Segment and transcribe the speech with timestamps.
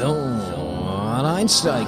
[0.00, 0.16] So,
[1.22, 1.86] einsteigen.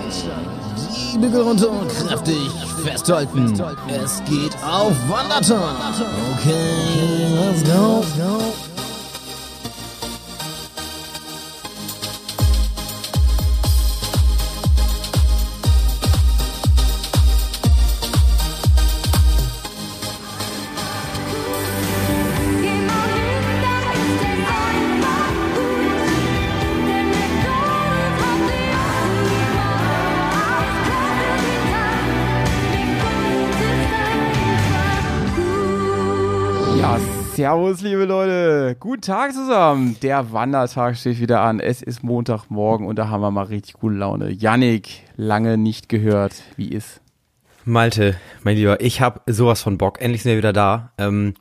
[1.14, 2.50] Die Bügel runter und kräftig
[2.84, 3.58] festhalten.
[3.88, 5.74] Es geht auf Wanderton.
[6.36, 8.04] Okay, let's go.
[37.52, 38.76] Servus, liebe Leute.
[38.80, 39.96] Guten Tag zusammen.
[40.00, 41.60] Der Wandertag steht wieder an.
[41.60, 44.30] Es ist Montagmorgen und da haben wir mal richtig gute Laune.
[44.30, 46.32] Yannick, lange nicht gehört.
[46.56, 47.02] Wie ist?
[47.66, 50.00] Malte, mein Lieber, ich habe sowas von Bock.
[50.00, 50.92] Endlich sind wir wieder da.
[50.96, 51.34] Ähm,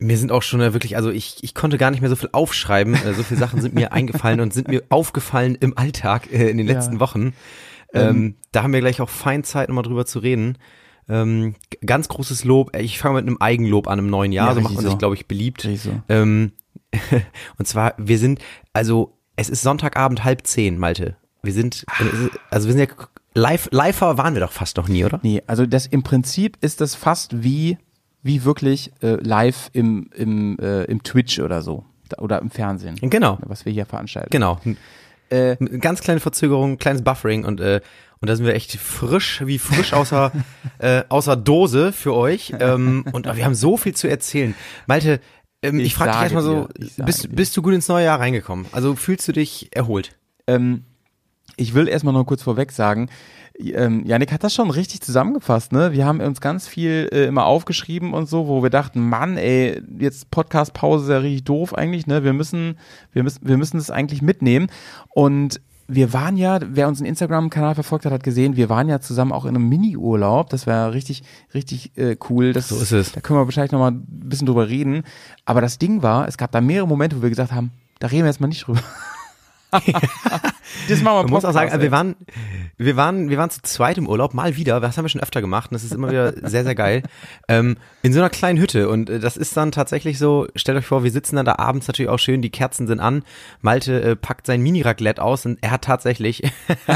[0.00, 2.30] Mir sind auch schon äh, wirklich, also ich, ich konnte gar nicht mehr so viel
[2.32, 2.94] aufschreiben.
[2.94, 6.58] Äh, so viele Sachen sind mir eingefallen und sind mir aufgefallen im Alltag äh, in
[6.58, 6.74] den Ja.
[6.74, 7.32] letzten Wochen.
[7.94, 10.58] Ähm, da haben wir gleich auch fein Zeit, nochmal drüber zu reden.
[11.08, 12.76] Ähm, ganz großes Lob.
[12.76, 14.48] Ich fange mit einem Eigenlob an im neuen Jahr.
[14.48, 14.98] Ja, so macht man sich, so.
[14.98, 15.68] glaube ich, beliebt.
[15.76, 15.90] So.
[16.08, 16.52] Ähm,
[17.58, 18.40] und zwar, wir sind,
[18.72, 21.16] also es ist Sonntagabend halb zehn, Malte.
[21.42, 21.84] Wir sind,
[22.50, 25.18] also wir sind ja live, liver waren wir doch fast noch nie, oder?
[25.22, 27.78] Nee, also das im Prinzip ist das fast wie,
[28.22, 31.84] wie wirklich äh, live im, im, äh, im Twitch oder so.
[32.18, 32.96] Oder im Fernsehen.
[33.00, 33.38] Genau.
[33.46, 34.28] Was wir hier veranstalten.
[34.30, 34.60] Genau.
[35.30, 37.80] Äh, ganz kleine Verzögerung, kleines Buffering und äh,
[38.22, 40.30] und da sind wir echt frisch, wie frisch außer
[40.78, 42.54] äh, außer Dose für euch.
[42.58, 44.54] Ähm, und wir haben so viel zu erzählen.
[44.86, 45.20] Malte,
[45.60, 47.28] ähm, ich, Ich frage dich erstmal so, dir, bist, dir.
[47.28, 48.66] bist du gut ins neue Jahr reingekommen?
[48.70, 50.16] Also fühlst du dich erholt?
[50.46, 50.84] Ähm,
[51.56, 53.10] ich will erstmal noch kurz vorweg sagen,
[53.58, 55.92] ähm, Janik hat das schon richtig zusammengefasst, ne?
[55.92, 59.82] Wir haben uns ganz viel äh, immer aufgeschrieben und so, wo wir dachten, Mann, ey,
[59.98, 62.24] jetzt Podcast-Pause ist ja richtig doof eigentlich, ne?
[62.24, 62.78] Wir müssen,
[63.12, 64.68] wir müssen, wir müssen das eigentlich mitnehmen.
[65.10, 65.60] Und
[65.94, 69.44] wir waren ja, wer unseren Instagram-Kanal verfolgt hat, hat gesehen, wir waren ja zusammen auch
[69.44, 70.48] in einem Mini-Urlaub.
[70.48, 71.22] Das war richtig,
[71.52, 72.52] richtig äh, cool.
[72.52, 73.12] Das, So ist es.
[73.12, 75.02] Da können wir wahrscheinlich noch mal ein bisschen drüber reden.
[75.44, 78.22] Aber das Ding war, es gab da mehrere Momente, wo wir gesagt haben, da reden
[78.22, 78.80] wir jetzt mal nicht drüber.
[80.88, 82.16] das machen wir Man muss auch sagen, also wir waren,
[82.76, 84.80] wir waren, wir waren zu zweit im Urlaub, mal wieder.
[84.80, 87.02] Das haben wir schon öfter gemacht und das ist immer wieder sehr, sehr geil.
[87.48, 90.86] Ähm, in so einer kleinen Hütte und äh, das ist dann tatsächlich so, stellt euch
[90.86, 93.24] vor, wir sitzen dann da abends natürlich auch schön, die Kerzen sind an.
[93.60, 96.42] Malte äh, packt sein Mini-Raclette aus und er hat tatsächlich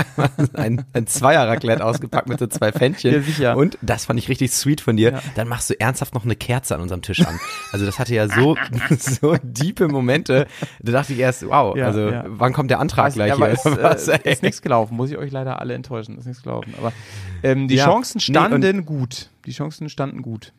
[0.53, 3.13] ein, ein Zweier-Raclette ausgepackt mit so zwei Fännchen.
[3.13, 3.57] Ja, sicher.
[3.57, 5.13] Und das fand ich richtig sweet von dir.
[5.13, 5.23] Ja.
[5.35, 7.39] Dann machst du ernsthaft noch eine Kerze an unserem Tisch an.
[7.73, 8.57] Also das hatte ja so,
[8.99, 10.47] so diepe Momente.
[10.81, 13.59] Da dachte ich erst, wow, Ja, also wann kommt der Antrag gleich aber hier?
[13.83, 16.75] was, äh, ist nichts gelaufen, muss ich euch leider alle enttäuschen, ist nichts gelaufen.
[16.79, 16.93] Aber
[17.43, 17.85] ähm, die Ja.
[17.87, 19.31] Chancen Nee, standen gut.
[19.47, 20.53] Die Chancen standen gut.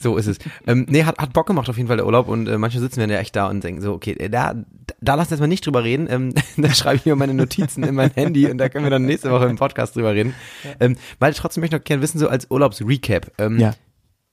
[0.00, 0.38] So ist es.
[0.66, 2.98] Ähm, nee, hat, hat Bock gemacht auf jeden Fall der Urlaub und äh, manche sitzen
[3.00, 4.54] wir ja echt da und denken so, okay, äh, da,
[5.00, 6.08] da lass jetzt mal nicht drüber reden.
[6.10, 9.04] Ähm, da schreibe ich mir meine Notizen in mein Handy und da können wir dann
[9.04, 10.34] nächste Woche im Podcast drüber reden.
[10.80, 13.30] Ähm, weil trotzdem möchte ich noch gerne wissen, so als Urlaubsrecap.
[13.38, 13.74] Ähm, Ja.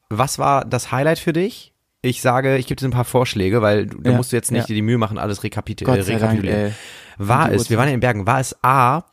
[0.09, 1.73] Was war das Highlight für dich?
[2.01, 4.51] Ich sage, ich gebe dir ein paar Vorschläge, weil du, da Ja, musst du jetzt
[4.51, 4.67] nicht ja.
[4.67, 6.59] dir die Mühe machen, alles rekapit Gott äh, Dank, rekapitulieren.
[6.67, 6.71] ey.
[7.17, 9.03] War es, wir waren ja in Bergen, war es A,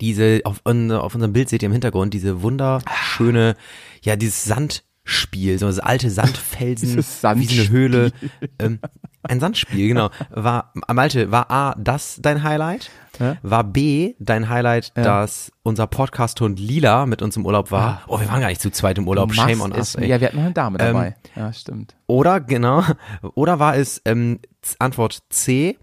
[0.00, 3.56] diese, auf, auf unserem Bild seht ihr im Hintergrund, diese wunderschöne,
[4.02, 7.68] ja, dieses Sandspiel, so das alte Sandfelsen, Dieses wie eine Sandspiel.
[7.70, 8.12] Höhle.
[8.58, 8.78] Ähm,
[9.22, 10.10] ein Sandspiel, genau.
[10.30, 12.90] War, Malte, war A, das dein Highlight?
[13.18, 13.36] Ja.
[13.42, 15.02] War B, dein Highlight, Ja.
[15.02, 18.02] dass unser Podcast-Hund Lila mit uns im Urlaub war?
[18.08, 20.08] Oh, wir waren gar nicht zu zweit im Urlaub, shame on us, ey.
[20.08, 21.14] Ja, wir hatten noch eine Dame Ähm, dabei.
[21.34, 21.96] ja, stimmt.
[22.06, 22.82] Oder, genau,
[23.34, 24.40] oder war es ähm,
[24.78, 25.78] Antwort C,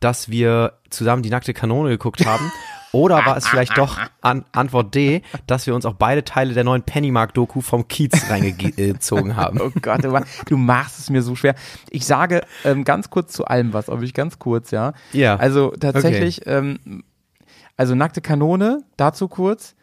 [0.00, 2.50] dass wir zusammen die nackte Kanone geguckt haben?
[2.92, 6.64] Oder war es vielleicht doch an, Antwort D, dass wir uns auch beide Teile der
[6.64, 9.60] neuen Pennymark-Doku vom Kiez reingezogen haben?
[9.62, 11.54] Oh Gott, du, ma- du machst es mir so schwer.
[11.90, 14.92] Ich sage ähm, ganz kurz zu allem was, aber ich ganz kurz, ja.
[15.12, 15.36] Ja.
[15.36, 17.02] Also tatsächlich, ähm,
[17.76, 19.74] also nackte Kanone, dazu kurz,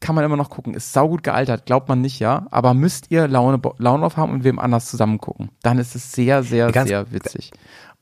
[0.00, 0.74] kann man immer noch gucken.
[0.74, 2.46] Ist saugut gealtert, glaubt man nicht, ja.
[2.50, 5.50] Aber müsst ihr Laune, Laune auf haben und wem anders zusammen gucken.
[5.62, 7.52] Dann ist es sehr, sehr, Ganz- sehr witzig.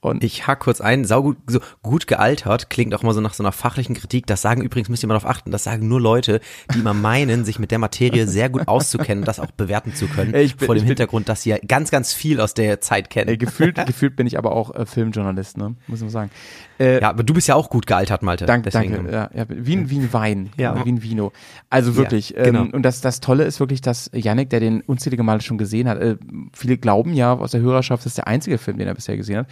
[0.02, 3.42] Und Ich hack kurz ein, saugut, so gut gealtert, klingt auch immer so nach so
[3.44, 4.26] einer fachlichen Kritik.
[4.26, 6.40] Das sagen übrigens, müsst ihr mal darauf achten, das sagen nur Leute,
[6.74, 10.08] die immer meinen, sich mit der Materie sehr gut auszukennen und das auch bewerten zu
[10.08, 10.32] können.
[10.32, 13.28] Bin- vor dem Hintergrund, dass sie ja ganz, ganz viel aus der Zeit kennen.
[13.30, 15.76] äh, gefühlt, gefühlt bin ich aber auch äh, Filmjournalist, ne?
[15.86, 16.30] Muss man sagen.
[16.78, 18.46] Äh, ja, aber du bist ja auch gut gealtert, Malte.
[18.46, 19.12] Danke, Deswegen, danke.
[19.12, 20.84] Ja, ja, wie, ein, wie ein Wein, Ja.
[20.84, 21.32] wie ein Vino.
[21.70, 22.30] Also wirklich.
[22.30, 22.62] Ja, genau.
[22.62, 25.88] ähm, und das, das Tolle ist wirklich, dass Yannick, der den unzählige Male schon gesehen
[25.88, 26.16] hat, äh,
[26.52, 29.38] viele glauben ja aus der Hörerschaft, das ist der einzige Film, den er bisher gesehen
[29.38, 29.46] hat,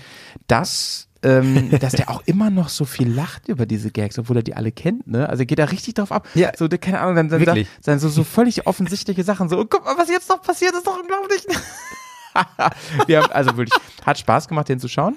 [0.47, 4.43] dass ähm, dass der auch immer noch so viel lacht über diese Gags, obwohl er
[4.43, 5.29] die alle kennt, ne?
[5.29, 6.27] Also er geht da richtig drauf ab.
[6.35, 6.53] Ja.
[6.57, 7.69] So, der, keine Ahnung, dann, dann, Wirklich.
[7.85, 10.87] dann so, so völlig offensichtliche Sachen, so, oh, guck mal, was jetzt noch passiert, ist
[10.87, 11.45] doch unglaublich.
[13.07, 15.17] Wir haben, also wirklich, hat Spaß gemacht, den zu schauen.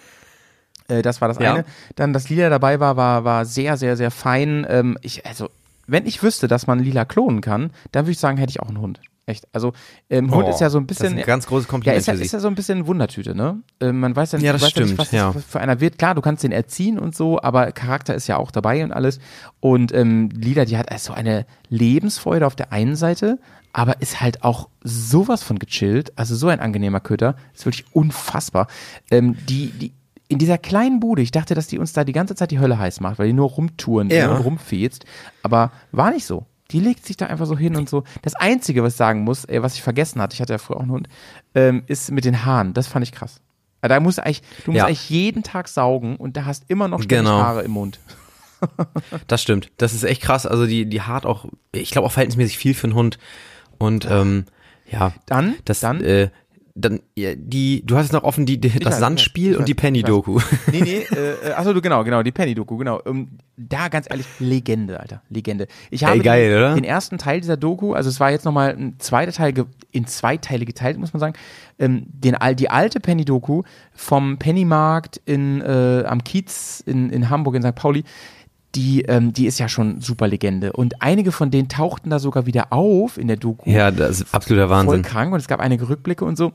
[0.98, 1.54] Äh, das war das Ja.
[1.54, 1.66] eine.
[1.96, 4.66] Dann das Lila dabei war, war, war sehr, sehr, sehr fein.
[4.70, 5.50] Ähm, ich, also,
[5.88, 8.70] wenn ich wüsste, dass man Lila klonen kann, dann würde ich sagen, hätte ich auch
[8.70, 9.00] einen Hund.
[9.26, 9.48] Echt.
[9.54, 9.72] Also,
[10.10, 11.18] ähm, Hund Oh, ist ja so ein Das bisschen.
[11.18, 12.26] ist ein ganz großes ja, Kompliment ist ja, für Sie.
[12.26, 13.62] ist ja so ein bisschen Wundertüte, ne?
[13.80, 15.32] Ähm, man weiß ja nicht, Ja, das ja nicht stimmt, was ja.
[15.32, 15.98] das für einer wird.
[15.98, 19.20] Klar, du kannst den erziehen und so, aber Charakter ist ja auch dabei und alles.
[19.62, 23.40] Und ähm, Lila, die hat also eine Lebensfreude auf der einen Seite,
[23.72, 26.12] aber ist halt auch sowas von gechillt.
[26.18, 27.36] Also so ein angenehmer Köter.
[27.56, 28.68] Ist wirklich unfassbar.
[29.10, 29.94] Ähm, die, die,
[30.34, 32.78] in dieser kleinen Bude, ich dachte, dass die uns da die ganze Zeit die Hölle
[32.78, 34.32] heiß macht, weil die nur rumtouren Ja.
[34.36, 35.06] und rumfetzt.
[35.44, 36.46] Aber war nicht so.
[36.72, 38.04] Die legt sich da einfach so hin und so.
[38.24, 40.78] Das Einzige, was ich sagen muss, ey, was ich vergessen hatte, ich hatte ja früher
[40.78, 41.08] auch einen Hund,
[41.56, 42.74] ähm, ist mit den Haaren.
[42.74, 43.40] Das fand ich krass.
[43.82, 44.86] Da musst du eigentlich, du musst Ja.
[44.86, 47.32] eigentlich jeden Tag saugen und da hast immer noch Genau.
[47.42, 48.00] Haare im Mund.
[49.28, 49.72] Das stimmt.
[49.78, 50.46] Das ist echt krass.
[50.46, 53.18] Also die, die hart auch, ich glaube auch verhältnismäßig viel für einen Hund.
[53.78, 54.46] Und ähm,
[54.90, 56.30] ja, Dann, das, dann, äh,
[56.76, 59.68] dann, die, du hast jetzt noch offen die, die das weiß, weiß, Sandspiel ich und
[59.68, 60.40] die weiß, Penny-Doku.
[60.72, 63.00] nee, nee, äh, äh, achso, du, genau, genau, die Penny-Doku, genau.
[63.06, 63.28] Ähm,
[63.58, 65.68] da ganz ehrlich, Legende, Alter, Legende.
[65.92, 66.74] Ich habe geil, den, oder?
[66.74, 69.54] den ersten Teil dieser Doku, also es war jetzt nochmal ein zweiter Teil,
[69.92, 71.36] in zwei Teile geteilt, muss man sagen,
[71.78, 73.62] ähm, den, die alte Penny-Doku
[73.94, 77.76] vom Pennymarkt in, äh, am Kiez in, in Hamburg, in St.
[77.76, 78.04] Pauli,
[78.76, 80.74] die, ähm, die ist ja schon super Legende.
[80.74, 84.34] Und einige von denen tauchten da sogar wieder auf in der Doku Ja, das ist
[84.34, 85.02] absoluter voll Wahnsinn.
[85.04, 86.54] krank und es gab einige Rückblicke und so.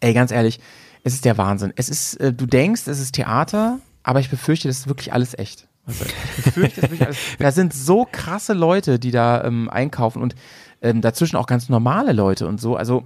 [0.00, 0.60] Ey, ganz ehrlich,
[1.04, 1.72] es ist der Wahnsinn.
[1.76, 5.36] Es ist, äh, du denkst, es ist Theater, aber ich befürchte, das ist wirklich alles
[5.36, 5.68] echt.
[5.84, 6.04] Also,
[6.38, 7.18] ich befürchte, das ist wirklich alles.
[7.38, 10.34] Da sind so krasse Leute, die da ähm, einkaufen und
[10.80, 12.76] ähm, dazwischen auch ganz normale Leute und so.
[12.76, 13.04] Also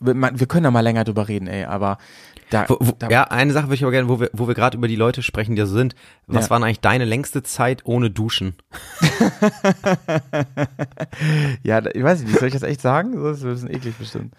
[0.00, 1.98] wir können da mal länger drüber reden, ey, aber
[2.50, 4.54] da, Wo, wo, da ja, eine Sache würde ich aber gerne, wo wir, wo wir
[4.54, 5.94] gerade über die Leute sprechen, die da so sind.
[6.26, 6.50] Was Ja.
[6.50, 8.54] war denn eigentlich deine längste Zeit ohne Duschen?
[11.62, 13.12] Ja, ich weiß nicht, soll ich das echt sagen?
[13.22, 14.34] Das ist ein bisschen eklig bestimmt.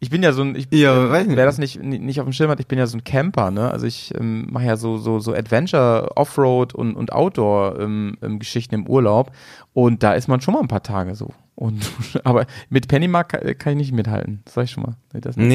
[0.00, 1.36] Ich bin ja so ein, ich, Ja, ähm, weiß nicht.
[1.36, 3.70] wer das nicht, nicht auf dem Schirm hat, ich bin ja so ein Camper, ne?
[3.70, 8.74] Also ich ähm, mache ja so, so, so Adventure, Offroad und, und Outdoor-Geschichten ähm, Geschichten
[8.74, 9.32] im Urlaub.
[9.72, 11.30] Und da ist man schon mal ein paar Tage so.
[11.54, 11.90] Und,
[12.24, 14.40] aber mit Pennymark kann, ich nicht mithalten.
[14.44, 14.96] Das sag ich schon mal.
[15.12, 15.48] Nee, das nicht.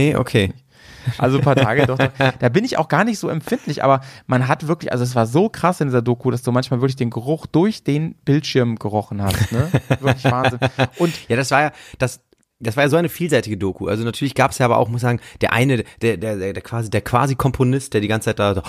[1.18, 1.98] Also ein paar Tage, doch.
[2.40, 5.26] Da bin ich auch gar nicht so empfindlich, aber man hat wirklich, also es war
[5.26, 9.22] so krass in dieser Doku, dass du manchmal wirklich den Geruch durch den Bildschirm gerochen
[9.22, 9.70] hast, ne?
[10.00, 10.60] Wirklich Wahnsinn.
[10.98, 12.22] Und Ja, das war ja, das,
[12.60, 13.88] das war ja so eine vielseitige Doku.
[13.88, 16.54] Also natürlich gab es ja aber auch, muss ich sagen, der eine, der, der, der,
[16.54, 18.62] der quasi, der quasi Komponist, der die ganze Zeit da so,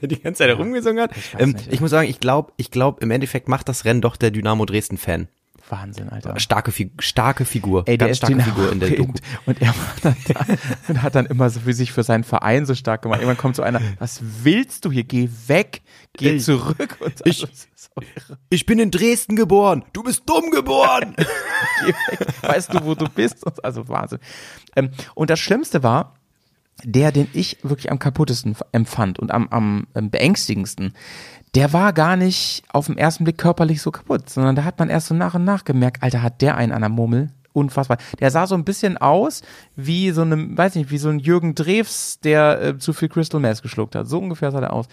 [0.00, 1.16] der die ganze Zeit herumgesungen hat.
[1.16, 4.00] Ich Ähm, nicht, ich muss sagen, ich glaube, ich glaube, im Endeffekt macht das Rennen
[4.00, 5.28] doch der Dynamo Dresden Fan.
[5.68, 6.38] Wahnsinn, Alter.
[6.38, 7.84] Starke, starke Figur.
[7.86, 9.12] Ey, der ganz starke Figur in der Doku.
[9.46, 10.46] und, er war dann da
[10.88, 13.20] und hat dann immer so für sich für seinen Verein so stark gemacht.
[13.20, 15.04] Irgendwann kommt so einer, was willst du hier?
[15.04, 15.82] Geh weg,
[16.12, 16.96] geh Ey, zurück.
[17.00, 17.46] Und ich- so.
[18.50, 19.84] Ich bin in Dresden geboren.
[19.92, 21.14] Du bist dumm geboren.
[21.80, 22.26] geh weg.
[22.42, 23.44] Weißt du, wo du bist?
[23.64, 24.18] Also Wahnsinn.
[24.76, 26.14] Ähm, und das Schlimmste war,
[26.84, 30.94] der, den ich wirklich am kaputtesten empfand und am, am ähm, beängstigendsten,
[31.54, 34.90] der war gar nicht auf den ersten Blick körperlich so kaputt, sondern da hat man
[34.90, 37.30] erst so nach und nach gemerkt, Alter, hat der einen an der Murmel?
[37.54, 37.96] Unfassbar.
[38.20, 39.40] Der sah so ein bisschen aus
[39.74, 43.40] wie so eine, weiß nicht, wie so ein Jürgen Drews, der äh, zu viel Crystal
[43.40, 44.06] Meth geschluckt hat.
[44.06, 44.86] So ungefähr sah der aus.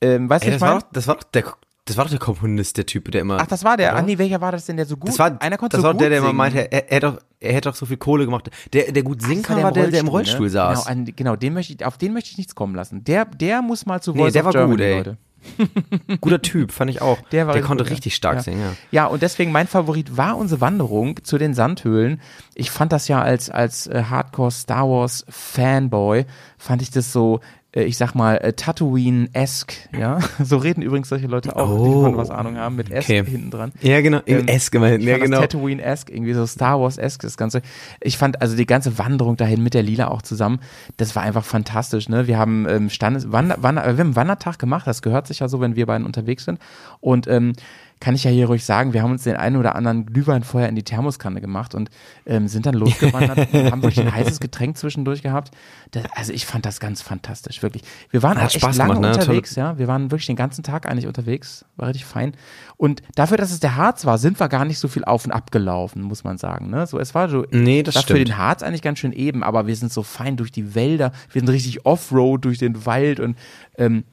[0.00, 1.44] Ähm, weißt du, das war doch, das war doch der,
[1.84, 3.38] das war doch der Komponist, der Typ, der immer.
[3.38, 3.92] Ach, das war der.
[3.92, 4.00] Oder?
[4.00, 5.10] Ach nee, welcher war das denn, der so gut?
[5.10, 7.18] Das war, einer konnte das so war gut der, der immer meinte, er, er, doch,
[7.40, 8.50] er hätte doch so viel Kohle gemacht.
[8.72, 10.50] Der, der gut singen war kann, war der, der im Rollstuhl, Rollstuhl ne?
[10.50, 10.86] saß.
[10.86, 13.02] Genau, an, genau den möchte ich, auf den möchte ich nichts kommen lassen.
[13.04, 14.96] Der, der muss mal zu Nee, Voice der of war gut, Germany, ey.
[14.98, 15.16] Leute.
[16.20, 17.18] Guter Typ, fand ich auch.
[17.30, 17.94] Der war der konnte gut, ja.
[17.94, 18.42] richtig stark ja.
[18.42, 18.72] singen, ja.
[18.90, 22.20] Ja, und deswegen mein Favorit war unsere Wanderung zu den Sandhöhlen.
[22.54, 26.26] Ich fand das ja als, als äh, Hardcore Star Wars Fanboy,
[26.58, 27.40] fand ich das so,
[27.72, 30.18] ich sag mal, äh, Tatooine-esque, ja.
[30.42, 32.02] So reden übrigens solche Leute auch, die Oh.
[32.02, 33.24] von was Ahnung haben, mit S Okay.
[33.24, 33.72] hinten dran.
[33.80, 34.20] Ja, genau.
[34.26, 35.00] Ähm, Esk immerhin.
[35.02, 35.40] Ja, genau.
[35.40, 37.62] das Tatooine-esque, irgendwie so Star Wars-esque, das Ganze.
[38.00, 40.60] Ich fand also die ganze Wanderung dahin mit der Lila auch zusammen,
[40.96, 42.26] das war einfach fantastisch, ne?
[42.26, 45.38] Wir haben ähm, Standes, Wander, Wander, äh, wir haben einen Wandertag gemacht, das gehört sich
[45.40, 46.58] ja so, wenn wir beiden unterwegs sind.
[47.00, 47.52] Und ähm,
[48.00, 50.70] kann ich ja hier ruhig sagen, wir haben uns den einen oder anderen Glühwein vorher
[50.70, 51.90] in die Thermoskanne gemacht und
[52.24, 55.50] ähm, sind dann losgewandert und haben wirklich ein heißes Getränk zwischendurch gehabt.
[55.90, 57.82] Das, also ich fand das ganz fantastisch, wirklich.
[58.10, 59.20] Wir waren Hat auch echt Spaß lange gemacht, ne?
[59.20, 59.76] unterwegs, ja.
[59.76, 62.32] Wir waren wirklich den ganzen Tag eigentlich unterwegs, war richtig fein.
[62.78, 65.32] Und dafür, dass es der Harz war, sind wir gar nicht so viel auf und
[65.32, 66.70] ab gelaufen, muss man sagen.
[66.70, 66.86] Ne?
[66.86, 69.66] So, es war so, Nee, das war für den Harz eigentlich ganz schön eben, aber
[69.66, 73.36] wir sind so fein durch die Wälder, wir sind richtig Offroad durch den Wald und
[73.76, 74.04] ähm,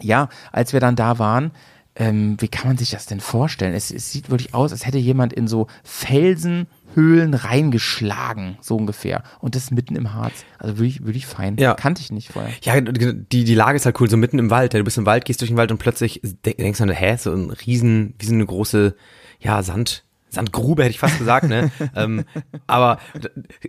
[0.00, 1.52] ja, als wir dann da waren,
[1.96, 3.74] ähm, wie kann man sich das denn vorstellen?
[3.74, 9.22] Es, es sieht wirklich aus, als hätte jemand in so Felsenhöhlen reingeschlagen, so ungefähr.
[9.40, 10.44] Und das mitten im Harz.
[10.58, 11.56] Also wirklich, wirklich fein.
[11.56, 11.74] Ja.
[11.74, 12.52] Kannte ich nicht vorher.
[12.62, 14.72] Ja, die, die Lage ist halt cool, so mitten im Wald.
[14.74, 17.16] Ja, Du bist im Wald, gehst durch den Wald und plötzlich de- denkst du, hä,
[17.16, 18.96] so ein riesen, wie so eine große,
[19.40, 21.70] ja, Sand, Sandgrube, hätte ich fast gesagt, ne?
[21.94, 22.24] ähm,
[22.66, 22.98] aber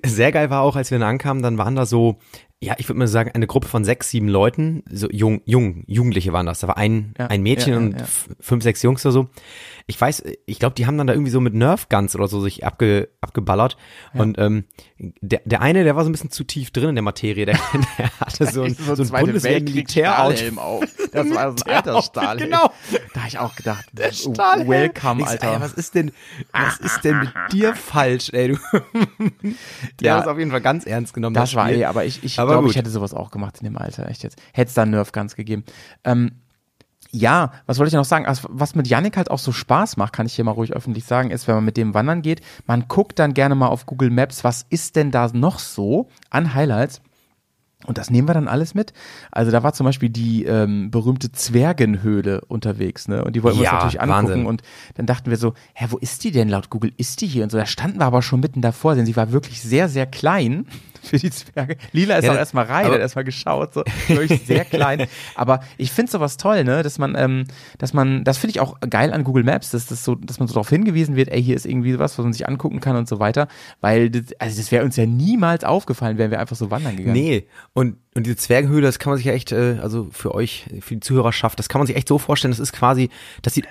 [0.03, 2.17] sehr geil war auch, als wir dann ankamen, dann waren da so,
[2.61, 6.31] Ja, ich würde mal sagen, eine Gruppe von sechs, sieben Leuten, so jung, jung, Jugendliche
[6.33, 6.59] waren das.
[6.61, 9.27] Da war ein, Ja, ein Mädchen ja, ja, und fünf, sechs Jungs oder so.
[9.87, 12.39] Ich weiß, ich glaube, die haben dann da irgendwie so mit Nerf Guns oder so
[12.39, 13.77] sich abge, abgeballert.
[14.13, 14.63] Und ähm,
[14.97, 17.45] der, der eine, der war so ein bisschen zu tief drin in der Materie.
[17.45, 17.59] Der,
[17.99, 20.57] der hatte so ein, so ein Bundeswehr-Militär-Outfit.
[20.57, 20.83] auf.
[21.11, 22.49] Das war so ein alter Stahlhelm.
[22.51, 22.71] Genau.
[23.13, 24.67] Da habe ich auch gedacht, Stahlhelm.
[24.69, 25.53] welcome, Ich so, Alter.
[25.55, 26.11] Ey, was ist denn,
[26.53, 28.57] was ist denn mit dir falsch, ey, du?
[29.99, 30.15] Der Ja.
[30.15, 31.33] hat es auf jeden Fall ganz ernst genommen.
[31.35, 31.81] Das war Spiel.
[31.81, 32.71] eh, aber ich, ich Aber glaube, gut.
[32.71, 34.41] ich hätte sowas auch gemacht in dem Alter, echt jetzt.
[34.53, 35.63] Hätte es da Nerf Guns gegeben.
[36.03, 36.31] Ähm,
[37.11, 38.25] ja, was wollte ich noch sagen?
[38.25, 41.05] Also, was mit Yannick halt auch so Spaß macht, kann ich hier mal ruhig öffentlich
[41.05, 44.09] sagen, ist, wenn man mit dem wandern geht, man guckt dann gerne mal auf Google
[44.09, 47.01] Maps, was ist denn da noch so an Highlights?
[47.85, 48.93] Und das nehmen wir dann alles mit.
[49.31, 53.23] Also da war zum Beispiel die ähm, berühmte Zwergenhöhle unterwegs, ne?
[53.23, 54.27] Und die wollten wir Ja, uns natürlich angucken.
[54.29, 54.45] Wahnsinn.
[54.47, 54.63] Und
[54.95, 56.49] dann dachten wir so, hä, wo ist die denn?
[56.49, 57.57] Laut Google ist die hier und so.
[57.57, 60.65] Da standen wir aber schon mitten davor, denn sie war wirklich sehr, sehr klein
[61.09, 61.77] für die Zwerge.
[61.91, 65.07] Lila ist Ja, auch erstmal rein, hat erstmal geschaut, so wirklich sehr klein.
[65.35, 66.83] Aber ich finde sowas toll, ne?
[66.83, 67.45] Dass man, ähm,
[67.77, 70.47] dass man, das finde ich auch geil an Google Maps, dass das so, dass man
[70.47, 73.07] so darauf hingewiesen wird, ey, hier ist irgendwie was, was man sich angucken kann und
[73.07, 73.47] so weiter.
[73.81, 77.13] Weil das, also das wäre uns ja niemals aufgefallen, wären wir einfach so wandern gegangen.
[77.15, 80.65] Nee, und, und diese Zwergenhöhle, das kann man sich ja echt, äh, also für euch,
[80.81, 83.09] für die Zuhörerschaft, das kann man sich echt so vorstellen, das ist quasi,
[83.41, 83.67] das sieht,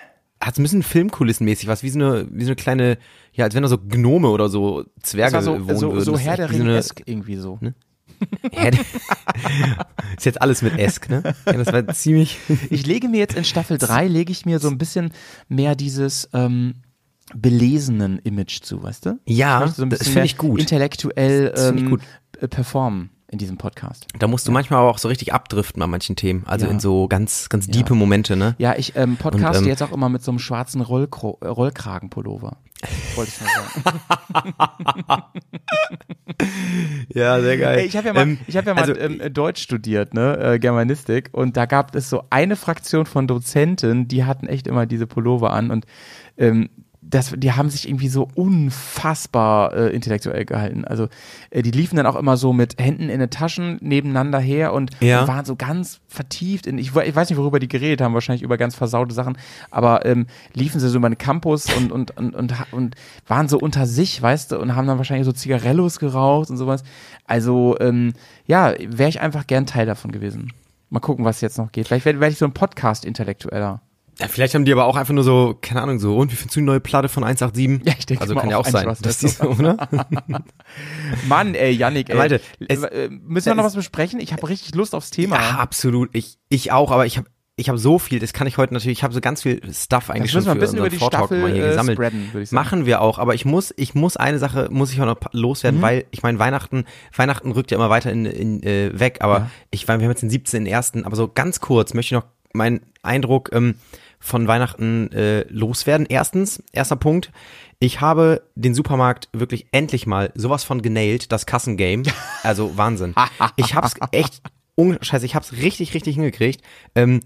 [0.46, 2.98] hat so ein bisschen Filmkulissenmäßig was, wie so eine, wie so eine kleine,
[3.32, 6.04] ja, als wenn da so Gnome oder so Zwerge so, wohnen so, würden.
[6.04, 7.58] so Herr der wie so irgendwie so.
[7.62, 8.72] Der-
[10.16, 11.22] ist jetzt alles mit Esk, ne?
[11.46, 12.38] Ja, das war ziemlich,
[12.70, 15.12] Ich lege mir jetzt in Staffel 3, lege ich mir so ein bisschen
[15.48, 16.74] mehr dieses ähm,
[17.34, 19.18] belesenen Image zu, weißt du?
[19.26, 20.60] Ja, ich so ein das bisschen finde ich gut.
[20.60, 22.02] intellektuell ähm, gut.
[22.50, 24.06] performen in diesem Podcast.
[24.18, 26.72] da musst du manchmal aber auch so richtig abdriften bei manchen Themen, also Ja.
[26.72, 28.54] in so ganz, ganz diepe Momente, ne?
[28.58, 31.48] Ja, ich ähm, podcaste Und, ähm, jetzt auch immer mit so einem schwarzen Rollkro äh,
[31.48, 32.56] Rollkragenpullover.
[33.16, 35.22] Wollte ich mal sagen.
[37.14, 37.78] Ja, sehr geil.
[37.78, 40.36] Ey, ich habe ja mal, Ähm, ich hab ja mal also, ähm, Deutsch studiert, ne,
[40.54, 44.86] äh, Germanistik, und da gab es so eine Fraktion von Dozenten, die hatten echt immer
[44.86, 45.86] diese Pullover an und
[46.36, 46.68] ähm,
[47.08, 50.84] das, die haben sich irgendwie so unfassbar äh, intellektuell gehalten.
[50.84, 51.08] Also
[51.50, 54.90] äh, die liefen dann auch immer so mit Händen in den Taschen nebeneinander her und,
[55.00, 55.20] Ja.
[55.23, 58.42] und waren so ganz vertieft in, ich, ich weiß nicht, worüber die geredet haben, wahrscheinlich
[58.42, 59.37] über ganz versaute Sachen,
[59.70, 62.94] aber ähm, liefen sie so über den Campus und, und, und, und, und
[63.26, 66.82] waren so unter sich, weißt du, und haben dann wahrscheinlich so Zigarellos geraucht und sowas.
[67.26, 68.12] Also, ähm,
[68.46, 70.52] ja, wäre ich einfach gern Teil davon gewesen.
[70.90, 71.87] Mal gucken, was jetzt noch geht.
[71.88, 73.80] Vielleicht werde werd ich so ein Podcast-Intellektueller.
[74.21, 76.54] Ja, vielleicht haben die aber auch einfach nur so, keine Ahnung, so, und wie findest
[76.56, 77.85] du die neue Platte von 187?
[77.87, 79.88] Ja, ich denke Also kann ja auch sein, dass die so, oder?
[81.28, 82.18] Mann, ey, Yannick, ey.
[82.18, 84.21] Warte, es- äh, müssen wir noch was besprechen?
[84.21, 85.37] Ich habe richtig Lust aufs Thema.
[85.37, 86.11] Ja, absolut.
[86.12, 88.99] Ich, ich auch, aber ich habe ich hab so viel, das kann ich heute natürlich,
[88.99, 90.97] ich habe so ganz viel Stuff eigentlich müssen wir ein schon für bisschen über die
[90.99, 91.97] Vortalk Staffel mal hier äh, gesammelt.
[91.97, 92.30] spreaden.
[92.50, 95.80] Machen wir auch, aber ich muss, ich muss eine Sache, muss ich auch noch loswerden,
[95.80, 96.85] weil ich meine, Weihnachten,
[97.16, 99.50] Weihnachten rückt ja immer weiter in, in, äh, weg, aber Ja.
[99.71, 100.66] ich meine, wir haben jetzt den 17.
[100.66, 103.75] ersten, aber so ganz kurz möchte ich noch meinen Eindruck ähm,
[104.18, 106.06] von Weihnachten äh, loswerden.
[106.08, 107.30] Erstens, erster Punkt,
[107.78, 112.04] ich habe den Supermarkt wirklich endlich mal sowas von genailt, das Kassengame.
[112.42, 113.14] Also Wahnsinn.
[113.56, 114.42] Ich hab's echt,
[115.00, 116.62] scheiße, ich hab's richtig, richtig hingekriegt.
[116.94, 117.20] Ähm,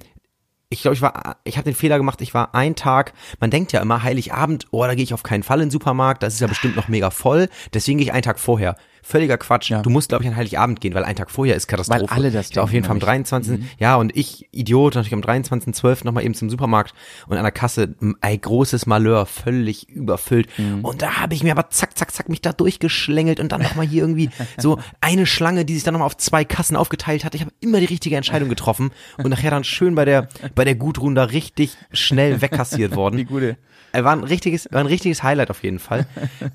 [0.70, 3.72] ich glaube, ich war, ich habe den Fehler gemacht, ich war ein Tag, man denkt
[3.72, 6.40] ja immer, Heiligabend, oh, da gehe ich auf keinen Fall in den Supermarkt, das ist
[6.40, 8.76] ja bestimmt noch mega voll, deswegen gehe ich einen Tag vorher.
[9.02, 9.70] Völliger Quatsch.
[9.70, 9.82] Ja.
[9.82, 12.02] Du musst, glaube ich, an Heiligabend gehen, weil ein Tag vorher ist Katastrophe.
[12.02, 13.22] Weil alle das war auf jeden Fall am denken, Mhm.
[13.24, 13.60] 23.
[13.78, 16.04] Ja, und ich, Idiot, natürlich am 23.12.
[16.04, 16.94] nochmal eben zum Supermarkt
[17.26, 20.48] und an der Kasse, ein großes Malheur, völlig überfüllt.
[20.58, 20.84] Mhm.
[20.84, 23.86] Und da habe ich mir aber zack, zack, zack mich da durchgeschlängelt und dann nochmal
[23.86, 27.34] hier irgendwie so eine Schlange, die sich dann nochmal auf zwei Kassen aufgeteilt hat.
[27.34, 30.74] Ich habe immer die richtige Entscheidung getroffen und nachher dann schön bei der, bei der
[30.74, 33.16] Gudrun da richtig schnell wegkassiert worden.
[33.18, 33.56] Die gute.
[33.92, 36.06] Er war ein richtiges, war ein richtiges Highlight auf jeden Fall.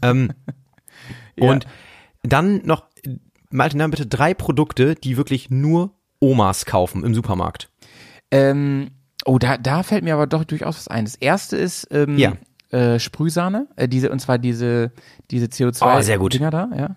[0.01, 0.31] ähm,
[1.39, 1.65] Und
[2.23, 2.85] dann noch,
[3.49, 7.69] Malte, dann bitte drei Produkte, die wirklich nur Omas kaufen im Supermarkt.
[8.31, 8.91] Ähm,
[9.25, 11.05] oh, da, da fällt mir aber doch durchaus was ein.
[11.05, 12.33] Das erste ist ähm, Ja.
[12.71, 14.91] äh, Sprühsahne, äh, diese, und zwar diese,
[15.31, 16.33] diese CO2 Oh, sehr gut.
[16.33, 16.95] Dinger da, ja.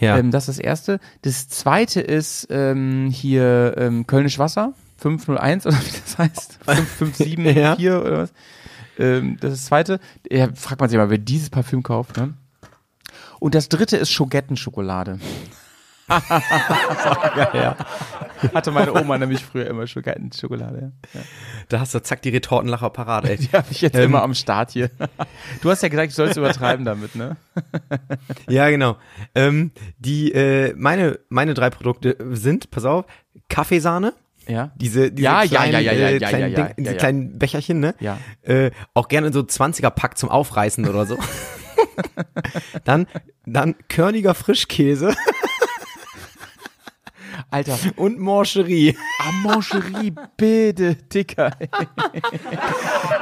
[0.00, 0.16] Ja.
[0.18, 1.00] Ähm, das ist das erste.
[1.22, 6.58] Das zweite ist ähm, hier ähm, Kölnisch Wasser, 501 oder wie das heißt.
[6.64, 8.00] 5574 Ja.
[8.00, 8.32] oder was.
[8.98, 10.00] Ähm, das ist das zweite.
[10.30, 12.16] Ja, fragt man sich mal, wer dieses Parfüm kauft.
[12.16, 12.34] Ne?
[13.40, 15.18] Und das dritte ist Schogettenschokolade.
[16.08, 17.76] ja, ja.
[18.54, 20.92] Hatte meine Oma nämlich früher immer Schogettenschokolade.
[21.12, 21.20] Ja.
[21.68, 23.36] Da hast du zack die Retortenlacher parat, ey.
[23.36, 24.04] Die habe ich jetzt Ähm.
[24.04, 24.90] immer am Start hier.
[25.60, 27.36] Du hast ja gesagt, ich soll es übertreiben damit, ne?
[28.48, 28.96] Ja, genau.
[29.34, 33.04] Ähm, die, äh, meine, meine drei Produkte sind, pass auf,
[33.50, 34.14] Kaffeesahne.
[34.46, 34.70] Ja.
[34.76, 36.96] Diese, diese Ja, ja, kleinen, ja, ja, ja, äh, ja, kleinen, ja, ja, Ding, diese
[36.96, 37.94] kleinen Becherchen, ne?
[38.00, 38.16] Ja.
[38.42, 41.18] Äh, auch gerne in so 20er Pack zum Aufreißen oder so.
[42.84, 43.06] dann,
[43.46, 45.14] dann körniger Frischkäse.
[47.50, 48.96] Alter, Und Mancherie.
[49.20, 51.56] Amancherie, bitte, Dicker.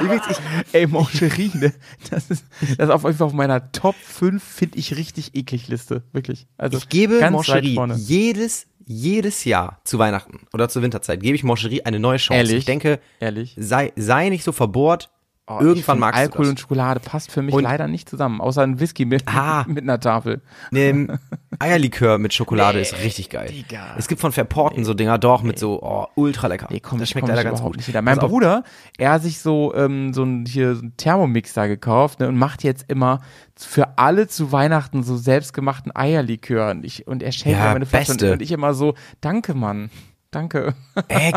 [0.00, 0.38] Übrigens, ich,
[0.72, 1.72] ey, Mancherie, ne?
[2.10, 2.44] Das ist,
[2.76, 6.02] das ist auf jeden Fall auf meiner Top 5, finde ich, richtig eklig Liste.
[6.12, 6.46] Wirklich.
[6.56, 11.82] Also, Ich gebe Mancherie jedes, jedes Jahr zu Weihnachten oder zur Winterzeit, gebe ich Mancherie
[11.84, 12.38] eine neue Chance.
[12.38, 12.58] Ehrlich?
[12.58, 13.54] Ich denke, Ehrlich.
[13.58, 15.10] sei, sei nicht so verbohrt.
[15.48, 18.62] Oh, Irgendwann magst Alkohol du und Schokolade passt für mich Und- leider nicht zusammen, außer
[18.62, 19.64] ein Whisky mit, Ah.
[19.68, 20.42] mit einer Tafel.
[20.74, 21.18] Ähm,
[21.60, 23.48] Eierlikör mit Schokolade ist richtig geil.
[23.50, 23.94] Digga.
[23.96, 26.66] Es gibt von Verporten so Dinger, doch, mit so, oh, ultra lecker.
[26.70, 27.76] Nee, komm, das schmeckt komm leider ganz gut.
[27.76, 28.02] nicht wieder.
[28.02, 28.28] Mein auf.
[28.28, 28.64] Bruder,
[28.98, 32.36] er hat sich so, ähm, so ein, hier, so ein Thermomix da gekauft ne, und
[32.36, 33.20] macht jetzt immer
[33.56, 36.72] für alle zu Weihnachten so selbstgemachten Eierlikör.
[36.72, 38.32] Und, ich, und er schenkt Ja, mir meine Flasche.
[38.32, 39.90] Und ich immer so, danke, Mann.
[40.36, 40.74] Danke.
[41.08, 41.32] Ey,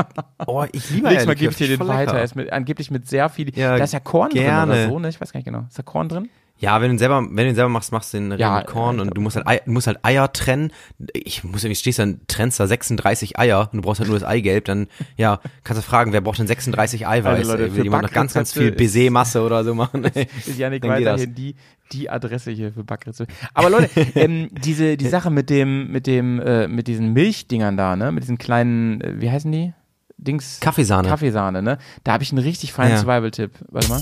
[0.46, 2.18] oh, ich liebe Nächstes Mal gebe ich dir den weiter.
[2.18, 3.58] Er ist mit, angeblich mit sehr viel.
[3.58, 4.74] Ja, da ist ja Korn drin gerne.
[4.74, 5.08] oder so, ne?
[5.08, 5.63] Ich weiß gar nicht genau.
[5.70, 6.29] Ist da Korn drin?
[6.58, 8.68] Ja, wenn du ihn selber, wenn du ihn selber machst, machst du den Ja, mit
[8.68, 10.74] Korn ja, ich und du musst halt, Ei, du musst halt Eier trennen.
[11.13, 14.27] Ich muss irgendwie stehst dann trennst da 36 Eier und du brauchst halt nur das
[14.27, 17.38] Eigelb, dann ja, kannst du fragen, wer braucht denn 36 Eiweiß?
[17.38, 20.03] Also Leute, ey, will jemand noch ganz ganz viel Baiser-Masse oder so machen?
[20.13, 20.27] ey?
[20.46, 21.56] Ist Janik weiterhin die,
[21.91, 23.34] die Adresse hier für Backrezepte.
[23.53, 27.96] Aber Leute, ähm, diese, die Sache mit dem, mit dem, äh, mit diesen Milchdingern da,
[27.96, 28.12] ne?
[28.12, 29.74] Mit diesen kleinen, äh, wie heißen die?
[30.17, 30.60] Dings.
[30.60, 31.08] Kaffeesahne.
[31.08, 31.77] Kaffeesahne, ne?
[32.03, 32.98] Da habe ich einen richtig feinen Ja.
[32.98, 33.51] Survival-Tipp.
[33.69, 34.01] Warte mal.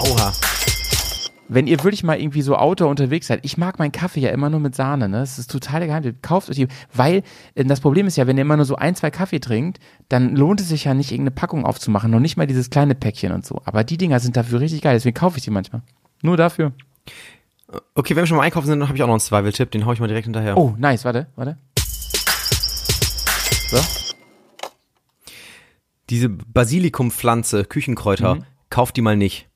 [0.00, 0.32] Oha.
[1.52, 4.50] Wenn ihr wirklich mal irgendwie so Outdoor unterwegs seid, ich mag meinen Kaffee ja immer
[4.50, 5.18] nur mit Sahne, ne?
[5.18, 6.22] Das ist total Geheimtipp.
[6.22, 7.22] Kauft euch die, weil
[7.54, 9.78] äh, das Problem ist ja, wenn ihr immer nur so ein, zwei Kaffee trinkt,
[10.08, 13.32] dann lohnt es sich ja nicht, irgendeine Packung aufzumachen, noch nicht mal dieses kleine Päckchen
[13.32, 13.62] und so.
[13.64, 15.82] Aber die Dinger sind dafür richtig geil, deswegen kaufe ich die manchmal.
[16.22, 16.72] Nur dafür.
[17.94, 19.86] Okay, wenn wir schon mal einkaufen sind, dann habe ich auch noch einen Survival-Tipp, den
[19.86, 20.56] hau ich mal direkt hinterher.
[20.56, 21.56] Oh, nice, warte, warte.
[23.70, 23.78] So.
[26.10, 28.44] Diese Basilikumpflanze, Küchenkräuter, Mhm.
[28.68, 29.46] kauft die mal nicht.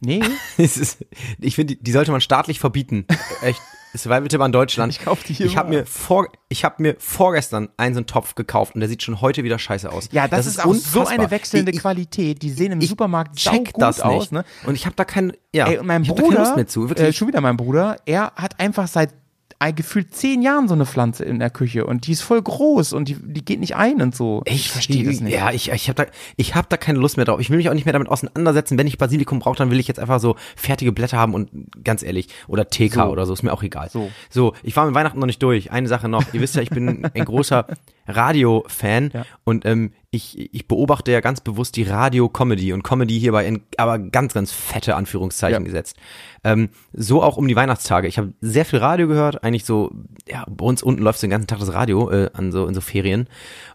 [0.00, 0.20] Nee,
[0.58, 1.04] ist,
[1.40, 3.04] ich finde, die sollte man staatlich verbieten.
[3.42, 3.60] Echt.
[3.98, 4.92] Survival-Tipp an Deutschland.
[4.92, 8.06] Ich kauf die hier Ich habe mir vor, ich habe mir vorgestern einen so einen
[8.06, 10.08] Topf gekauft und der sieht schon heute wieder scheiße aus.
[10.12, 11.08] ja, das, ist auch so unfassbar.
[11.08, 12.42] eine wechselnde ich, Qualität.
[12.42, 14.06] Die sehen im ich Supermarkt check saugut das nicht.
[14.06, 14.44] aus, ne?
[14.66, 16.88] Und ich habe da keinen, ja, Ey, mein hab Bruder, Lust mehr zu.
[16.88, 17.08] Wirklich.
[17.08, 19.12] äh, schon wieder mein Bruder, er hat einfach seit
[19.60, 23.08] gefühlt zehn Jahren so eine Pflanze in der Küche und die ist voll groß und
[23.08, 24.42] die, die geht nicht ein und so.
[24.46, 25.34] Ich verstehe das nicht.
[25.34, 27.40] Ja, ich, ich habe da, ich hab da keine Lust mehr drauf.
[27.40, 28.78] Ich will mich auch nicht mehr damit auseinandersetzen.
[28.78, 31.50] Wenn ich Basilikum brauche, dann will ich jetzt einfach so fertige Blätter haben und
[31.84, 33.02] ganz ehrlich, oder TK So.
[33.06, 33.90] oder so, ist mir auch egal.
[33.90, 34.10] So.
[34.30, 35.72] so, ich war mit Weihnachten noch nicht durch.
[35.72, 36.22] Eine Sache noch.
[36.32, 37.66] Ihr wisst ja, ich bin ein großer
[38.06, 39.24] Radio-Fan Ja.
[39.44, 43.98] und ähm, ich, ich beobachte ja ganz bewusst die Radio-Comedy und Comedy hierbei in aber
[43.98, 45.64] ganz, ganz fette Anführungszeichen Ja.
[45.64, 45.96] gesetzt.
[46.44, 48.08] Ähm, so auch um die Weihnachtstage.
[48.08, 49.90] Ich habe sehr viel Radio gehört, eigentlich so,
[50.26, 52.74] ja, bei uns unten läuft so den ganzen Tag das Radio äh, an so in
[52.74, 53.28] so Ferien.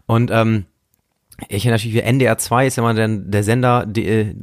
[0.06, 0.64] Und ähm,
[1.48, 4.34] ich natürlich, wie NDR 2 ist ja immer der, der Sender, die, äh,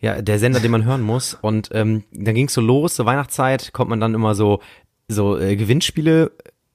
[0.00, 1.34] ja, der Sender, den man hören muss.
[1.34, 4.60] Und ähm, dann ging's so los, zur Weihnachtszeit kommt man dann immer so,
[5.06, 6.32] so äh, Gewinnspiele,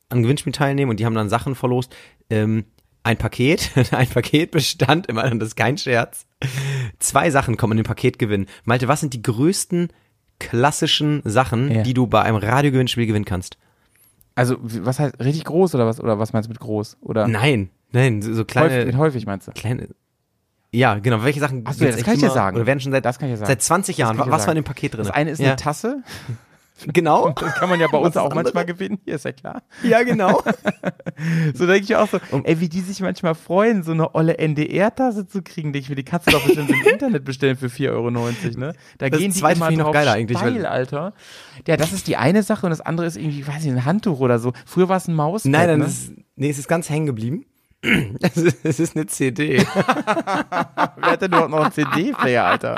[0.08, 1.93] an Gewinnspielen teilnehmen und die haben dann Sachen verlost.
[2.30, 2.63] Ähm,
[3.06, 6.26] ein Paket, ein Paket bestand, immer, das ist kein Scherz.
[7.00, 8.48] Zwei Sachen kommen in dem Paket gewinnen.
[8.63, 9.89] Malte, was sind die größten
[10.39, 11.84] klassischen Sachen, Ja.
[11.84, 13.58] die du bei einem Radiogewinnspiel gewinnen kannst?
[14.34, 16.02] Also, was heißt richtig groß oder was?
[16.02, 16.98] Oder was meinst du mit groß?
[17.02, 19.52] Oder Nein, nein, so, so häufig, kleine, mit häufig meinst du?
[19.54, 19.88] kleine.
[20.72, 21.24] Ja, genau.
[21.24, 21.62] Welche Sachen?
[21.65, 22.58] Ach so, ja, das kann ich dir sagen.
[22.58, 23.48] Oder werden schon seit Das kann ich dir sagen.
[23.48, 24.18] seit 20 Jahren.
[24.18, 24.52] Was war sagen.
[24.58, 25.04] in dem Paket drin?
[25.06, 25.48] Das eine ist ja.
[25.50, 26.04] eine Tasse.
[26.88, 27.34] Genau.
[27.46, 28.66] Das kann man ja bei uns auch manchmal andere?
[28.66, 29.00] gewinnen.
[29.06, 29.64] Hier ist ja klar.
[29.84, 30.42] Ja, genau.
[31.54, 35.28] So denke ich auch so, ey, wie die sich manchmal freuen, so eine olle NDR-Tasse
[35.28, 35.74] zu kriegen.
[35.74, 38.74] Ich mir, die du doch bestimmt im Internet bestellen für 4,90 Euro, ne?
[38.98, 41.14] Da Das gehen die immer noch geiler eigentlich, steil, Alter.
[41.68, 44.20] Ja, das ist die eine Sache und das andere ist irgendwie, weiß ich, ein Handtuch
[44.20, 44.52] oder so.
[44.66, 45.86] Früher war es ein Mauspad, Nein, nein, ne?
[45.86, 47.46] das ist, nee, es ist ganz hängen geblieben.
[48.63, 49.58] Es ist, eine CD.
[49.76, 52.76] Wer hat denn überhaupt noch einen CD-Player, Alter?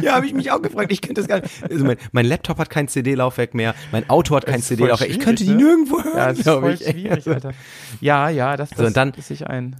[0.00, 0.92] ja, habe ich mich auch gefragt.
[0.92, 1.62] Ich könnte das gar nicht.
[1.70, 3.74] Also mein, mein Laptop hat kein CD-Laufwerk mehr.
[3.92, 5.10] Mein Auto hat kein CD-Laufwerk.
[5.10, 5.56] Ich könnte die ne?
[5.56, 6.16] nirgendwo hören.
[6.16, 6.84] Ja, das ist voll ich.
[6.86, 7.52] schwierig, Alter.
[8.00, 9.76] Ja, ja, das, das So, und dann- ist sich ein.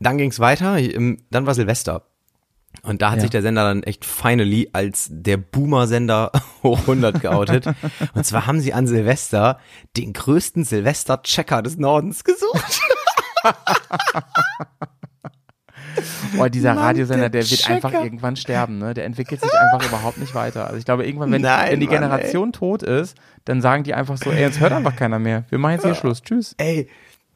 [0.00, 0.76] Dann ging's weiter.
[0.78, 2.02] Dann war Silvester.
[2.82, 3.22] Und da hat Ja.
[3.22, 6.30] sich der Sender dann echt finally als der Boomer-Sender
[6.62, 7.66] hoch 100 geoutet.
[8.14, 9.58] Und zwar haben sie an Silvester
[9.96, 12.80] den größten Silvester-Checker des Nordens gesucht.
[16.36, 18.92] Boah, dieser Mann, Radiosender, der der wird einfach irgendwann sterben, ne?
[18.94, 20.66] Der entwickelt sich einfach überhaupt nicht weiter.
[20.66, 23.94] Also ich glaube, irgendwann, wenn, Nein, wenn die Mann, Generation tot ist, dann sagen die
[23.94, 25.44] einfach so, ey, jetzt hört einfach keiner mehr.
[25.48, 26.22] Wir machen jetzt hier Schluss.
[26.22, 26.54] Tschüss.
[26.58, 26.88] Ey,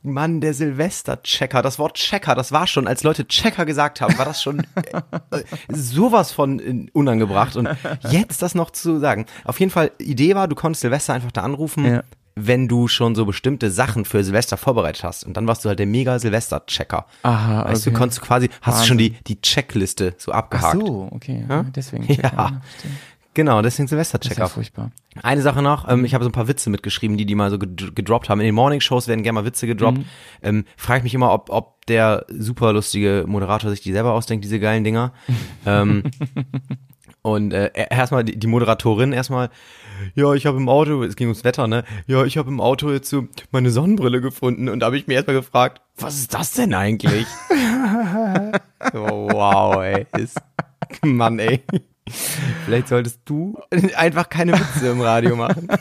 [0.03, 4.25] Mann, der Silvester-Checker, das Wort Checker, das war schon, als Leute Checker gesagt haben, war
[4.25, 7.57] das schon äh, sowas von äh, unangebracht.
[7.57, 7.69] Und
[8.11, 9.27] jetzt das noch zu sagen.
[9.45, 12.03] Auf jeden Fall, Idee war, du konntest Silvester einfach da anrufen, Ja.
[12.37, 15.25] Wenn du schon so bestimmte Sachen für Silvester vorbereitet hast.
[15.25, 17.07] Und dann warst du halt der mega Silvester-Checker.
[17.23, 17.99] Aha, Weißt du, okay.
[17.99, 20.81] konntest quasi, hast du schon die, die Checkliste so Ach abgehakt.
[20.81, 21.45] so, okay.
[21.49, 21.65] Ja?
[21.75, 22.05] Deswegen.
[22.13, 22.31] Ja.
[22.31, 22.61] verstehe.
[23.33, 24.91] Genau, deswegen Das ist ja furchtbar.
[25.23, 27.57] Eine Sache noch, ähm, ich habe so ein paar Witze mitgeschrieben, die die mal so
[27.59, 28.41] ged- gedroppt haben.
[28.41, 30.01] In den Morning-Shows werden gerne mal Witze gedroppt.
[30.43, 34.45] Ähm, Frage ich mich immer, ob, ob der super lustige Moderator sich die selber ausdenkt,
[34.45, 35.13] diese geilen Dinger.
[35.67, 36.03] ähm,
[37.23, 39.51] und äh, erstmal die, die Moderatorin erstmal,
[40.15, 41.85] ja, ich habe im Auto, es ging ums Wetter, ne?
[42.07, 45.15] Ja, ich habe im Auto jetzt so meine Sonnenbrille gefunden und da habe ich mir
[45.15, 47.27] erstmal gefragt, was ist das denn eigentlich?
[48.95, 50.07] oh, wow, ey.
[50.17, 50.41] Ist,
[51.03, 51.63] Mann, ey.
[52.65, 53.59] Vielleicht solltest du
[53.95, 55.69] einfach keine Witze im Radio machen.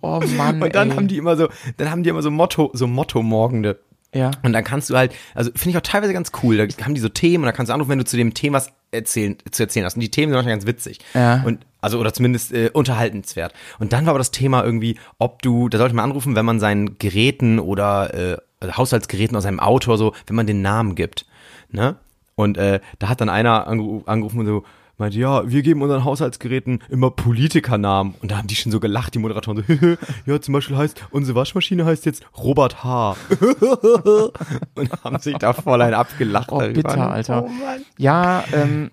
[0.00, 0.96] Oh Mann, Und dann ey.
[0.96, 3.80] haben die immer so, dann haben die immer so Motto, so Motto-Morgende.
[4.14, 4.30] Ja.
[4.42, 6.56] Und dann kannst du halt, also finde ich auch teilweise ganz cool.
[6.56, 8.56] Da haben die so Themen und da kannst du anrufen, wenn du zu dem Thema
[8.58, 9.96] was erzählen, zu erzählen hast.
[9.96, 11.00] Und die Themen sind manchmal ganz witzig.
[11.14, 11.42] Ja.
[11.44, 13.52] Und also oder zumindest äh, unterhaltenswert.
[13.78, 16.60] Und dann war aber das Thema irgendwie, ob du, da sollte man anrufen, wenn man
[16.60, 20.94] seinen Geräten oder äh, also Haushaltsgeräten aus seinem Auto oder so, wenn man den Namen
[20.94, 21.26] gibt.
[21.70, 21.96] Ne?
[22.36, 24.64] Und äh, da hat dann einer angeru angerufen und so,
[24.98, 28.14] meinte, ja, wir geben unseren Haushaltsgeräten immer Politikernamen.
[28.22, 29.74] Und da haben die schon so gelacht, die Moderatoren so,
[30.32, 33.16] ja, zum Beispiel heißt, unsere Waschmaschine heißt jetzt Robert H.
[34.74, 36.50] und haben sich da voll ein abgelacht.
[36.52, 37.44] Oh, bitter, Alter.
[37.46, 37.50] Oh.
[37.98, 38.90] Ja, ähm,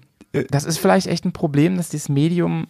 [0.49, 2.67] das ist vielleicht echt ein Problem, dass dieses Medium,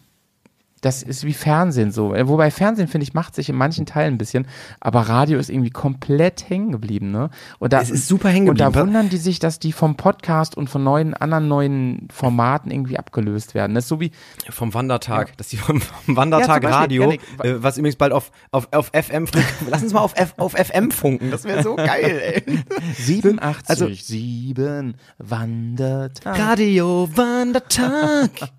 [0.81, 2.13] das ist wie Fernsehen so.
[2.15, 4.47] Äh, Wobei Fernsehen, finde ich, macht sich in manchen Teilen ein bisschen,
[4.79, 7.29] aber Radio ist irgendwie komplett hängen geblieben, ne?
[7.59, 8.87] Und da, Es ist super hängen Und da geblieben.
[8.87, 13.53] wundern die sich, dass die vom Podcast und von neuen, anderen neuen Formaten irgendwie abgelöst
[13.53, 13.75] werden.
[13.75, 14.11] Das ist so wie,
[14.49, 17.95] Vom Wandertag, dass die vom, vom Wandertag Ja, Beispiel, Radio, Yannick, wa- äh, was übrigens
[17.97, 19.27] bald auf, auf, auf FM,
[19.69, 22.59] lass uns mal auf, F, auf FM funken, das wäre so geil, ey.
[22.97, 26.39] 87, Also- 7, Wandertag.
[26.39, 28.31] Radio Wandertag.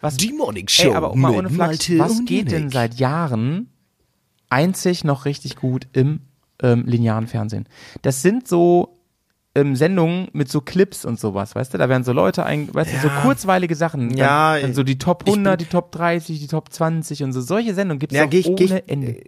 [0.00, 3.68] Was- Die Morning Show Ey, aber mal ohne Flachs, was geht denn seit Jahren
[4.50, 6.20] einzig noch richtig gut im
[6.62, 7.68] ähm, linearen Fernsehen?
[8.02, 8.98] Das sind so
[9.54, 11.78] ähm, Sendungen mit so Clips und sowas, weißt du?
[11.78, 13.20] Da werden so Leute ein, weißt du, so Ja.
[13.22, 14.10] kurzweilige Sachen.
[14.10, 17.22] Dann, Ja, dann so die Top ich 100, bin- die Top 30, die Top 20
[17.22, 17.40] und so.
[17.40, 19.22] Solche Sendungen gibt's Ja, ja, ich- ohne ich- Ende.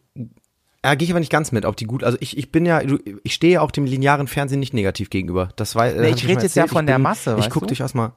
[0.84, 2.80] Ja, gehe ich aber nicht ganz mit, ob die gut, also ich, ich bin ja,
[3.24, 5.48] ich stehe auch dem linearen Fernsehen nicht negativ gegenüber.
[5.56, 7.68] Das war, Nee, ich rede jetzt ja von der Masse, Ich weißt guck du?
[7.68, 8.12] durchaus mal.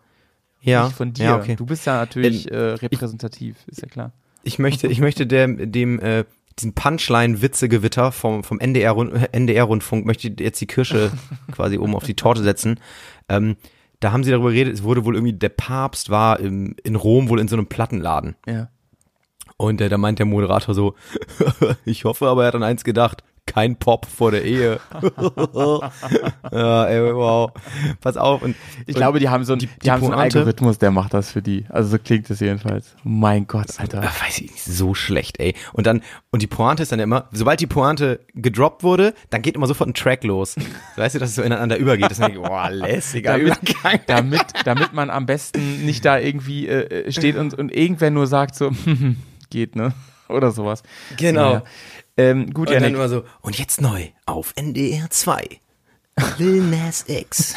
[0.61, 1.25] Ja, Nicht von dir.
[1.25, 1.55] Ja, okay.
[1.55, 4.11] Du bist ja natürlich äh, repräsentativ, ist ja klar.
[4.43, 6.25] Ich möchte, ich möchte dem, dem äh,
[6.59, 11.11] diesen Punchline-Witzegewitter vom, vom NDR, Rund- äh, NDR-Rundfunk, möchte ich jetzt die Kirsche
[11.51, 12.79] quasi oben auf die Torte setzen.
[13.29, 13.55] Ähm,
[13.99, 17.29] da haben sie darüber geredet, es wurde wohl irgendwie, der Papst war im, in Rom
[17.29, 18.35] wohl in so einem Plattenladen.
[18.47, 18.69] Ja.
[19.57, 20.95] Und äh, da meint der Moderator so,
[21.85, 24.79] ich hoffe aber, er hat an eins gedacht, kein Pop vor der Ehe.
[26.51, 27.51] ja, ey, wow.
[27.99, 28.41] Pass auf.
[28.41, 31.13] Und Ich glaube, die haben so, ein, die, die haben so einen Algorithmus, der macht
[31.13, 31.65] das für die.
[31.69, 32.95] Also so klingt es jedenfalls.
[33.03, 34.03] Mein Gott, Alter.
[34.03, 35.55] Äh, weiß ich nicht, so schlecht, ey.
[35.73, 36.01] Und dann,
[36.31, 39.89] und die Pointe ist dann immer, sobald die Pointe gedroppt wurde, dann geht immer sofort
[39.89, 40.55] ein Track los.
[40.95, 42.05] Weißt du, dass es so ineinander übergeht.
[42.05, 43.99] Das ist dann, boah, lässiger damit, Übergang.
[44.07, 48.55] damit, damit man am besten nicht da irgendwie äh, steht und, und irgendwer nur sagt
[48.55, 48.71] so,
[49.49, 49.93] geht, ne?
[50.29, 50.83] Oder sowas.
[51.17, 51.49] Genau.
[51.55, 51.63] Naja.
[52.21, 52.95] Ähm, gut, Und dann Janik.
[52.95, 55.47] immer so, und jetzt neu auf NDR 2.
[56.37, 57.55] Lil Nas X.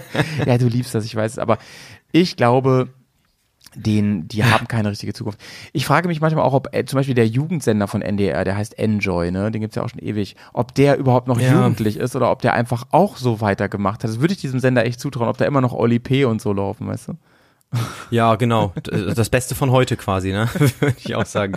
[0.46, 1.58] Ja, du liebst das, ich weiß es, aber
[2.12, 2.88] ich glaube,
[3.74, 5.38] den, die haben keine richtige Zukunft.
[5.74, 8.78] Ich frage mich manchmal auch, ob äh, zum Beispiel der Jugendsender von NDR, der heißt
[8.78, 11.52] Enjoy, ne, den gibt's ja auch schon ewig, ob der überhaupt noch Ja.
[11.52, 14.08] jugendlich ist oder ob der einfach auch so weitergemacht hat.
[14.10, 16.24] Das würde ich diesem Sender echt zutrauen, ob da immer noch Oli P.
[16.24, 17.12] und so laufen, weißt du?
[18.10, 18.72] Ja, genau.
[18.76, 20.48] D- Das Beste von heute quasi, ne?
[20.80, 21.54] Würde ich auch sagen.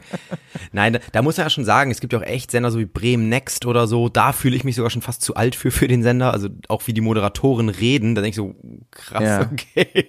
[0.72, 2.80] Nein, da, da muss man ja schon sagen, es gibt ja auch echt Sender so
[2.80, 4.10] wie Bremen Next oder so.
[4.10, 6.34] Da fühle ich mich sogar schon fast zu alt für, für den Sender.
[6.34, 8.56] Also auch wie die Moderatoren reden, da denke ich so,
[8.92, 9.50] krass, Ja.
[9.52, 10.06] okay.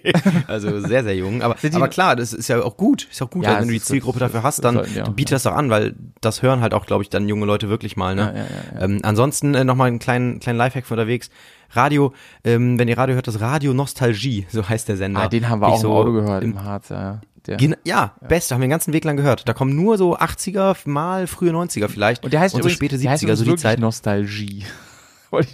[0.47, 1.43] Also sehr, sehr jung.
[1.43, 3.07] Aber, aber klar, das ist ja auch gut.
[3.09, 5.11] Ist auch gut, Ja, wenn es du die Zielgruppe das- dafür hast, dann auch, du
[5.13, 7.95] bietest das doch an, weil das hören halt auch, glaube ich, dann junge Leute wirklich
[7.95, 8.47] mal, ne?
[8.75, 11.29] Ja, Ähm, ansonsten äh, nochmal einen kleinen, kleinen Lifehack von unterwegs.
[11.71, 15.21] Radio, ähm, wenn ihr Radio hört, das Radio Nostalgie, so heißt der Sender.
[15.21, 17.21] Ah, den haben wir Ich auch im so Auto gehört, im im Harz, ja.
[17.47, 17.57] Der.
[17.57, 19.49] Gen ja, beste, haben wir den ganzen Weg lang gehört.
[19.49, 22.23] Da kommen nur so 80er, mal frühe 90er vielleicht.
[22.23, 23.79] Und der heißt so übrigens, späte der heißt 70er, so die wirklich Zeit.
[23.79, 24.63] Nostalgie.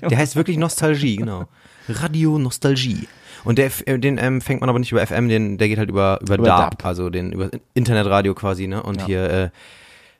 [0.09, 1.45] Der heißt wirklich Nostalgie, genau.
[1.87, 3.07] Radio Nostalgie.
[3.43, 5.89] Und der, äh, den ähm, fängt man aber nicht über FM, den, der geht halt
[5.89, 6.85] über, über, Über DAB, DAB.
[6.85, 8.81] also den über Internetradio quasi, ne?
[8.81, 9.05] Und Ja.
[9.05, 9.49] hier, äh,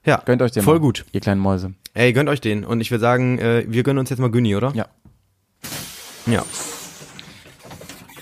[0.06, 1.06] ja, Gönnt euch den voll mal, gut.
[1.12, 1.74] Ihr kleinen Mäuse.
[1.96, 2.64] Ey, gönnt euch den.
[2.64, 4.72] Und ich würde sagen, äh, wir gönnen uns jetzt mal Günni, oder?
[4.76, 4.86] Ja.
[6.28, 6.44] Ja.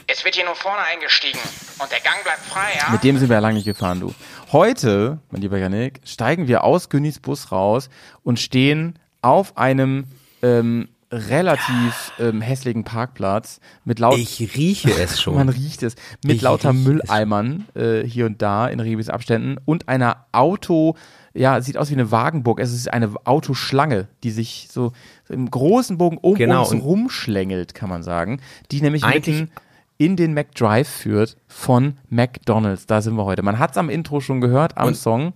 [0.08, 1.40] Es wird hier nur vorne eingestiegen
[1.80, 2.92] und der Gang bleibt frei, ja?
[2.92, 4.14] Mit dem sind wir ja lange nicht gefahren, du.
[4.52, 7.90] Heute, mein lieber Janik, steigen wir aus Günnis Bus raus
[8.24, 10.06] und stehen auf einem
[10.44, 15.36] ähm, relativ ähm, hässlichen Parkplatz mit laut Ich rieche es schon.
[15.36, 16.74] man riecht es mit Ich lauter.
[16.74, 20.96] Mülleimern äh, hier und da in regelmäßigen Abständen und einer Auto
[21.36, 24.92] ja sieht aus wie eine Wagenburg es ist eine Autoschlange die sich so
[25.30, 28.40] im großen Bogen um Genau, uns rumschlängelt kann man sagen
[28.72, 29.52] die nämlich Eigentlich- mitten
[29.98, 32.86] in den McDrive führt von McDonalds.
[32.86, 33.44] Da sind wir heute.
[33.44, 35.32] Man hat es am Intro schon gehört, am Und- Song.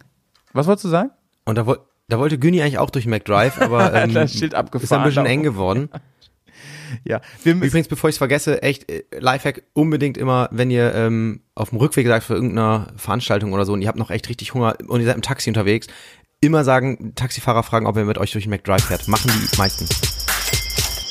[0.52, 1.12] Was wolltest du sagen?
[1.46, 4.56] Und da, woll- da wollte Günni eigentlich auch durch McDrive, aber ähm, Das Schild ist
[4.56, 5.04] ein abgefahren.
[5.06, 5.88] bisschen eng geworden.
[7.04, 11.70] Ja, Übrigens, bevor ich es vergesse, echt, äh, Lifehack unbedingt immer, wenn ihr ähm, auf
[11.70, 14.76] dem Rückweg seid für irgendeine Veranstaltung oder so und ihr habt noch echt richtig Hunger
[14.88, 15.88] und ihr seid im Taxi unterwegs,
[16.42, 19.08] immer sagen, Taxifahrer fragen, ob er mit euch durch den McDrive fährt.
[19.08, 19.88] Machen die meisten.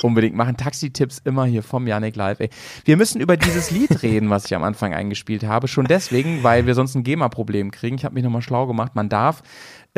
[0.03, 0.57] unbedingt machen.
[0.57, 2.41] Taxi-Tipps immer hier vom Yannick Live.
[2.41, 2.51] Ey.
[2.85, 5.69] Wir müssen über dieses Lied reden, was ich am Anfang eingespielt habe.
[5.69, 7.97] Schon deswegen, weil wir sonst ein GEMA-Problem kriegen.
[7.97, 8.95] Ich habe mich nochmal schlau gemacht.
[8.95, 9.43] Man darf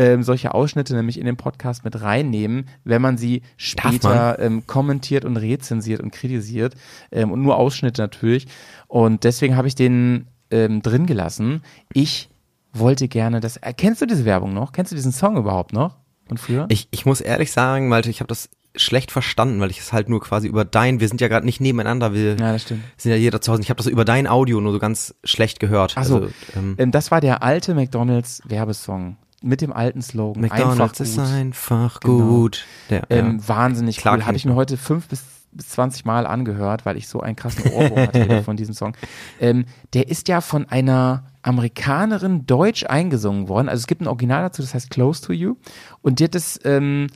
[0.00, 5.26] ähm, solche Ausschnitte nämlich in den Podcast mit reinnehmen, wenn man sie später ähm, kommentiert
[5.26, 6.74] und rezensiert und kritisiert.
[7.12, 8.46] Ähm, und nur Ausschnitte natürlich.
[8.88, 11.62] Und deswegen habe ich den ähm, drin gelassen.
[11.92, 12.30] Ich
[12.72, 13.58] wollte gerne das.
[13.58, 14.72] Äh, kennst du diese Werbung noch?
[14.72, 15.98] Kennst du diesen Song überhaupt noch?
[16.28, 16.64] Von früher?
[16.70, 20.08] Ich, ich muss ehrlich sagen, Malte, ich habe das schlecht verstanden, weil ich es halt
[20.08, 22.84] nur quasi über dein, wir sind ja gerade nicht nebeneinander, wir ja, das stimmt.
[22.96, 23.60] sind ja jeder zu Hause.
[23.60, 25.94] Ich habe das über dein Audio nur so ganz schlecht gehört.
[25.96, 26.14] Ach so.
[26.16, 30.42] Also, ähm, Ähm, das war der alte McDonalds Werbesong mit dem alten Slogan.
[30.42, 31.24] McDonald's einfach ist gut.
[31.26, 32.26] einfach Genau.
[32.28, 32.66] gut.
[32.90, 33.48] Der, Ähm, ja.
[33.48, 34.26] Wahnsinnig Klar cool.
[34.26, 35.22] Habe ich mir heute fünf bis,
[35.52, 38.94] bis 20 Mal angehört, weil ich so einen krassen Ohrwurm hatte von diesem Song.
[39.40, 43.68] Ähm, der ist ja von einer Amerikanerin deutsch eingesungen worden.
[43.68, 45.56] Also es gibt ein Original dazu, das heißt Close to You.
[46.02, 47.06] Und die hat es ähm,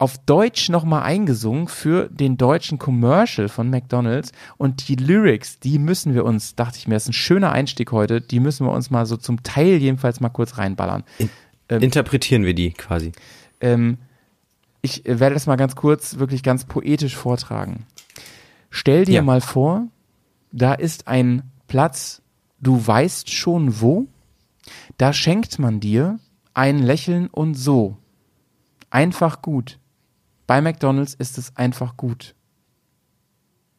[0.00, 4.32] auf Deutsch nochmal eingesungen für den deutschen Commercial von McDonalds.
[4.56, 7.92] Und die Lyrics, die müssen wir uns, dachte ich mir, das ist ein schöner Einstieg
[7.92, 11.04] heute, die müssen wir uns mal so zum Teil jedenfalls mal kurz reinballern.
[11.68, 13.12] Interpretieren wir die quasi.
[13.60, 13.98] Ähm,
[14.80, 17.84] ich werde das mal ganz kurz, wirklich ganz poetisch vortragen.
[18.70, 19.22] Stell dir Ja.
[19.22, 19.86] mal vor,
[20.50, 22.22] da ist ein Platz,
[22.58, 24.06] du weißt schon wo,
[24.96, 26.18] da schenkt man dir
[26.54, 27.98] ein Lächeln und so.
[28.88, 29.78] Einfach gut.
[30.50, 32.34] Bei McDonalds ist es einfach gut.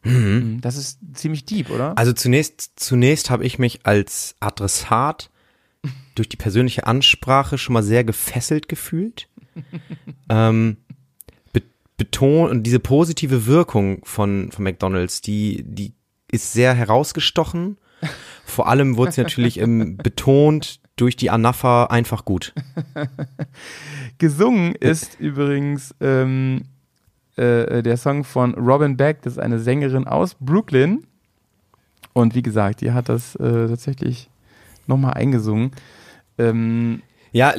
[0.04, 0.62] Mhm.
[0.62, 1.98] Das ist ziemlich deep, oder?
[1.98, 5.28] Also zunächst, zunächst habe ich mich als Adressat
[6.14, 9.28] durch die persönliche Ansprache schon mal sehr gefesselt gefühlt.
[10.30, 10.78] ähm,
[11.52, 11.60] be
[11.98, 15.92] betont und diese positive Wirkung von, von McDonalds, die, die
[16.30, 17.76] ist sehr herausgestochen.
[18.46, 22.54] Vor allem wurde sie natürlich ähm, betont durch die Anapha einfach gut.
[24.22, 26.62] Gesungen ist übrigens ähm,
[27.34, 31.04] äh, der Song von Robin Beck, das ist eine Sängerin aus Brooklyn.
[32.12, 34.30] Und wie gesagt, die hat das äh, tatsächlich
[34.86, 35.72] nochmal eingesungen.
[36.38, 37.52] Ähm, Ja,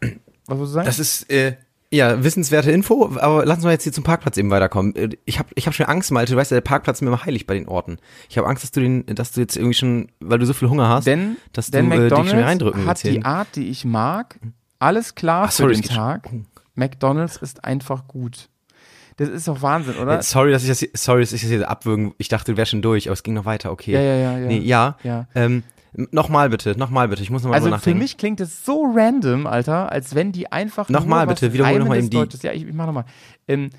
[0.00, 0.86] was würdest du sagen?
[0.86, 1.56] Das ist äh,
[1.92, 4.96] ja wissenswerte Info, aber lass uns mal jetzt hier zum Parkplatz eben weiterkommen.
[4.96, 7.08] Äh, Ich habe ich hab schon Angst, Malte, du weißt ja, der Parkplatz ist mir
[7.08, 7.98] immer heilig bei den Orten.
[8.30, 10.70] Ich habe Angst, dass du den, dass du jetzt irgendwie schon, weil du so viel
[10.70, 13.02] Hunger hast, denn dass denn du äh, dich McDonald's schnell reindrücken hat willst.
[13.02, 13.12] hier.
[13.12, 14.38] die Art, die ich mag.
[14.78, 15.88] Alles klar Ach, sorry, für den.
[15.90, 16.30] Tag.
[16.74, 18.48] McDonald's ist einfach gut.
[19.16, 20.22] Das ist doch Wahnsinn, oder?
[20.22, 22.14] Sorry, dass ich das, hier- sorry, dass ich das hier abwürgen.
[22.18, 23.72] Ich dachte, du wärst schon durch, aber es ging noch weiter.
[23.72, 23.92] Okay.
[23.92, 24.46] Ja, ja, ja, ja.
[24.46, 24.96] Nee, ja.
[25.02, 25.26] Ja.
[25.34, 25.64] Ähm,
[26.12, 27.22] nochmal bitte, nochmal bitte.
[27.24, 27.98] Ich muss nochmal Also drüber für nachdenken.
[27.98, 31.98] mich klingt es so random, Alter, als wenn die einfach Nochmal nur bitte, wiederhol nochmal
[31.98, 32.42] eben die- Deutsches.
[32.42, 33.06] Ja, ich, ich mach nochmal.
[33.48, 33.70] Ähm,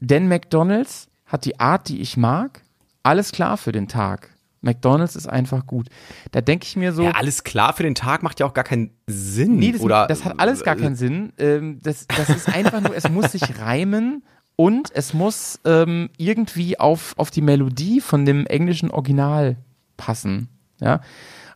[0.00, 2.62] denn McDonald's hat die Art, die ich mag.
[3.04, 4.30] Alles klar für den Tag.
[4.64, 5.88] McDonald's ist einfach gut.
[6.32, 8.64] Da denke ich mir so, ja, alles klar für den Tag macht ja auch gar
[8.64, 9.56] keinen Sinn.
[9.56, 11.32] nee, das, oder, das hat alles gar keinen Sinn.
[11.38, 14.24] Ähm, das, das ist einfach nur, es muss sich reimen
[14.56, 19.56] und es muss ähm, irgendwie auf, auf die Melodie von dem englischen Original
[19.96, 20.48] passen.
[20.80, 21.00] Ja.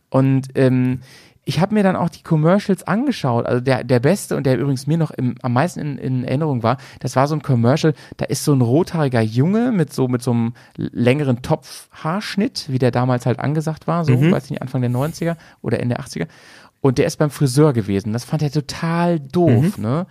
[0.09, 1.01] Und ähm,
[1.49, 3.47] ich habe mir dann auch die Commercials angeschaut.
[3.47, 6.61] Also der, der beste und der übrigens mir noch im, am meisten in, in Erinnerung
[6.61, 10.21] war, das war so ein Commercial, da ist so ein rothaariger Junge mit so, mit
[10.21, 14.81] so einem längeren Topfhaarschnitt, wie der damals halt angesagt war, so, weiß ich nicht, Anfang
[14.81, 16.27] der 90er oder Ende der 80er.
[16.81, 18.13] Und der ist beim Friseur gewesen.
[18.13, 20.05] Das fand er total doof, ne?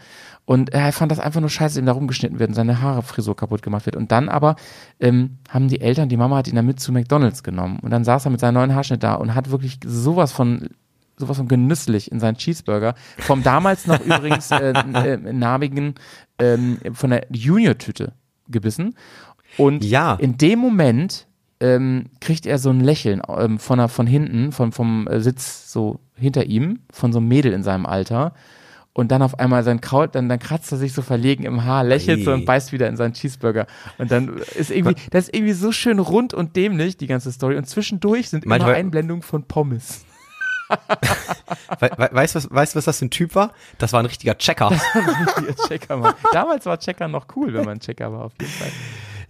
[0.45, 3.03] Und er fand das einfach nur scheiße, dass ihm da rumgeschnitten wird und seine Haare
[3.03, 3.95] Frisur kaputt gemacht wird.
[3.95, 4.57] Und dann aber
[4.99, 7.79] ähm, haben die Eltern, die Mama hat ihn dann mit zu McDonalds genommen.
[7.81, 10.69] Und dann saß er mit seinem neuen Haarschnitt da und hat wirklich sowas von
[11.19, 12.95] sowas von genüsslich in seinen Cheeseburger.
[13.19, 15.95] Vom damals noch übrigens äh, äh, namigen
[16.39, 18.13] ähm, von der Junior-Tüte
[18.49, 18.95] gebissen.
[19.57, 20.15] Und Ja.
[20.15, 21.27] in dem Moment
[21.61, 25.73] ähm, kriegt er so ein Lächeln ähm, von, der, von hinten, vom, vom äh, Sitz
[25.73, 28.33] so hinter ihm, von so einem Mädel in seinem Alter.
[28.93, 31.85] Und dann auf einmal sein Kraut, dann, dann kratzt er sich so verlegen im Haar,
[31.85, 32.35] lächelt so Ei.
[32.35, 33.67] und beißt wieder in seinen Cheeseburger.
[33.97, 37.57] Und dann ist irgendwie, das ist irgendwie so schön rund und dämlich, die ganze Story.
[37.57, 40.05] Und zwischendurch sind Manchmal- immer Einblendungen von Pommes.
[41.81, 43.53] We we weißt du, was, weißt, was das für ein Typ war?
[43.79, 44.71] Das war ein richtiger Checker.
[44.95, 46.15] Richtiger Checker, Mann.
[46.33, 48.71] Damals war Checker noch cool, wenn man Checker war, auf jeden Fall.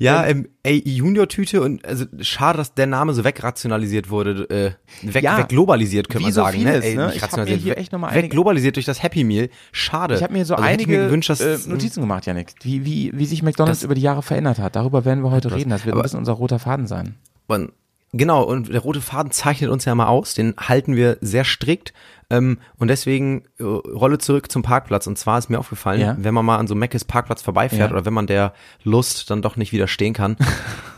[0.01, 5.25] Ja, ähm, ey, Junior-Tüte und also schade, dass der Name so wegrationalisiert wurde, äh, weg,
[5.25, 5.39] Ja.
[5.39, 6.63] wegglobalisiert, könnte man so sagen.
[6.63, 6.81] ne?
[6.85, 7.13] Ey, ne?
[7.17, 9.49] Ich hab mir hier echt noch mal einige- wegglobalisiert durch das Happy Meal.
[9.73, 10.15] Schade.
[10.15, 13.11] Ich habe mir so also einige mir gewünscht, dass, äh, Notizen gemacht, Janik, wie, wie,
[13.13, 14.77] wie sich McDonalds Das- über die Jahre verändert hat.
[14.77, 15.71] Darüber werden wir heute reden.
[15.71, 17.17] Das wird ein aber- bisschen unser roter Faden sein.
[17.49, 17.73] Man,
[18.13, 21.93] Genau, und der rote Faden zeichnet uns ja mal aus, den halten wir sehr strikt.
[22.31, 25.07] Ähm, und deswegen äh, Rolle zurück zum Parkplatz.
[25.07, 26.17] Und zwar ist mir aufgefallen, Ja.
[26.19, 27.97] wenn man mal an so Meckes Parkplatz vorbeifährt Ja.
[27.97, 30.37] oder wenn man der Lust dann doch nicht widerstehen kann.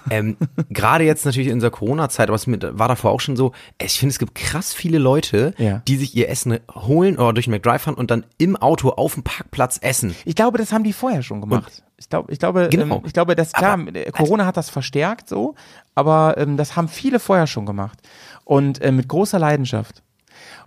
[0.08, 0.36] ähm,
[0.70, 4.12] Gerade jetzt natürlich in dieser Corona-Zeit, aber es war davor auch schon so, ich finde,
[4.12, 5.82] es gibt krass viele Leute, Ja.
[5.86, 9.14] die sich ihr Essen holen oder durch den McDrive fahren und dann im Auto auf
[9.14, 10.14] dem Parkplatz essen.
[10.24, 11.82] Ich glaube, das haben die vorher schon gemacht.
[11.98, 12.96] ich glaube, ich glaube, Genau.
[12.96, 15.54] ähm, ich glaube, das klar, äh, Corona hat das verstärkt so,
[15.94, 17.98] aber ähm, das haben viele vorher schon gemacht
[18.44, 20.02] und äh, mit großer Leidenschaft.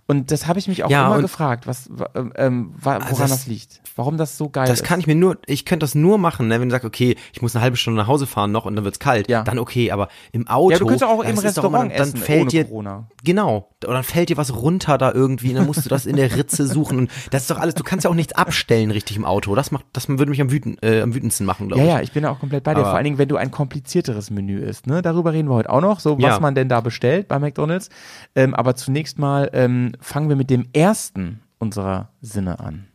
[0.06, 3.22] Und das habe ich mich auch Ja, immer gefragt, was, wa- ähm, wa- woran Also
[3.22, 4.86] das, das- liegt, warum das so geil Das ist.
[4.86, 7.40] kann ich mir nur, ich könnte das nur machen, ne, wenn du sagst, okay, ich
[7.40, 9.42] muss eine halbe Stunde nach Hause fahren noch und dann wird's kalt, Ja.
[9.44, 10.72] dann okay, aber im Auto.
[10.72, 13.08] Ja, du könntest auch im das doch immer- Restaurant essen, dann fällt ohne dir, Corona.
[13.24, 16.16] Genau, oder dann fällt dir was runter da irgendwie, und dann musst du das in
[16.16, 19.16] der Ritze suchen und das ist doch alles, du kannst ja auch nichts abstellen richtig
[19.16, 21.88] im Auto, das macht, das würde mich am, wüten, äh, am wütendsten machen, glaube Ja,
[21.88, 21.94] ich.
[21.94, 22.80] ja, ich bin auch komplett bei dir.
[22.80, 24.86] Aber- Vor allen Dingen, wenn du ein komplizierteres Menü isst.
[24.86, 25.02] Ne?
[25.02, 26.40] Darüber reden wir heute auch noch, so was Ja.
[26.40, 27.88] man denn da bestellt bei McDonalds.
[28.34, 32.86] Ähm, aber zunächst mal ähm, fangen wir mit dem ersten unserer Sinne an.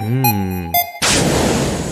[0.00, 0.72] Mm.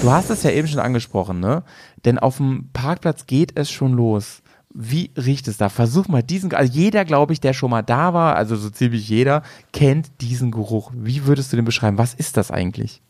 [0.03, 1.63] Du hast es ja eben schon angesprochen, ne?
[2.05, 4.42] Denn auf dem Parkplatz geht es schon los.
[4.75, 5.69] Wie riecht es da?
[5.69, 9.09] Versuch mal diesen, also jeder, glaube ich, der schon mal da war, also so ziemlich
[9.09, 10.91] jeder, kennt diesen Geruch.
[10.95, 11.99] Wie würdest du den beschreiben?
[11.99, 13.03] Was ist das eigentlich?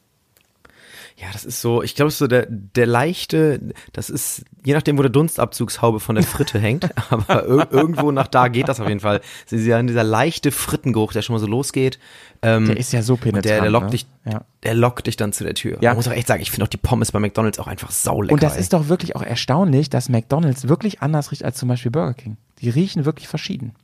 [1.22, 3.60] Ja, das ist so, ich glaube, so der, der leichte,
[3.92, 8.26] das ist, je nachdem, wo der Dunstabzugshaube von der Fritte hängt, aber ir irgendwo nach
[8.26, 9.20] da geht das auf jeden Fall.
[9.46, 12.00] Es ist dieser, dieser leichte Frittengeruch, der schon mal so losgeht.
[12.42, 13.44] Ähm, Der ist ja so penetrant.
[13.44, 13.90] der, der lockt ne?
[13.92, 14.42] dich, Ja.
[14.64, 15.78] der lockt dich dann zu der Tür.
[15.80, 15.90] Ja.
[15.90, 18.32] Man muss auch echt sagen, ich finde auch die Pommes bei McDonalds auch einfach saulecker.
[18.34, 18.60] Und das ey.
[18.60, 22.36] ist doch wirklich auch erstaunlich, dass McDonalds wirklich anders riecht als zum Beispiel Burger King.
[22.60, 23.74] Die riechen wirklich verschieden,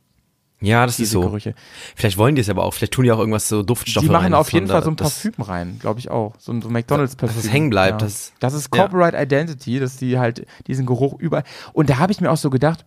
[0.61, 1.21] ja, das ist so.
[1.21, 1.55] Gerüche.
[1.95, 4.23] Vielleicht wollen die es aber auch, vielleicht tun die auch irgendwas so Duftstoffe Die machen
[4.25, 6.33] rein, auf jeden Fall so ein Parfüm rein, glaube ich auch.
[6.37, 7.35] So ein so McDonalds-Parfüm.
[7.35, 8.07] Dass es hängen bleibt, Ja.
[8.07, 8.81] das- das ist ja.
[8.81, 11.43] Corporate Identity, dass die halt diesen Geruch über.
[11.73, 12.85] Und da habe ich mir auch so gedacht,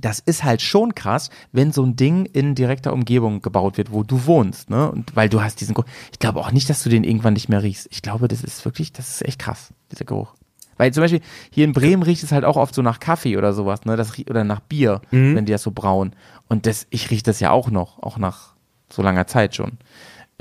[0.00, 4.02] das ist halt schon krass, wenn so ein Ding in direkter Umgebung gebaut wird, wo
[4.02, 4.90] du wohnst, ne?
[4.90, 5.86] Und weil du hast diesen Geruch.
[6.12, 7.88] Ich glaube auch nicht, dass du den irgendwann nicht mehr riechst.
[7.90, 10.32] Ich glaube, das ist wirklich, das ist echt krass, dieser Geruch.
[10.78, 13.52] Weil zum Beispiel hier in Bremen riecht es halt auch oft so nach Kaffee oder
[13.52, 13.96] sowas, ne?
[13.96, 15.36] Das, oder nach Bier, Mhm.
[15.36, 16.14] wenn die das so brauen.
[16.52, 18.52] Und das, ich rieche das ja auch noch, auch nach
[18.90, 19.78] so langer Zeit schon.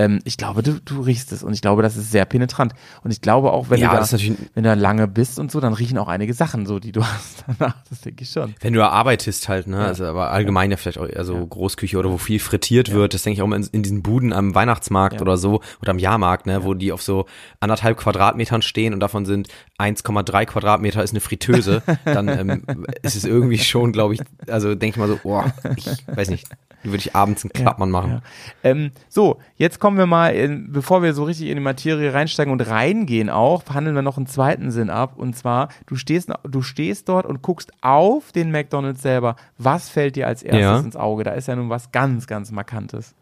[0.01, 2.73] Ähm, ich glaube, du, du riechst es und ich glaube, das ist sehr penetrant.
[3.03, 4.19] Und ich glaube auch, wenn Ja, du da,
[4.53, 7.03] wenn du da lange bist und so, dann riechen auch einige Sachen so, die du
[7.05, 7.75] hast danach.
[7.89, 8.55] Das denke ich schon.
[8.61, 11.97] Wenn du da arbeitest halt, ne, also aber allgemein ja vielleicht auch eher so Großküche
[11.97, 14.55] oder wo viel frittiert wird, das denke ich auch immer in, in diesen Buden am
[14.55, 15.21] Weihnachtsmarkt Ja.
[15.21, 17.25] oder so oder am Jahrmarkt, ne, wo die auf so
[17.59, 19.47] anderthalb Quadratmetern stehen und davon sind
[19.79, 22.63] 1,3 Quadratmeter ist eine Fritteuse, dann ähm,
[23.01, 25.43] ist es irgendwie schon, glaube ich, also denke ich mal so, oh,
[25.75, 26.47] ich weiß nicht,
[26.83, 28.11] würde ich abends einen Klappmann machen.
[28.11, 28.21] Ja.
[28.63, 32.53] Ähm, so, jetzt kommen wir mal, in, bevor wir so richtig in die Materie reinsteigen
[32.53, 35.17] und reingehen auch, handeln wir noch einen zweiten Sinn ab.
[35.17, 39.35] Und zwar, du stehst, du stehst dort und guckst auf den McDonalds selber.
[39.57, 40.79] Was fällt dir als erstes Ja.
[40.79, 41.25] ins Auge?
[41.25, 43.15] Da ist ja nun was ganz, ganz Markantes.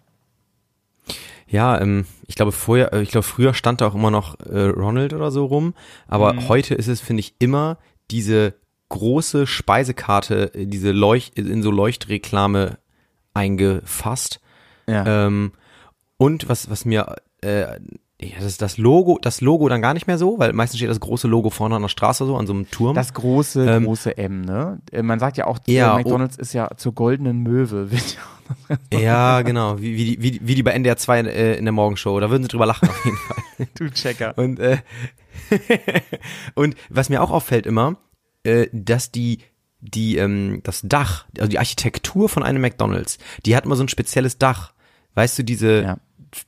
[1.48, 4.66] Ja, ähm, ich glaube vorher, äh, ich glaube früher stand da auch immer noch äh,
[4.66, 5.74] Ronald oder so rum,
[6.08, 6.50] aber Mhm.
[6.50, 7.80] heute ist es, finde ich, immer
[8.12, 8.54] diese
[8.90, 12.78] große Speisekarte, äh, diese Leucht in so Leuchtreklame
[13.34, 14.40] eingefasst.
[14.88, 15.26] Ja.
[15.26, 15.54] Ähm,
[16.20, 17.62] und was, was mir, äh,
[18.22, 20.90] ja, das ist das Logo, das Logo dann gar nicht mehr so, weil meistens steht
[20.90, 22.94] das große Logo vorne an der Straße so, an so einem Turm.
[22.94, 24.82] Das große, Ähm, große M, ne?
[24.92, 25.98] Äh, Man sagt ja auch, Ja, oh.
[25.98, 27.90] McDonalds ist ja zur goldenen Möwe.
[27.92, 28.18] Wird
[28.94, 32.20] ja genau, wie, wie, die, wie, wie die bei NDR 2 äh, in der Morgenshow,
[32.20, 33.68] da würden sie drüber lachen auf jeden Fall.
[33.76, 34.38] du Checker.
[34.38, 34.80] Und, äh,
[36.56, 37.98] und was mir auch auffällt immer,
[38.44, 39.40] äh, dass die,
[39.80, 43.88] die, ähm, das Dach, also die Architektur von einem McDonalds, die hat immer so ein
[43.90, 44.74] spezielles Dach.
[45.16, 45.98] Weißt du, diese, Ja.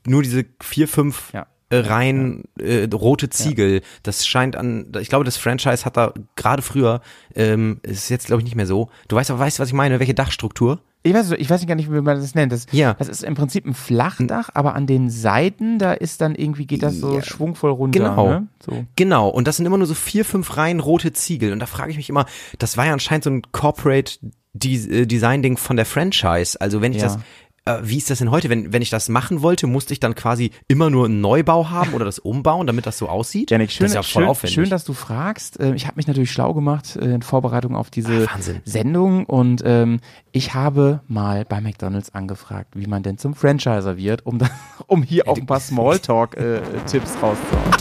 [0.06, 1.48] Nur diese vier, fünf Ja.
[1.70, 3.82] äh, Reihen äh, rote Ziegel.
[4.04, 7.02] Das scheint an, ich glaube, das Franchise hat da gerade früher,
[7.36, 8.90] ähm, ist jetzt glaube ich nicht mehr so.
[9.08, 10.00] Du weißt aber, weißt du, was ich meine?
[10.00, 10.80] Welche Dachstruktur?
[11.04, 12.52] Ich weiß, ich weiß gar nicht, wie man das nennt.
[12.52, 12.94] Das, Ja.
[12.94, 16.84] das ist im Prinzip ein Flachdach, aber an den Seiten, da ist dann irgendwie, geht
[16.84, 17.24] das so Ja.
[17.24, 17.98] schwungvoll runter.
[18.00, 18.28] Genau.
[18.30, 18.48] Ne?
[18.64, 18.86] So.
[18.96, 21.54] Genau, und das sind immer nur so vier, fünf Reihen rote Ziegel.
[21.54, 22.28] Und da frage ich mich immer,
[22.60, 24.20] das war ja anscheinend so ein Corporate
[24.64, 26.60] äh, Design-Ding von der Franchise.
[26.62, 27.06] Also wenn ich Ja.
[27.06, 27.18] das,
[27.66, 28.50] äh, wie ist das denn heute?
[28.50, 31.94] Wenn, wenn ich das machen wollte, musste ich dann quasi immer nur einen Neubau haben
[31.94, 33.52] oder das umbauen, damit das so aussieht?
[33.52, 34.56] Janik, schön, das ist ja voll schön, aufwendig.
[34.56, 35.60] schön, dass du fragst.
[35.60, 38.38] Ähm, Ich habe mich natürlich schlau gemacht äh, in Vorbereitung auf diese Ah.
[38.66, 40.00] Sendung und ähm,
[40.32, 44.50] ich habe mal bei McDonalds angefragt, wie man denn zum Franchiser wird, um, da,
[44.88, 47.72] um hier auch ein paar Smalltalk-Tipps rauszuhauen.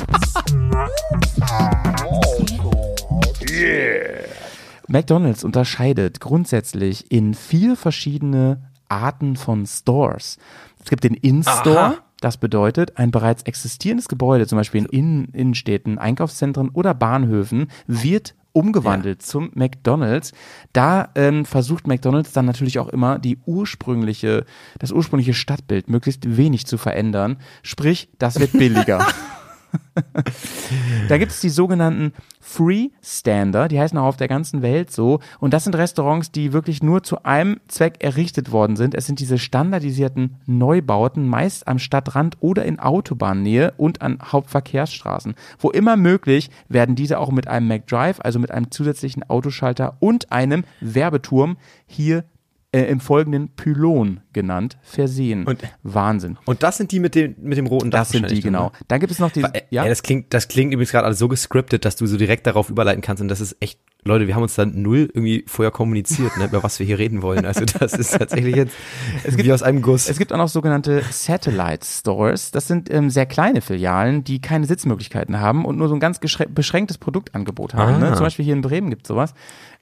[4.89, 10.39] McDonald's unterscheidet grundsätzlich in vier verschiedene Arten von Stores.
[10.83, 15.99] Es gibt den In-Store, das bedeutet, ein bereits existierendes Gebäude, zum Beispiel in Innen Innenstädten,
[15.99, 20.33] Einkaufszentren oder Bahnhöfen, wird umgewandelt zum McDonald's.
[20.73, 24.45] Da ähm, versucht McDonald's dann natürlich auch immer die ursprüngliche,
[24.79, 27.37] das ursprüngliche Stadtbild möglichst wenig zu verändern.
[27.63, 29.07] Sprich, das wird billiger.
[31.09, 35.21] da gibt es die sogenannten Freestander, die heißen auch auf der ganzen Welt so.
[35.39, 38.95] Und das sind Restaurants, die wirklich nur zu einem Zweck errichtet worden sind.
[38.95, 45.35] Es sind diese standardisierten Neubauten, meist am Stadtrand oder in Autobahnnähe und an Hauptverkehrsstraßen.
[45.59, 50.33] Wo immer möglich werden diese auch mit einem McDrive, also mit einem zusätzlichen Autoschalter und
[50.33, 51.57] einem Werbeturm
[51.87, 52.25] hier
[52.73, 55.45] äh, im folgenden Pylon genannt, versehen.
[55.47, 56.39] Und- Wahnsinn.
[56.45, 58.67] Und das sind die mit dem, mit dem roten Dach Das sind die, wahrscheinlich, genau.
[58.67, 58.73] ne?
[58.87, 61.19] Dann gibt es noch die, Äh, ja, Ey, das klingt, das klingt übrigens gerade alles
[61.19, 64.35] so gescriptet, dass du so direkt darauf überleiten kannst und das ist echt, Leute, wir
[64.35, 67.45] haben uns dann null irgendwie vorher kommuniziert, ne, über was wir hier reden wollen.
[67.45, 68.75] Also das ist tatsächlich jetzt
[69.37, 70.09] wie aus einem Guss.
[70.09, 72.51] Es gibt auch noch sogenannte Satellite Stores.
[72.53, 76.19] Das sind ähm, sehr kleine Filialen, die keine Sitzmöglichkeiten haben und nur so ein ganz
[76.21, 77.99] beschränktes Produktangebot haben.
[77.99, 78.13] Ne?
[78.13, 78.15] Ah.
[78.15, 79.35] Zum Beispiel hier in Bremen gibt es sowas.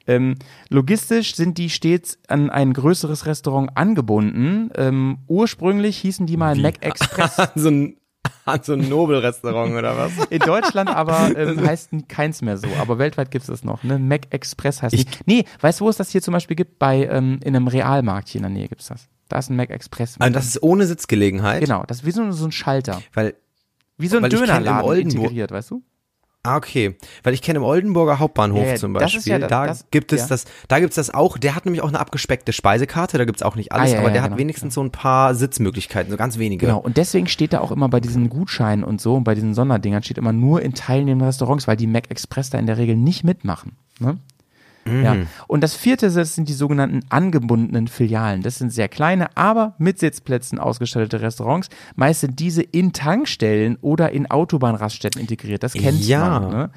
[0.08, 0.36] Ähm,
[0.70, 4.70] logistisch sind die stets an ein größeres Restaurant angebunden.
[4.74, 7.36] Ähm, ursprünglich hießen die mal Mac Express.
[7.54, 7.96] so ein,
[8.46, 10.12] an so ein Nobelrestaurant oder was?
[10.30, 13.84] In Deutschland aber ähm, heißt keins mehr so, aber weltweit gibt es das noch.
[13.84, 13.98] Ne?
[13.98, 15.26] Mac Express heißt nicht.
[15.26, 16.78] Nee, weißt du, wo es das hier zum Beispiel gibt?
[16.78, 19.08] Bei ähm, in einem Realmarkt hier in der Nähe gibt es das.
[19.28, 20.16] Da ist ein Mac Express.
[20.18, 21.60] Also das ist ohne Sitzgelegenheit.
[21.60, 23.02] genau, das ist wie so, so ein Schalter.
[23.12, 23.34] Weil,
[23.98, 25.82] Wie so ein ich Dönerladen integriert, weißt du?
[26.44, 26.96] Ah, okay.
[27.22, 30.12] Weil ich kenne im Oldenburger Hauptbahnhof Ja, zum das Beispiel, ja da- da das- gibt
[30.12, 30.26] es ja.
[30.28, 33.56] das, da gibt's das auch, der hat nämlich auch eine abgespeckte Speisekarte, da gibt's auch
[33.56, 36.66] nicht alles, Ah, aber der genau, hat wenigstens so ein paar Sitzmöglichkeiten, so ganz wenige.
[36.66, 36.78] Genau.
[36.78, 40.02] Und deswegen steht da auch immer bei diesen Gutscheinen und so und bei diesen Sonderdingern
[40.02, 43.24] steht immer nur in teilnehmenden Restaurants, weil die Mac Express da in der Regel nicht
[43.24, 43.72] mitmachen.
[43.98, 44.18] Ne?
[45.04, 45.16] Ja.
[45.46, 48.42] Und das vierte das sind die sogenannten angebundenen Filialen.
[48.42, 51.68] Das sind sehr kleine, aber mit Sitzplätzen ausgestattete Restaurants.
[51.96, 55.62] Meist sind diese in Tankstellen oder in Autobahnraststätten integriert.
[55.62, 56.40] Das kennt Ja.
[56.40, 56.50] man.
[56.50, 56.70] Ne?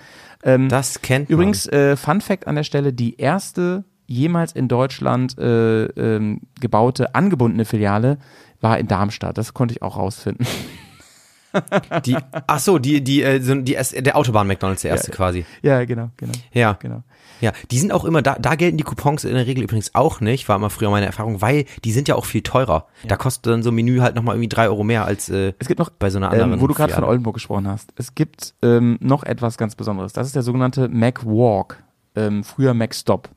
[0.43, 1.33] Ähm, Das kennt man.
[1.35, 7.15] Übrigens, äh, Fun Fact an der Stelle, die erste jemals in Deutschland äh, ähm, gebaute
[7.15, 8.17] angebundene Filiale
[8.59, 9.37] war in Darmstadt.
[9.37, 10.45] Das konnte ich auch rausfinden.
[12.05, 12.15] Die,
[12.47, 15.45] ach so, die, die, äh, die, erst- der Autobahn McDonalds, der erste quasi.
[15.61, 16.31] ja, genau, genau.
[16.53, 16.77] Ja.
[16.79, 17.03] genau.
[17.41, 20.21] Ja, die sind auch immer, da, da gelten die Coupons in der Regel übrigens auch
[20.21, 22.87] nicht, war immer früher meine Erfahrung, weil die sind ja auch viel teurer.
[23.07, 25.67] Da kostet dann so ein Menü halt nochmal irgendwie drei Euro mehr als äh, Es
[25.67, 26.53] gibt noch, bei so einer anderen.
[26.53, 27.03] ähm, wo du gerade von.
[27.03, 30.13] Oldenburg gesprochen hast, es gibt ähm, noch etwas ganz Besonderes.
[30.13, 31.83] Das ist der sogenannte Mac Walk,
[32.15, 33.29] ähm, früher Mac Stop.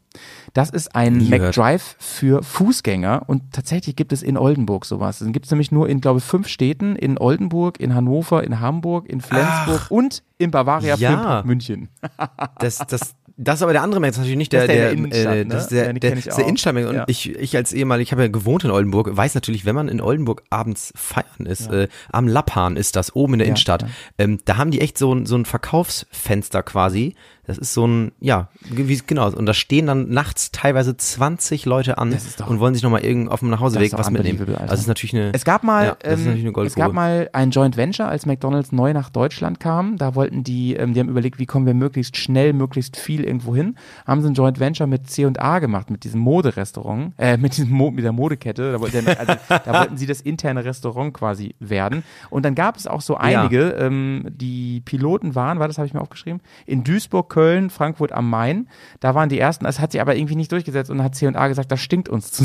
[0.52, 1.52] Das ist ein Nie Mac.
[1.52, 5.18] Drive für Fußgänger und tatsächlich gibt es in Oldenburg sowas.
[5.18, 8.60] Den gibt es nämlich nur in, glaube ich, fünf Städten, in Oldenburg, in Hannover, in
[8.60, 11.42] Hamburg, in Flensburg und in Bavaria Ja.
[11.44, 11.88] München.
[12.60, 15.20] Das, das, das ist aber der andere ist natürlich nicht der, der der, in der
[15.20, 15.46] Innenstadt, äh, ne?
[15.46, 16.38] das ist der, Ja, der, der auch.
[16.38, 16.76] Innenstadt.
[16.76, 17.04] Und Ja.
[17.08, 20.00] ich, ich als ehemalig, ich habe ja gewohnt in Oldenburg, weiß natürlich, wenn man in
[20.00, 23.88] Oldenburg abends feiern ist, äh, am Lappan ist das, oben in der Ja, Innenstadt, ja.
[24.18, 27.14] ähm, da haben die echt so ein, so ein Verkaufsfenster quasi.
[27.46, 29.30] Das ist so ein, ja, wie, genau.
[29.30, 33.30] Und da stehen dann nachts teilweise 20 Leute an doch- und wollen sich nochmal irgend
[33.30, 34.40] auf dem Nachhauseweg was mitnehmen.
[34.40, 34.60] Alter.
[34.60, 35.32] Also das ist natürlich eine.
[35.34, 38.08] Es gab mal, Ja, das ist natürlich ähm, eine es gab mal ein Joint Venture,
[38.08, 39.98] als McDonald's neu nach Deutschland kam.
[39.98, 43.54] Da wollten die, ähm, die haben überlegt, wie kommen wir möglichst schnell, möglichst viel irgendwo
[43.54, 43.76] hin.
[44.06, 47.90] Haben sie ein Joint Venture mit C&A gemacht, mit diesem Moderestaurant, äh, mit diesem Mo
[47.90, 48.72] mit der Modekette.
[48.72, 52.04] Da, wollten, also, da wollten sie das interne Restaurant quasi werden.
[52.30, 55.94] Und dann gab es auch so einige, ähm, die Piloten waren, war das habe ich
[55.94, 58.68] mir aufgeschrieben, in Duisburg, Köln, Frankfurt am Main.
[59.00, 59.64] Da waren die ersten.
[59.64, 62.44] Das hat sich aber irgendwie nicht durchgesetzt und hat C&A gesagt, das stinkt uns zu.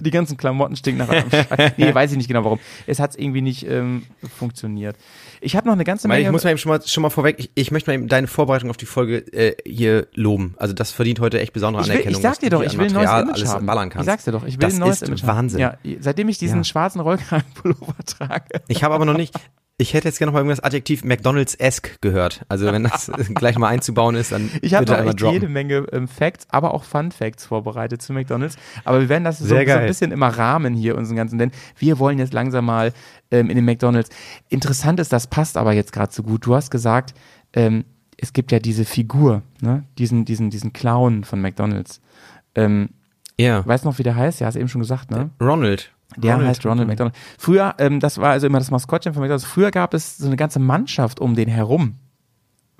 [0.00, 1.28] Die ganzen Klamotten stinken nach einem.
[1.76, 2.60] Nee, weiß ich nicht genau warum.
[2.86, 4.04] Es hat irgendwie nicht ähm,
[4.38, 4.96] funktioniert.
[5.40, 6.22] Ich habe noch eine ganze Menge.
[6.24, 8.26] ich muss mal eben schon mal, schon mal vorweg, ich, ich möchte mal eben deine
[8.28, 10.54] Vorbereitung auf die Folge äh, hier loben.
[10.58, 12.18] Also das verdient heute echt besondere ich, will, Anerkennung.
[12.18, 13.66] ich sag dir doch, ich will ein neues Image haben.
[13.66, 14.06] ballern Ich kannst.
[14.06, 15.64] sag's dir doch, ich will Das ein neues ist Image Wahnsinn.
[15.64, 15.78] haben.
[15.82, 16.64] Ja, seitdem ich diesen Ja.
[16.64, 18.44] schwarzen Rollkragenpullover trage.
[18.68, 19.34] Ich habe aber noch nicht,
[19.82, 22.42] ich hätte jetzt gerne noch mal irgendwas Adjektiv McDonalds-esque gehört.
[22.48, 25.34] Also wenn das gleich mal einzubauen ist, dann Ich habe bitte einmal droppen.
[25.34, 28.56] jede Menge ähm, Facts, aber auch Fun Facts vorbereitet zu McDonalds.
[28.84, 31.98] Aber wir werden das so, so ein bisschen immer rahmen hier unseren ganzen, denn wir
[31.98, 32.92] wollen jetzt langsam mal
[33.30, 34.08] ähm, in den McDonalds.
[34.48, 36.46] Interessant ist, das passt aber jetzt gerade so gut.
[36.46, 37.12] Du hast gesagt,
[37.52, 37.84] ähm,
[38.16, 39.84] es gibt ja diese Figur, ne?
[39.98, 42.00] diesen, diesen, diesen Clown von McDonalds.
[42.54, 42.90] Ähm,
[43.38, 43.66] Ja.
[43.66, 44.40] weißt du noch, wie der heißt?
[44.40, 45.30] Ja, hast du eben schon gesagt, ne?
[45.40, 45.90] Ronald.
[46.16, 47.14] Der heißt Ronald McDonald.
[47.38, 49.44] Früher, ähm, das war also immer das Maskottchen von McDonald's.
[49.44, 51.96] Früher gab es so eine ganze Mannschaft um den herum.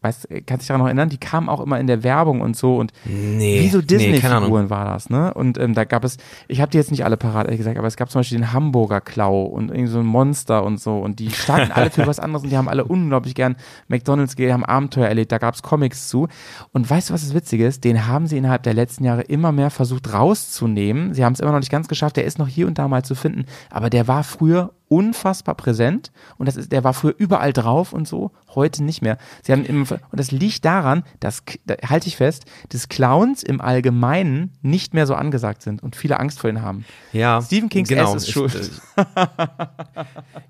[0.03, 1.09] Weißt, du, kannst dich daran noch erinnern?
[1.09, 3.85] Die kamen auch immer in der Werbung und so und Nee, wie so nee.
[3.85, 5.33] Disney-Figuren war das, ne?
[5.33, 7.87] Und ähm, da gab es, ich habe die jetzt nicht alle parat, ehrlich gesagt, aber
[7.87, 11.19] es gab zum Beispiel den Hamburger Klau und irgendwie so ein Monster und so und
[11.19, 13.57] die standen alle für was anderes und die haben alle unglaublich gern
[13.89, 16.29] McDonalds gegeben, haben Abenteuer erlebt, da gab es Comics zu.
[16.73, 17.85] Und weißt du, was das Witzige ist?
[17.85, 21.15] Den haben sie innerhalb der letzten Jahre immer mehr versucht rauszunehmen.
[21.15, 23.05] Sie haben es immer noch nicht ganz geschafft, der ist noch hier und da mal
[23.05, 27.55] zu finden, aber der war früher unfassbar präsent und das ist, der war früher überall
[27.55, 29.17] drauf und so, heute nicht mehr.
[29.43, 33.63] Sie haben im, und das liegt daran, dass, da halte ich fest, dass Clowns im
[33.63, 36.85] Allgemeinen nicht mehr so angesagt sind und viele Angst vor ihnen haben.
[37.13, 38.15] Ja, Stephen Kings genau.
[38.15, 38.71] S ist schuld.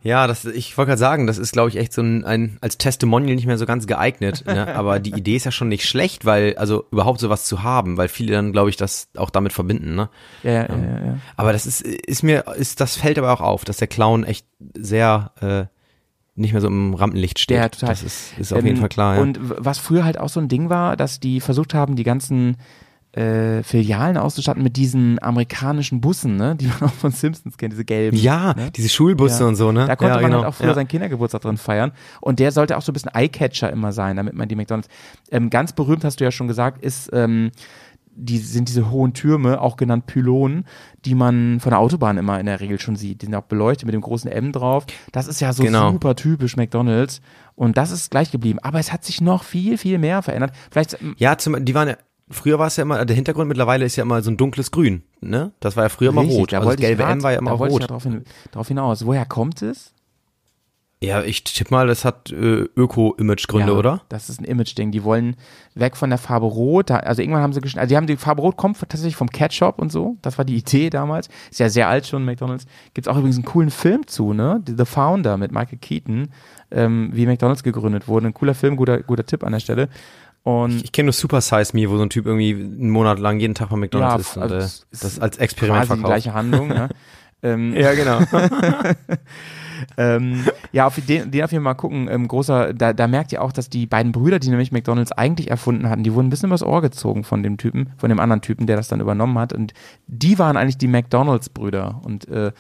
[0.03, 2.77] Ja, das, ich wollte gerade sagen, das ist, glaube ich, echt so ein, ein als
[2.77, 4.45] Testimonial nicht mehr so ganz geeignet.
[4.47, 4.67] Ne?
[4.75, 8.09] Aber die Idee ist ja schon nicht schlecht, weil, also überhaupt sowas zu haben, weil
[8.09, 9.95] viele dann, glaube ich, das auch damit verbinden.
[9.95, 10.09] Ne?
[10.43, 11.19] ja, ja, ja, ja, ja.
[11.37, 14.47] Aber das ist, ist mir, ist, das fällt aber auch auf, dass der Clown echt
[14.75, 15.65] sehr äh,
[16.35, 17.59] nicht mehr so im Rampenlicht steht.
[17.59, 17.91] Ja, total.
[17.91, 19.17] Das ist, ist auf Ähm, jeden Fall klar.
[19.17, 19.23] Ja.
[19.23, 22.57] Und was früher halt auch so ein Ding war, dass die versucht haben, die ganzen
[23.13, 27.85] äh, Filialen auszustatten mit diesen amerikanischen Bussen, ne, die man auch von Simpsons kennt, diese
[27.85, 28.17] gelben.
[28.17, 28.71] ja, ne?
[28.71, 29.49] diese Schulbusse Ja.
[29.49, 29.87] und so, ne?
[29.87, 30.39] Da konnte ja, man genau.
[30.39, 30.75] halt auch früher ja.
[30.75, 31.93] seinen Kindergeburtstag drin feiern.
[32.23, 34.89] Und der sollte auch so ein bisschen Eyecatcher immer sein, damit man die McDonalds.
[35.31, 37.51] Ähm, ganz berühmt, hast du ja schon gesagt, ist, ähm,
[38.15, 40.65] die sind diese hohen Türme, auch genannt Pylonen,
[41.05, 43.23] die man von der Autobahn immer in der Regel schon sieht.
[43.23, 44.85] Die sind auch beleuchtet mit dem großen M drauf.
[45.13, 45.93] Das ist ja so Genau.
[45.93, 47.21] super typisch McDonalds.
[47.55, 48.59] Und das ist gleich geblieben.
[48.63, 50.53] Aber es hat sich noch viel, viel mehr verändert.
[50.71, 51.97] Vielleicht, ähm, Ja, zum, die waren ja,
[52.31, 55.03] früher war es ja immer, der Hintergrund mittlerweile ist ja immer so ein dunkles Grün,
[55.21, 55.53] ne?
[55.61, 56.53] Das war ja früher immer rot.
[56.53, 57.81] da Also das gelbe grad- M war ja immer da auch rot.
[57.83, 59.05] ja drauf, hin, drauf hinaus.
[59.07, 59.93] Woher kommt es?
[61.03, 64.03] Ja, ich tippe mal, das hat äh, Öko-Image-Gründe, Ja, oder?
[64.09, 64.93] Das ist ein Image-Ding.
[64.93, 65.37] Die wollen
[65.75, 66.91] weg von der Farbe Rot.
[66.91, 67.81] Da, also irgendwann haben sie geschnitten.
[67.81, 70.17] Also die haben die Farbe Rot kommt tatsächlich vom Ketchup und so.
[70.23, 71.29] Das war die Idee damals.
[71.51, 72.67] Ist ja sehr alt schon, McDonalds.
[72.95, 74.63] Gibt's auch übrigens einen coolen Film zu, ne?
[74.65, 76.29] The Founder mit Michael Keaton,
[76.71, 78.29] ähm, wie McDonalds gegründet wurde.
[78.29, 79.89] Ein cooler Film, guter, guter Tipp an der Stelle.
[80.45, 83.41] Und Ich kenne nur Super Size Me, wo so ein Typ irgendwie einen Monat lang
[83.41, 85.95] jeden Tag bei McDonalds Ja, ist und also äh, es ist das als Experiment quasi
[85.95, 86.23] die verkauft.
[86.23, 86.89] gleiche Handlung, ja.
[87.43, 88.21] ähm, Ja, genau.
[89.97, 92.09] ähm, ja, auf den, den auf jeden Fall mal gucken.
[92.11, 95.51] Ähm, großer, da, da merkt ihr auch, dass die beiden Brüder, die nämlich McDonalds eigentlich
[95.51, 98.43] erfunden hatten, die wurden ein bisschen übers Ohr gezogen von dem Typen, von dem anderen
[98.43, 99.53] Typen, der das dann übernommen hat.
[99.53, 99.73] Und
[100.07, 102.01] die waren eigentlich die McDonalds-Brüder.
[102.05, 102.53] Und äh,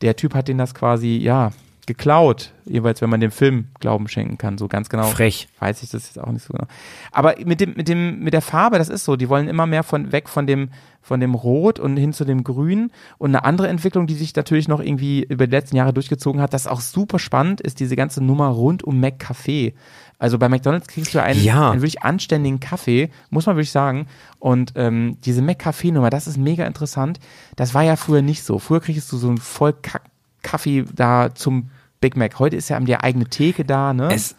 [0.00, 1.50] der Typ hat denen das quasi, ja,
[1.88, 2.52] geklaut.
[2.66, 4.58] Jeweils, wenn man dem Film Glauben schenken kann.
[4.58, 5.04] So ganz genau.
[5.04, 5.48] Frech.
[5.58, 6.66] Weiß ich das jetzt auch nicht so genau.
[7.10, 9.16] Aber mit dem, mit dem, mit der Farbe, das ist so.
[9.16, 10.68] Die wollen immer mehr von, weg von dem,
[11.00, 12.92] von dem Rot und hin zu dem Grün.
[13.16, 16.52] Und eine andere Entwicklung, die sich natürlich noch irgendwie über die letzten Jahre durchgezogen hat,
[16.52, 19.72] das ist auch super spannend, ist diese ganze Nummer rund um McCafé.
[20.18, 21.70] Also bei McDonalds kriegst du einen, Ja.
[21.70, 24.08] einen wirklich anständigen Kaffee, muss man wirklich sagen.
[24.38, 27.18] Und ähm, diese McCafé-Nummer, das ist mega interessant.
[27.56, 28.58] Das war ja früher nicht so.
[28.58, 30.02] Früher kriegst du so einen voll Kack
[30.42, 31.68] Kaffee da zum
[32.00, 32.38] Big Mac.
[32.38, 34.12] Heute ist ja die eigene Theke da, ne?
[34.12, 34.34] Es,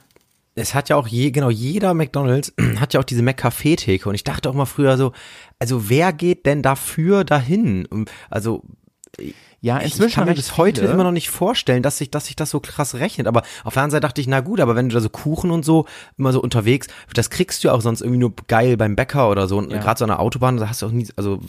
[0.55, 4.23] es hat ja auch je, genau, jeder McDonalds hat ja auch diese McCafé-Theke und ich
[4.23, 5.13] dachte auch mal früher so,
[5.59, 7.87] also wer geht denn dafür dahin?
[8.29, 8.63] Also
[9.61, 10.93] ja, ich, inzwischen ich kann mir bis heute viele.
[10.93, 13.27] immer noch nicht vorstellen, dass sich, dass sich das so krass rechnet.
[13.27, 15.51] Aber auf der anderen Seite dachte ich, na gut, aber wenn du da so Kuchen
[15.51, 15.85] und so
[16.17, 19.47] immer so unterwegs, das kriegst du ja auch sonst irgendwie nur geil beim Bäcker oder
[19.47, 19.57] so.
[19.57, 19.79] Und Ja.
[19.79, 21.41] gerade so an der Autobahn, da hast du auch nie, also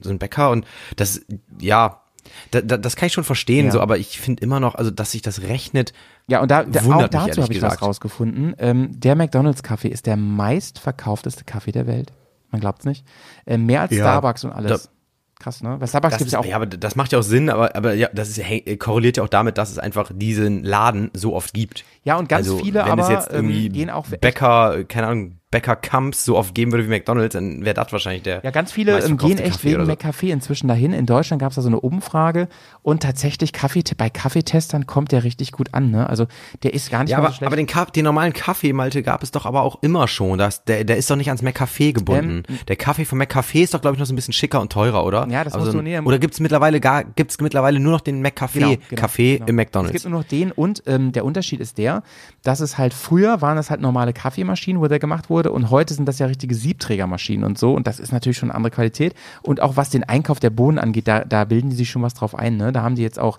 [0.00, 0.64] so einen Bäcker und
[0.94, 1.22] das,
[1.60, 2.02] ja,
[2.50, 3.72] da, da, das kann ich schon verstehen, Ja.
[3.72, 5.92] so, aber ich finde immer noch, also dass sich das rechnet,
[6.28, 8.54] Ja, und da, da auch Wundert mich, dazu habe ich was rausgefunden.
[8.58, 12.12] Ähm, der McDonalds-Kaffee ist der meistverkaufteste Kaffee der Welt.
[12.50, 13.04] Man glaubt's nicht.
[13.46, 14.90] Ähm, mehr als Ja, Starbucks und alles.
[15.38, 15.76] Krass, ne?
[15.78, 16.46] Bei Starbucks Das gibt's ist, ja auch.
[16.46, 19.22] ja, aber das macht ja auch Sinn, aber, aber ja, das ist, hey, korreliert ja
[19.22, 21.84] auch damit, dass es einfach diesen Laden so oft gibt.
[22.04, 24.06] Ja, und ganz also, viele wenn aber es jetzt ähm, irgendwie gehen auch.
[24.06, 28.24] Bäcker, keine Ahnung, Bäcker Kamps so oft geben würde wie McDonalds, dann wäre das wahrscheinlich
[28.24, 28.42] der.
[28.42, 29.92] Ja, ganz viele ähm, gehen echt Kaffee wegen so.
[29.92, 30.92] McCafé inzwischen dahin.
[30.92, 32.48] In Deutschland gab's da so eine Umfrage
[32.82, 36.10] und tatsächlich Kaffee, bei Kaffeetestern kommt der richtig gut an, ne?
[36.10, 36.26] Also
[36.64, 37.46] der ist gar nicht Ja, aber, so schlecht.
[37.46, 40.36] aber den, den normalen Kaffee, Malte, gab es doch aber auch immer schon.
[40.36, 42.42] Das, der, der ist doch nicht ans McCafé gebunden.
[42.66, 45.04] der Kaffee vom McCafé ist doch, glaube ich, noch so ein bisschen schicker und teurer,
[45.04, 45.28] oder?
[45.30, 48.20] Ja, das Aber musst du näher- Oder gibt's mittlerweile gar, gibt's mittlerweile nur noch den
[48.20, 49.46] McCafé-Kaffee genau.
[49.48, 49.92] im Es McDonalds?
[49.92, 52.02] gibt nur noch den und ähm, der Unterschied ist der,
[52.42, 55.94] dass es halt früher waren es halt normale Kaffeemaschinen, wo der gemacht wurde und heute
[55.94, 59.14] sind das ja richtige Siebträgermaschinen und so und das ist natürlich schon eine andere Qualität
[59.42, 62.14] und auch was den Einkauf der Bohnen angeht, da, da bilden die sich schon was
[62.14, 62.72] drauf ein, ne?
[62.72, 63.38] Da haben die jetzt auch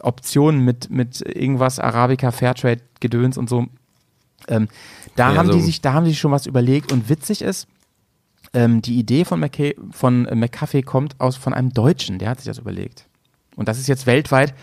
[0.00, 3.66] Optionen mit, mit irgendwas Arabica, Fairtrade, Gedöns und so.
[4.46, 4.68] Ähm,
[5.16, 7.42] da Ja, haben die so- sich, da haben die sich schon was überlegt und witzig
[7.42, 7.66] ist,
[8.54, 10.26] ähm, die Idee von, McCa von
[10.84, 13.06] kommt aus von einem Deutschen, der hat sich das überlegt.
[13.58, 14.54] Und das ist jetzt weltweit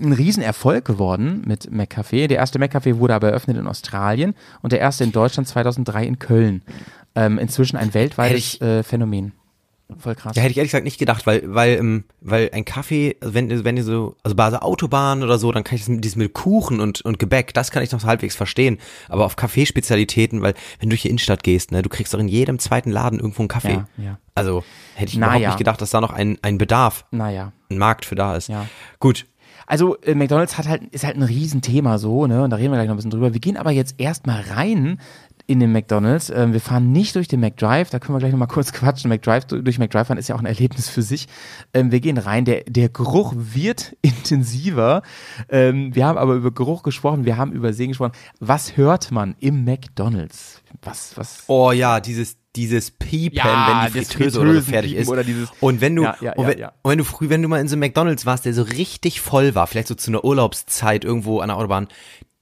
[0.00, 2.28] ein Riesenerfolg geworden mit McCafe.
[2.28, 6.20] Der erste McCafe wurde aber eröffnet in Australien und der erste in Deutschland 2003 in
[6.20, 6.62] Köln.
[7.16, 9.32] Ähm, inzwischen ein weltweites äh, Phänomen.
[9.98, 10.34] Voll krass.
[10.34, 13.64] Ja, hätte ich ehrlich gesagt nicht gedacht, weil, weil, ähm, weil ein Kaffee, also wenn,
[13.64, 16.22] wenn ihr so, also bei so Autobahnen oder so, dann kann ich das mit diesem
[16.22, 18.78] mit Kuchen und, und Gebäck, das kann ich noch so halbwegs verstehen.
[19.08, 22.28] Aber auf Kaffeespezialitäten, weil, wenn du durch die Innenstadt gehst, ne, du kriegst doch in
[22.28, 23.84] jedem zweiten Laden irgendwo einen Kaffee.
[23.98, 24.18] Ja, ja.
[24.34, 24.64] Also,
[24.94, 25.48] hätte ich Na überhaupt ja.
[25.50, 27.52] nicht gedacht, dass da noch ein, ein Bedarf, Naja.
[27.70, 28.48] ein Markt für da ist.
[28.48, 28.66] Ja.
[29.00, 29.26] Gut.
[29.66, 32.42] Also äh, McDonald's hat halt, ist halt ein Riesenthema so, ne?
[32.42, 33.32] Und da reden wir gleich noch ein bisschen drüber.
[33.32, 35.00] Wir gehen aber jetzt erstmal rein
[35.46, 36.30] in den McDonalds.
[36.30, 39.08] Ähm, wir fahren nicht durch den McDrive, da können wir gleich nochmal kurz quatschen.
[39.08, 41.28] McDrive, durch McDrive fahren ist ja auch ein Erlebnis für sich.
[41.72, 45.02] Ähm, wir gehen rein, der, der Geruch wird intensiver.
[45.48, 48.12] Ähm, wir haben aber über Geruch gesprochen, wir haben über Sehen gesprochen.
[48.40, 50.62] Was hört man im McDonalds?
[50.82, 51.44] Was, was?
[51.46, 55.08] Oh ja, dieses dieses Piepen, Ja, wenn die Fritteuse oder so fertig ist.
[55.08, 57.48] oder dieses- und wenn du Ja, ja, und, wenn, und wenn du früh, wenn du
[57.48, 60.24] mal in so einem McDonald's warst, der so richtig voll war, vielleicht so zu einer
[60.24, 61.88] Urlaubszeit irgendwo an der Autobahn,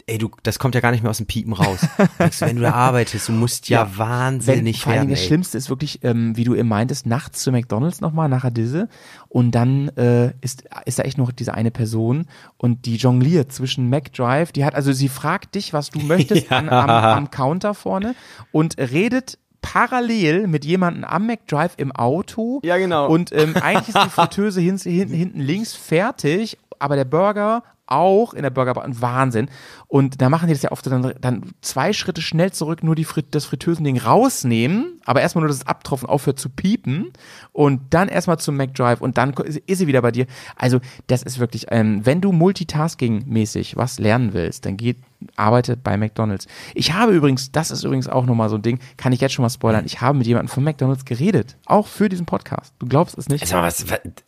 [0.06, 1.80] ey, du, das kommt ja gar nicht mehr aus dem Piepen raus.
[2.18, 5.24] Du, wenn du da arbeitest, du musst ja, Wenn, wahnsinnig vor allem werden, das.
[5.24, 8.88] Schlimmste ist wirklich, ähm, wie du eben meintest, nachts zu McDonalds nochmal nach der Disse
[9.28, 12.26] und dann äh, ist, ist da echt noch diese eine Person
[12.56, 16.68] und die jongliert zwischen McDrive, die hat, also sie fragt dich, was du möchtest an,
[16.68, 18.14] am, am Counter vorne
[18.52, 22.60] und redet parallel mit jemandem am McDrive im Auto.
[22.64, 23.08] Ja, genau.
[23.08, 27.62] Und ähm, eigentlich ist die Fritteuse hin, hinten, hinten links fertig, aber der Burger
[27.92, 29.48] auch in der Burgerbar ein Wahnsinn.
[29.88, 33.04] Und da machen die das ja oft dann, dann zwei Schritte schnell zurück, nur die
[33.04, 37.12] Frit das Fritösending rausnehmen, aber erstmal nur das Abtropfen aufhört zu piepen
[37.52, 40.26] und dann erstmal zum McDrive und dann ist sie wieder bei dir.
[40.56, 44.98] Also das ist wirklich, ähm, wenn du Multitasking-mäßig was lernen willst, dann geht,
[45.36, 46.46] arbeite bei McDonalds.
[46.74, 49.42] Ich habe übrigens, das ist übrigens auch nochmal so ein Ding, kann ich jetzt schon
[49.42, 52.74] mal spoilern, ich habe mit jemandem von McDonalds geredet, auch für diesen Podcast.
[52.78, 53.42] Du glaubst es nicht?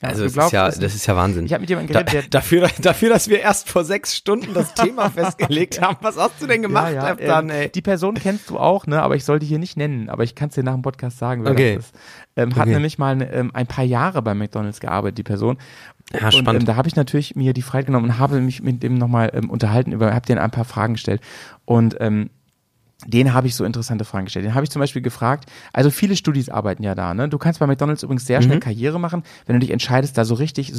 [0.02, 1.46] Also du das ist glaubst ja, das ist ja Wahnsinn.
[1.46, 4.54] Ich habe mit jemandem da, geredet, der dafür, dafür, dass wir erst vor sechs Stunden
[4.54, 5.96] das Thema festgelegt haben.
[6.00, 7.68] Was hast du denn gemacht, ja, ja, dann, ey?
[7.70, 9.02] Die Person kennst du auch, ne?
[9.02, 10.08] Aber ich soll die hier nicht nennen.
[10.08, 11.76] Aber ich kann es dir nach dem Podcast sagen, wer Okay.
[11.76, 11.94] das ist.
[12.36, 12.72] Ähm, hat Okay.
[12.72, 15.58] nämlich mal ähm, ein paar Jahre bei McDonalds gearbeitet, die Person.
[16.12, 16.62] Ja, und spannend.
[16.62, 19.30] ähm, da habe ich natürlich mir die Freiheit genommen und habe mich mit dem nochmal
[19.34, 21.20] ähm, unterhalten, über, habe dir ein paar Fragen gestellt.
[21.64, 22.30] Und ähm,
[23.06, 24.46] den habe ich so interessante Fragen gestellt.
[24.46, 27.28] Den habe ich zum Beispiel gefragt, also viele Studis arbeiten ja da, ne?
[27.28, 28.44] Du kannst bei McDonalds übrigens sehr Mhm.
[28.44, 30.72] schnell Karriere machen, wenn du dich entscheidest, da so richtig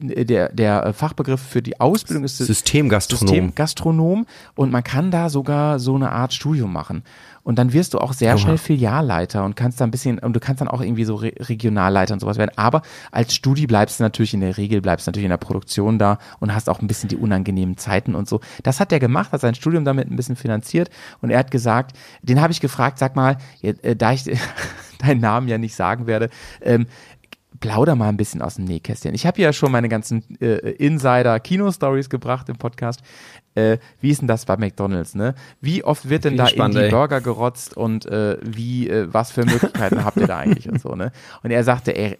[0.00, 3.28] äh, der, der äh, Fachbegriff für die Ausbildung ist Sy- Systemgastronom.
[3.28, 4.26] Systemgastronom
[4.56, 7.04] und man kann da sogar so eine Art Studium machen.
[7.48, 10.38] Und dann wirst du auch sehr schnell Filialleiter und kannst da ein bisschen, und du
[10.38, 12.50] kannst dann auch irgendwie so Re Regionalleiter und sowas werden.
[12.56, 16.18] Aber als Studi bleibst du natürlich in der Regel, bleibst natürlich in der Produktion da
[16.40, 18.42] und hast auch ein bisschen die unangenehmen Zeiten und so.
[18.64, 20.90] Das hat er gemacht, hat sein Studium damit ein bisschen finanziert
[21.22, 24.24] und er hat gesagt, den habe ich gefragt, sag mal, äh, da ich
[24.98, 26.28] deinen Namen ja nicht sagen werde,
[26.60, 26.86] ähm,
[27.60, 29.14] plauder mal ein bisschen aus dem Nähkästchen.
[29.14, 33.00] Ich habe ja schon meine ganzen äh, Insider-Kino-Stories gebracht im Podcast.
[33.58, 35.34] Äh, wie ist denn das bei McDonalds, ne?
[35.60, 36.90] Wie oft wird denn da gespannt, in die ey.
[36.90, 40.94] Burger gerotzt und äh, wie, äh, was für Möglichkeiten habt ihr da eigentlich und so,
[40.94, 41.10] ne?
[41.42, 42.18] Und er sagte, er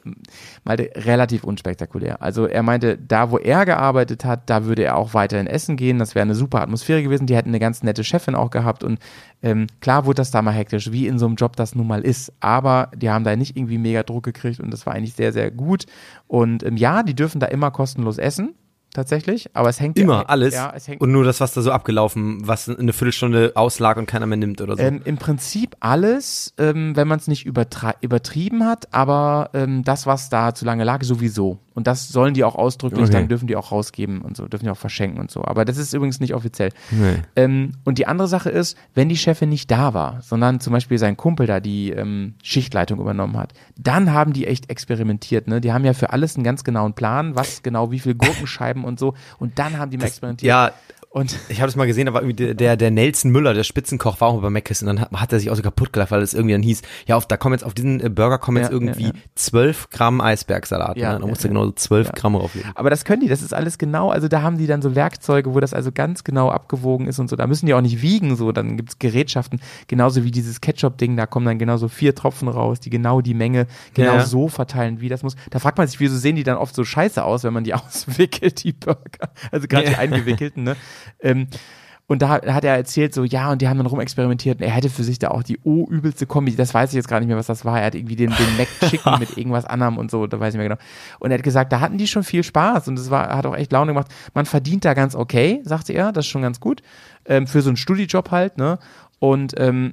[0.65, 2.23] meinte, relativ unspektakulär.
[2.23, 6.01] Also er meinte, da wo er gearbeitet hat, da würde er auch weiterhin essen gehen.
[6.01, 7.27] Das wäre eine super Atmosphäre gewesen.
[7.27, 8.99] Die hätten eine ganz nette Chefin auch gehabt und
[9.41, 12.03] ähm, klar wurde das da mal hektisch, wie in so einem Job das nun mal
[12.03, 12.33] ist.
[12.41, 15.53] Aber die haben da nicht irgendwie mega Druck gekriegt und das war eigentlich sehr, sehr
[15.53, 15.87] gut.
[16.27, 18.55] Und ähm, ja, die dürfen da immer kostenlos essen.
[18.95, 20.55] Tatsächlich, aber es hängt ja- Immer, alles.
[20.55, 24.27] Ja, hängt und nur das, was da so abgelaufen, was eine Viertelstunde auslag und keiner
[24.27, 24.83] mehr nimmt oder so.
[24.83, 30.31] Ähm, Im Prinzip alles, ähm, wenn man es nicht übertrieben hat, aber ähm, das, was
[30.31, 31.59] da zu lange lag, sowieso.
[31.79, 33.13] Und das sollen die auch ausdrücklich, Okay.
[33.13, 35.45] dann dürfen die auch rausgeben und so, dürfen die auch verschenken und so.
[35.45, 36.71] Aber das ist übrigens nicht offiziell.
[36.91, 37.23] Nee.
[37.37, 40.99] Ähm, und die andere Sache ist, wenn die Chefin nicht da war, sondern zum Beispiel
[40.99, 45.47] sein Kumpel da die ähm, Schichtleitung übernommen hat, dann haben die echt experimentiert.
[45.47, 45.61] Ne?
[45.61, 48.99] Die haben ja für alles einen ganz genauen Plan, was genau, wie viel Gurkenscheiben und
[48.99, 49.15] so.
[49.39, 50.49] Und dann haben die mal experimentiert.
[50.49, 50.73] ja,
[51.11, 54.21] Und ich habe das mal gesehen, da war irgendwie der, der, Nelson Müller, der Spitzenkoch,
[54.21, 56.21] war auch bei Mc's und dann hat, hat er sich auch so kaputt gelacht, weil
[56.21, 58.67] es irgendwie dann hieß, ja, auf, da kommen jetzt auf diesen äh, Burger kommen jetzt
[58.67, 59.15] Ja, irgendwie ja, ja.
[59.35, 60.99] 12 Gramm Eisbergsalat.
[60.99, 61.21] Ja, ne?
[61.21, 61.55] Da ja, musst du ja.
[61.55, 62.13] genau so 12 Ja.
[62.13, 62.71] Gramm drauflegen.
[62.75, 65.55] Aber das können die, das ist alles genau, also da haben die dann so Werkzeuge,
[65.55, 67.37] wo das also ganz genau abgewogen ist und so.
[67.37, 71.25] Da müssen die auch nicht wiegen, so, dann gibt's Gerätschaften, genauso wie dieses Ketchup-Ding, da
[71.25, 74.27] kommen dann genau so vier Tropfen raus, die genau die Menge genau Ja, ja.
[74.27, 75.37] so verteilen, wie das muss.
[75.51, 77.73] Da fragt man sich, wieso sehen die dann oft so scheiße aus, wenn man die
[77.75, 79.31] auswickelt, die Burger.
[79.51, 79.99] Also gerade die Ja.
[79.99, 80.77] eingewickelten, ne?
[81.21, 81.49] Ähm,
[82.09, 84.89] und da hat er erzählt, so, ja, und die haben dann rumexperimentiert und er hätte
[84.89, 87.49] für sich da auch die O-übelste Kombi, das weiß ich jetzt gar nicht mehr, was
[87.49, 87.81] das war.
[87.81, 90.71] Er hat irgendwie den, den Mac-Chicken mit irgendwas anderem und so, da weiß ich mehr
[90.71, 90.81] genau.
[91.19, 93.55] Und er hat gesagt, da hatten die schon viel Spaß und es war, hat auch
[93.55, 94.11] echt Laune gemacht.
[94.33, 96.81] Man verdient da ganz okay, sagte er, das ist schon ganz gut.
[97.27, 98.79] Ähm, für so einen Studijob halt, ne?
[99.19, 99.93] Und ähm,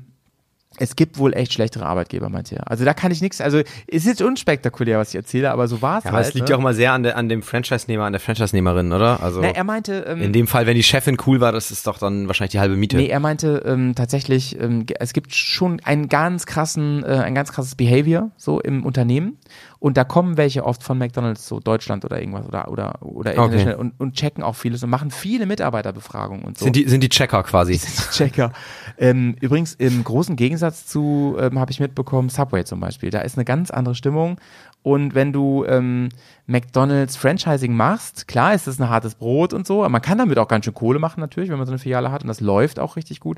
[0.78, 2.70] es gibt wohl echt schlechtere Arbeitgeber, meinte er.
[2.70, 6.00] Also da kann ich nichts, also ist jetzt unspektakulär, was ich erzähle, aber so war
[6.00, 6.20] es Ja, halt.
[6.20, 6.52] aber es liegt ne?
[6.52, 9.22] ja auch mal sehr an, der, an dem Franchise-Nehmer, an der Franchise-Nehmerin, oder?
[9.24, 11.88] Also Na, er meinte, ähm, in dem Fall, wenn die Chefin cool war, das ist
[11.88, 12.98] doch dann wahrscheinlich die halbe Miete.
[12.98, 17.52] Nee, er meinte ähm, tatsächlich, ähm, es gibt schon einen ganz krassen, äh, ein ganz
[17.52, 19.38] krasses Behavior so im Unternehmen
[19.86, 23.76] und da kommen welche oft von McDonalds, so Deutschland oder irgendwas oder oder oder international
[23.76, 26.64] und, und checken auch vieles und machen viele Mitarbeiterbefragungen und so.
[26.66, 27.80] Sind die, sind die Checker quasi.
[28.12, 28.52] Checker.
[28.98, 33.12] Ähm, übrigens im großen Gegensatz zu, ähm, habe ich mitbekommen, Subway zum Beispiel.
[33.12, 34.40] Da ist eine ganz andere Stimmung.
[34.82, 36.10] Und wenn du ähm,
[36.48, 40.40] McDonalds Franchising machst, klar ist das ein hartes Brot und so, aber man kann damit
[40.40, 42.80] auch ganz schön Kohle machen natürlich, wenn man so eine Filiale hat und das läuft
[42.80, 43.38] auch richtig gut.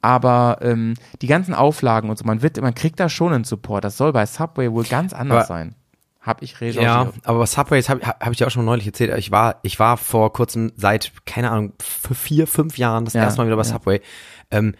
[0.00, 3.84] Aber ähm, die ganzen Auflagen und so, man wird, man kriegt da schon einen Support.
[3.84, 5.74] Das soll bei Subway wohl ganz anders Aber- sein.
[6.22, 6.84] Hab ich recherchiert.
[6.84, 9.12] Ja, aber Subways habe hab ich dir auch schon neulich erzählt.
[9.18, 13.22] Ich war, ich war vor kurzem seit, keine Ahnung, für vier, fünf Jahren das Ja,
[13.24, 13.68] erste Mal wieder bei ja.
[13.68, 14.00] Subway.
[14.52, 14.74] Ähm,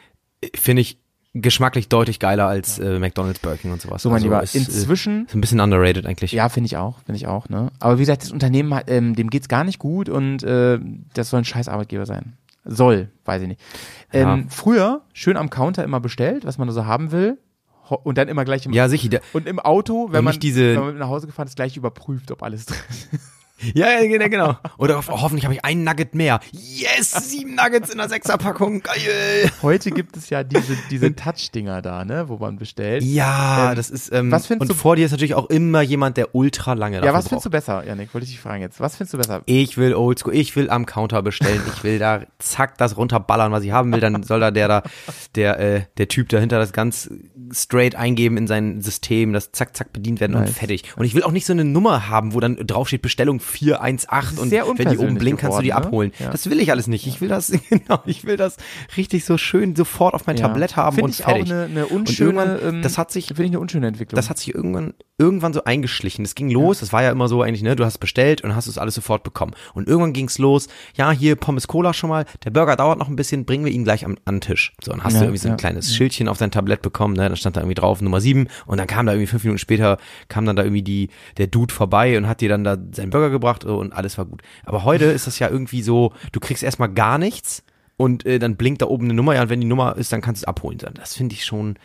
[0.54, 1.00] Finde ich
[1.34, 4.02] geschmacklich deutlich geiler als äh, McDonalds, Burger und sowas.
[4.02, 6.30] So, mein Also Lieber, ist, inzwischen äh, ist ein bisschen underrated eigentlich.
[6.32, 7.70] Ja, finde ich auch, finde ich auch, ne?
[7.80, 10.78] Aber wie gesagt, das Unternehmen, hat, ähm, dem geht's gar nicht gut und äh,
[11.14, 12.36] das soll ein scheiß Arbeitgeber sein.
[12.64, 13.60] Soll, weiß ich nicht.
[14.12, 14.44] Ähm, Ja.
[14.48, 17.38] Früher schön am Counter immer bestellt, was man so haben will.
[17.96, 19.20] Und dann immer gleich im, Ja, sicher.
[19.32, 22.42] Und im Auto, wenn man, diese- wenn man nach Hause gefahren ist, gleich überprüft, ob
[22.42, 22.78] alles drin
[23.12, 23.22] ist.
[23.74, 24.56] Ja, ja, genau.
[24.78, 26.40] Oder ho- hoffentlich habe ich einen Nugget mehr.
[26.52, 28.80] Yes, sieben Nuggets in der Sechserpackung.
[28.82, 29.50] Geil.
[29.62, 33.02] Heute gibt es ja diese, diese Touch-Dinger da, ne, wo man bestellt.
[33.04, 34.12] Ja, Ähm, das ist.
[34.12, 36.96] Ähm, was findest und du- vor dir ist natürlich auch immer jemand, der ultra lange
[36.96, 37.66] Ja, dafür was findest du braucht.
[37.66, 38.12] besser, Janik?
[38.14, 38.80] Wollte ich dich fragen jetzt.
[38.80, 39.42] Was findest du besser?
[39.46, 43.62] Ich will Oldschool, ich will am Counter bestellen, ich will da zack das runterballern, was
[43.64, 44.82] ich haben will, dann soll da der da,
[45.34, 47.10] der, äh, der Typ dahinter das ganz
[47.52, 50.54] straight eingeben in sein System, das zack zack bedient werden und Nice.
[50.54, 50.84] fertig.
[50.96, 54.50] Und ich will auch nicht so eine Nummer haben, wo dann draufsteht Bestellung 418 und
[54.50, 55.76] wenn die oben blinkt, kannst du die ne?
[55.76, 56.12] abholen.
[56.18, 56.30] Ja.
[56.30, 57.06] Das will ich alles nicht.
[57.06, 58.56] Ich will das, genau, ich will das
[58.96, 60.48] richtig so schön sofort auf mein Ja.
[60.48, 61.44] Tablett haben Finde und ich fertig.
[61.44, 64.16] auch eine, eine und unschöne, irgendwann, ähm, das hat sich, finde ich eine unschöne Entwicklung.
[64.16, 66.24] das hat sich irgendwann, irgendwann so eingeschlichen.
[66.24, 68.66] Es ging los, das war ja immer so eigentlich, ne, du hast bestellt und hast
[68.66, 69.54] es alles sofort bekommen.
[69.72, 73.16] Und irgendwann ging's los, ja, hier Pommes Cola schon mal, der Burger dauert noch ein
[73.16, 74.72] bisschen, bringen wir ihn gleich am, an den Tisch.
[74.82, 77.14] So, und hast Ja, du irgendwie so ein ja, kleines Schildchen auf dein Tablett bekommen,
[77.14, 79.58] ne, da stand da irgendwie drauf Nummer sieben und dann kam da irgendwie fünf Minuten
[79.58, 79.98] später,
[80.28, 83.30] kam dann da irgendwie die, der Dude vorbei und hat dir dann da seinen Burger
[83.30, 84.42] gebracht und alles war gut.
[84.64, 87.62] Aber heute ist das ja irgendwie so, du kriegst erstmal gar nichts
[87.96, 90.20] und äh, dann blinkt da oben eine Nummer, ja, und wenn die Nummer ist, dann
[90.20, 90.78] kannst du es abholen.
[90.94, 91.78] Das finde ich schon,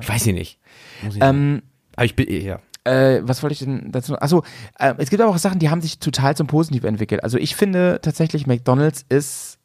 [0.00, 0.58] ich weiß ich nicht.
[1.02, 1.38] Muss ich sagen.
[1.38, 1.62] ähm,
[1.96, 2.58] Aber ich bin, ja.
[2.84, 4.16] äh, was wollte ich denn dazu?
[4.18, 4.42] Achso,
[4.78, 7.22] äh, es gibt aber auch Sachen, die haben sich total zum Positiv entwickelt.
[7.24, 9.58] Also ich finde tatsächlich, McDonalds ist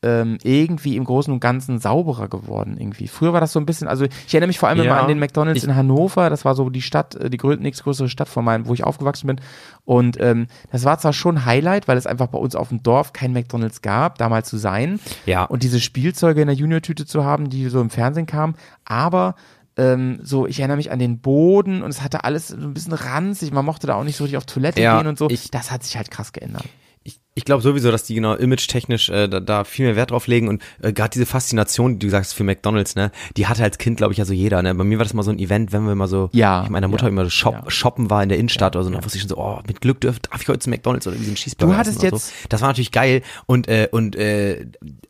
[0.00, 3.08] ähm, irgendwie im Großen und Ganzen sauberer geworden irgendwie.
[3.08, 4.84] Früher war das so ein bisschen, also ich erinnere mich vor allem Ja.
[4.84, 8.08] immer an den McDonalds in Hannover, das war so die Stadt, äh, die grö nächstgrößere
[8.08, 9.40] Stadt von meinem, wo ich aufgewachsen bin
[9.84, 13.12] und ähm, das war zwar schon Highlight, weil es einfach bei uns auf dem Dorf
[13.12, 15.42] kein McDonalds gab, da mal zu sein Ja.
[15.42, 18.54] und diese Spielzeuge in der Junior-Tüte zu haben, die so im Fernsehen kamen,
[18.84, 19.34] aber
[19.78, 22.92] ähm, so, ich erinnere mich an den Boden und es hatte alles so ein bisschen
[22.92, 25.28] ranzig, man mochte da auch nicht so richtig auf Toilette Ja, gehen und so.
[25.30, 26.64] ich- das hat sich halt krass geändert.
[27.04, 30.26] Ich, ich glaube sowieso, dass die genau image-technisch äh, da, da viel mehr Wert drauf
[30.26, 33.78] legen und äh, gerade diese Faszination, die du sagst für McDonalds, ne, die hatte als
[33.78, 34.60] Kind, glaube ich, ja so jeder.
[34.62, 34.74] Ne?
[34.74, 36.88] Bei mir war das mal so ein Event, wenn wir mal so, Ja, mit meiner
[36.88, 37.70] Mutter ja, immer so shop, ja.
[37.70, 39.80] shoppen war in der Innenstadt oder so, und dann wusste ich schon so, oh, mit
[39.80, 42.26] Glück darf, darf ich heute zu McDonalds oder irgendwie so einen Cheeseburger Du hattest jetzt-
[42.26, 42.32] so.
[42.48, 44.66] Das war natürlich geil und äh, und äh,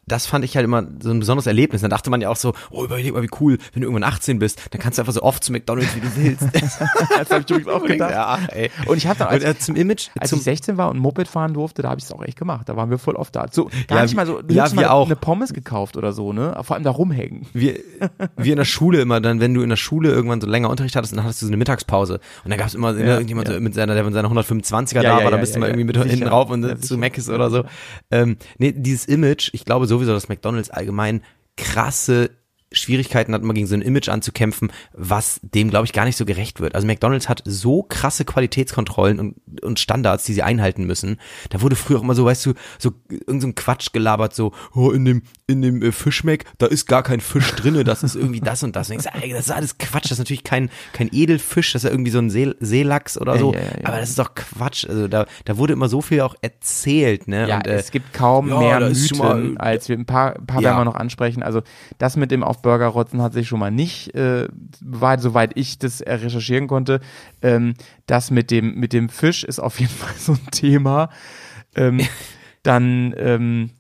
[0.07, 1.83] das fand ich halt immer so ein besonderes Erlebnis.
[1.83, 4.39] Dann dachte man ja auch so, oh, überleg mal, wie cool, wenn du irgendwann 18
[4.39, 6.45] bist, dann kannst du einfach so oft zu McDonalds, wie du willst.
[7.19, 8.11] Das habe ich übrigens auch gedacht.
[8.11, 8.71] Ja, ey.
[8.87, 10.99] Und ich habe dann, als, Und, äh, zum Image, als zum, ich 16 war und
[10.99, 12.69] Moped fahren durfte, da habe ich es auch echt gemacht.
[12.69, 13.47] Da waren wir voll oft da.
[13.51, 15.07] So, gar Ja, nicht mal so, du ja, hast wir auch.
[15.07, 16.57] eine Pommes gekauft oder so, ne?
[16.63, 17.47] Vor allem da rumhängen.
[17.53, 17.75] wir,
[18.37, 20.97] wir in der Schule immer, dann, wenn du in der Schule irgendwann so länger Unterricht
[20.97, 22.21] hattest, dann hattest du so eine Mittagspause.
[22.45, 23.55] Und dann gab es immer ne, irgendjemand ja.
[23.55, 25.57] so mit seiner, der mit seiner 125er Ja, da ja, war, ja, dann bist du
[25.57, 25.73] ja, mal ja.
[25.73, 26.09] irgendwie mit Sicher.
[26.09, 26.99] hinten rauf und Ja, zu.
[26.99, 27.65] Mc's oder so.
[28.11, 31.23] Ähm, nee, dieses Image, ich glaube sowieso, dass McDonalds allgemein
[31.57, 32.31] krasse
[32.73, 36.25] Schwierigkeiten hat, immer gegen so ein Image anzukämpfen, was dem, glaube ich, gar nicht so
[36.25, 36.75] gerecht wird.
[36.75, 41.17] Also McDonalds hat so krasse Qualitätskontrollen und, und Standards, die sie einhalten müssen.
[41.51, 44.91] Da wurde früher auch immer so, weißt du, so irgend so Quatsch gelabert, so, oh,
[44.91, 48.41] in dem, in dem äh, Fischmeck, da ist gar kein Fisch drinne, das ist irgendwie
[48.41, 48.91] das und das.
[48.91, 51.85] Und ich sag, ey, das ist alles Quatsch, das ist natürlich kein, kein Edelfisch, das
[51.85, 53.53] ist ja irgendwie so ein See, Seelachs oder so.
[53.55, 53.89] ja, ja, ja.
[53.89, 54.85] Aber das ist doch Quatsch.
[54.87, 57.49] Also da, da wurde immer so viel auch erzählt, ne?
[57.49, 60.63] Ja, und, äh, es gibt kaum mehr Mythen, mal- als wir ein paar, ein paar
[60.63, 61.43] werden wir noch ansprechen.
[61.43, 61.63] Also
[61.99, 64.49] das mit dem auf Burger rotzen hat sich schon mal nicht äh,
[64.81, 67.01] bewahrt, soweit ich das recherchieren konnte.
[67.43, 67.75] Ähm,
[68.07, 71.11] das mit dem mit dem Fisch ist auf jeden Fall so ein Thema.
[71.75, 72.01] Ähm,
[72.63, 73.71] dann ähm,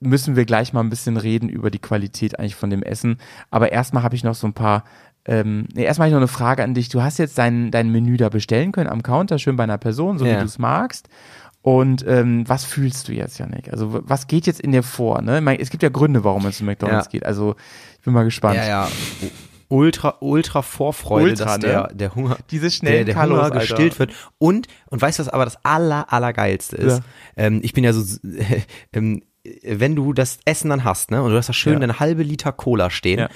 [0.00, 3.18] müssen wir gleich mal ein bisschen reden über die Qualität eigentlich von dem Essen.
[3.50, 4.84] Aber erstmal habe ich noch so ein paar
[5.24, 6.88] ähm, nee, erstmal habe ich noch eine Frage an dich.
[6.88, 10.18] Du hast jetzt dein, dein Menü da bestellen können am Counter, schön bei einer Person,
[10.18, 10.32] so Ja.
[10.34, 11.08] wie du es magst.
[11.62, 13.70] Und ähm, was fühlst du jetzt, Janik?
[13.72, 15.22] Also was geht jetzt in dir vor?
[15.22, 15.40] Ne?
[15.60, 17.10] Es gibt ja Gründe, warum es zu McDonalds Ja.
[17.10, 17.24] geht.
[17.24, 17.54] Also
[17.98, 18.56] ich bin mal gespannt.
[18.56, 18.88] Ja, ja.
[19.68, 21.66] Ultra, ultra Vorfreude, Ultra, dass ne?
[21.68, 23.60] der, der Hunger, Diese schnellen der, der Hunger Alter.
[23.60, 24.12] gestillt wird.
[24.38, 26.98] Und, und weißt du, was aber das aller, allergeilste ist?
[26.98, 27.04] Ja.
[27.36, 28.18] Ähm, ich bin ja so,
[28.92, 29.22] ähm,
[29.64, 31.80] wenn du das Essen dann hast, ne, und du hast da schön Ja.
[31.80, 33.28] eine halbe Liter Cola stehen, Ja.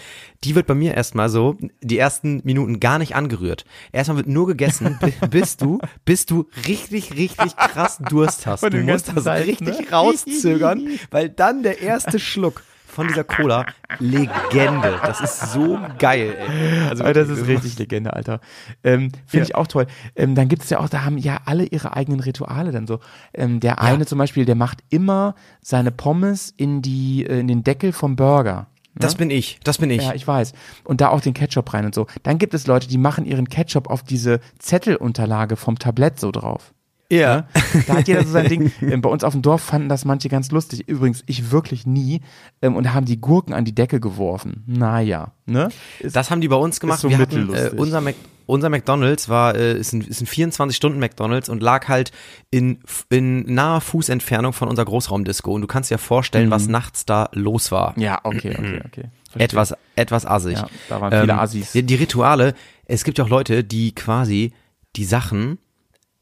[0.44, 3.64] die wird bei mir erstmal so, die ersten Minuten gar nicht angerührt.
[3.92, 8.62] Erstmal wird nur gegessen, bi- bis du, bis du richtig, richtig krass Durst hast.
[8.62, 9.96] Du musst das Seiten, richtig ne?
[9.96, 12.62] rauszögern, weil dann der erste Schluck
[12.96, 13.66] von dieser Cola,
[13.98, 14.98] Legende.
[15.02, 16.88] Das ist so geil, ey.
[16.88, 18.40] Also das ist richtig Legende, Alter.
[18.82, 19.86] Ähm, Finde ich auch toll.
[20.16, 23.00] Ähm, dann gibt es ja auch, da haben ja alle ihre eigenen Rituale dann so.
[23.34, 27.64] Ähm, der eine zum Beispiel, der macht immer seine Pommes in die, äh, in den
[27.64, 28.68] Deckel vom Burger.
[28.94, 30.02] Das bin ich, das bin ich.
[30.02, 30.54] Ja, ich weiß.
[30.84, 32.06] Und da auch den Ketchup rein und so.
[32.22, 36.72] Dann gibt es Leute, die machen ihren Ketchup auf diese Zettelunterlage vom Tablett so drauf.
[37.10, 37.46] Ja.
[37.86, 38.72] Da hat jeder so sein Ding.
[38.82, 40.88] Ähm, Bei uns auf dem Dorf fanden das manche ganz lustig.
[40.88, 42.20] Übrigens, ich wirklich nie.
[42.62, 44.64] Ähm, Und haben die Gurken an die Decke geworfen.
[44.66, 45.68] Naja, ne?
[46.00, 47.00] Ist- Das haben die bei uns gemacht.
[47.00, 48.14] so Wir hatten, äh, unser, Mac,
[48.46, 52.12] unser McDonalds war, äh, ist ein, ist ein 24-Stunden-McDonalds und lag halt
[52.50, 52.80] in,
[53.10, 55.52] in naher Fußentfernung von unserer Großraumdisco.
[55.52, 57.92] Und du kannst dir vorstellen, was nachts da los war.
[57.96, 58.02] Mhm.
[58.02, 59.04] ja, okay, okay, okay.
[59.30, 59.44] Verstehe.
[59.44, 60.58] Etwas, etwas assig.
[60.58, 61.72] Ja, da waren viele Assis.
[61.72, 62.54] Die, die Rituale,
[62.86, 64.52] es gibt ja auch Leute, die quasi
[64.96, 65.58] die Sachen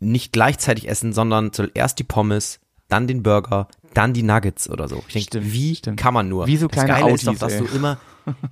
[0.04, 5.02] nicht gleichzeitig essen, sondern zuerst die Pommes, dann den Burger, dann die Nuggets oder so.
[5.08, 5.98] Ich denke, wie stimmt.
[5.98, 6.46] kann man nur?
[6.46, 7.60] Wie so kleine das Geile ist doch, dass ey.
[7.60, 7.98] du immer,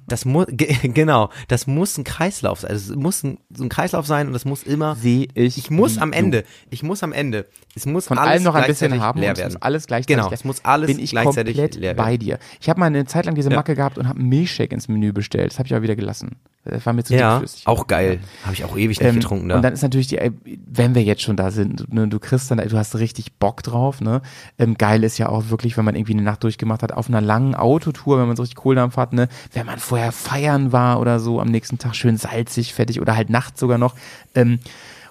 [0.07, 0.47] das muss,
[0.83, 2.71] genau, das muss ein Kreislauf sein.
[2.71, 5.57] Also es muss ein, so ein Kreislauf sein und es muss immer, Sehe ich.
[5.59, 6.19] ich muss am du.
[6.19, 9.53] Ende, ich muss am Ende, es muss von allem noch ein bisschen haben leer werden.
[9.55, 12.19] muss alles gleichzeitig Genau, es muss alles bin ich gleichzeitig komplett leer bei werden.
[12.21, 12.39] dir.
[12.61, 13.57] Ich habe mal eine Zeit lang diese Ja.
[13.57, 15.53] Macke gehabt und habe einen Milchshake ins Menü bestellt.
[15.53, 16.37] Das habe ich aber wieder gelassen.
[16.65, 17.67] Das war mir zu Ja, dickflüssig.
[17.67, 18.21] auch geil.
[18.45, 19.57] Habe ich auch ewig nicht Ähm, getrunken da.
[19.57, 20.31] Und dann ist natürlich die, äh,
[20.65, 24.01] wenn wir jetzt schon da sind, ne, du kriegst dann, du hast richtig Bock drauf,
[24.01, 24.23] ne?
[24.61, 27.21] Ähm, geil ist ja auch wirklich, wenn man irgendwie eine Nacht durchgemacht hat, auf einer
[27.21, 29.27] langen Autotour, wenn man so richtig Kohldampf hat, ne?
[29.63, 33.31] Wenn man vorher feiern war oder so, am nächsten Tag schön salzig, fettig oder halt
[33.31, 33.95] nachts sogar noch.
[34.35, 34.59] Ähm,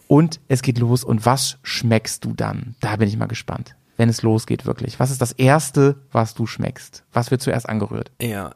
[0.09, 2.75] und es geht los und was schmeckst du dann?
[2.81, 3.77] Da bin ich mal gespannt.
[3.95, 4.99] Wenn es losgeht, wirklich.
[4.99, 7.05] Was ist das Erste, was du schmeckst?
[7.13, 8.11] Was wird zuerst angerührt?
[8.21, 8.51] ja.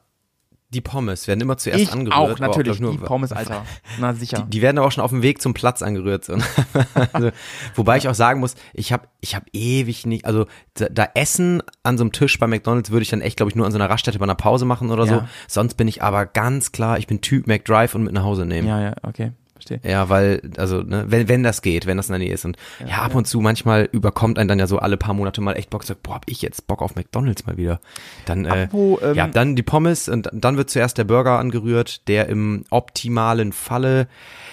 [0.76, 2.18] Die Pommes werden immer zuerst ich angerührt.
[2.18, 2.80] auch, natürlich.
[2.80, 3.66] glaub ich, die Pommes, Alter.
[3.98, 4.40] Na sicher.
[4.40, 6.26] Die, die werden aber auch schon auf dem Weg zum Platz angerührt.
[6.26, 6.34] So.
[7.14, 7.32] also,
[7.76, 11.64] wobei ich auch sagen muss, ich habe ich hab ewig nicht, also da, da Essen
[11.84, 13.78] an so einem Tisch bei McDonalds würde ich dann echt, glaube ich, nur an so
[13.78, 15.16] einer Raststätte bei einer Pause machen oder so.
[15.16, 15.30] Ja.
[15.48, 18.68] Sonst bin ich aber ganz klar, ich bin Typ McDrive und mit nach Hause nehmen.
[18.68, 19.32] ja, ja, okay.
[19.56, 19.80] Verstehe.
[19.90, 22.44] Ja, weil, also, ne, wenn, wenn das geht, wenn das in der Nähe ist.
[22.44, 25.54] Und ja, ab und zu manchmal überkommt einen dann ja so alle paar Monate mal
[25.54, 27.80] echt Bock, sagt, boah, hab ich jetzt Bock auf McDonalds mal wieder.
[28.26, 32.06] Dann, äh, Apropos, ähm, ja, dann die Pommes und dann wird zuerst der Burger angerührt,
[32.10, 34.10] der im optimalen Falle,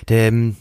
[0.09, 0.55] der, ähm,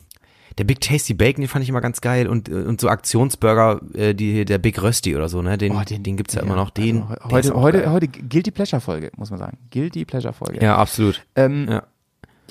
[0.58, 3.80] der Big Tasty Bacon, den fand ich immer ganz geil und, äh, und so Aktionsburger,
[3.94, 6.72] äh, die, der Big Rösti oder so, ne, den, Oh, den, gibt's ja, immer noch,
[6.72, 7.04] den.
[7.04, 7.92] Also, der ist heute, heute, geil.
[7.92, 9.58] heute Guilty Pleasure Folge, muss man sagen.
[9.72, 10.64] Guilty Pleasure Folge.
[10.64, 11.22] Ja, absolut.
[11.36, 11.84] Ähm, Ja.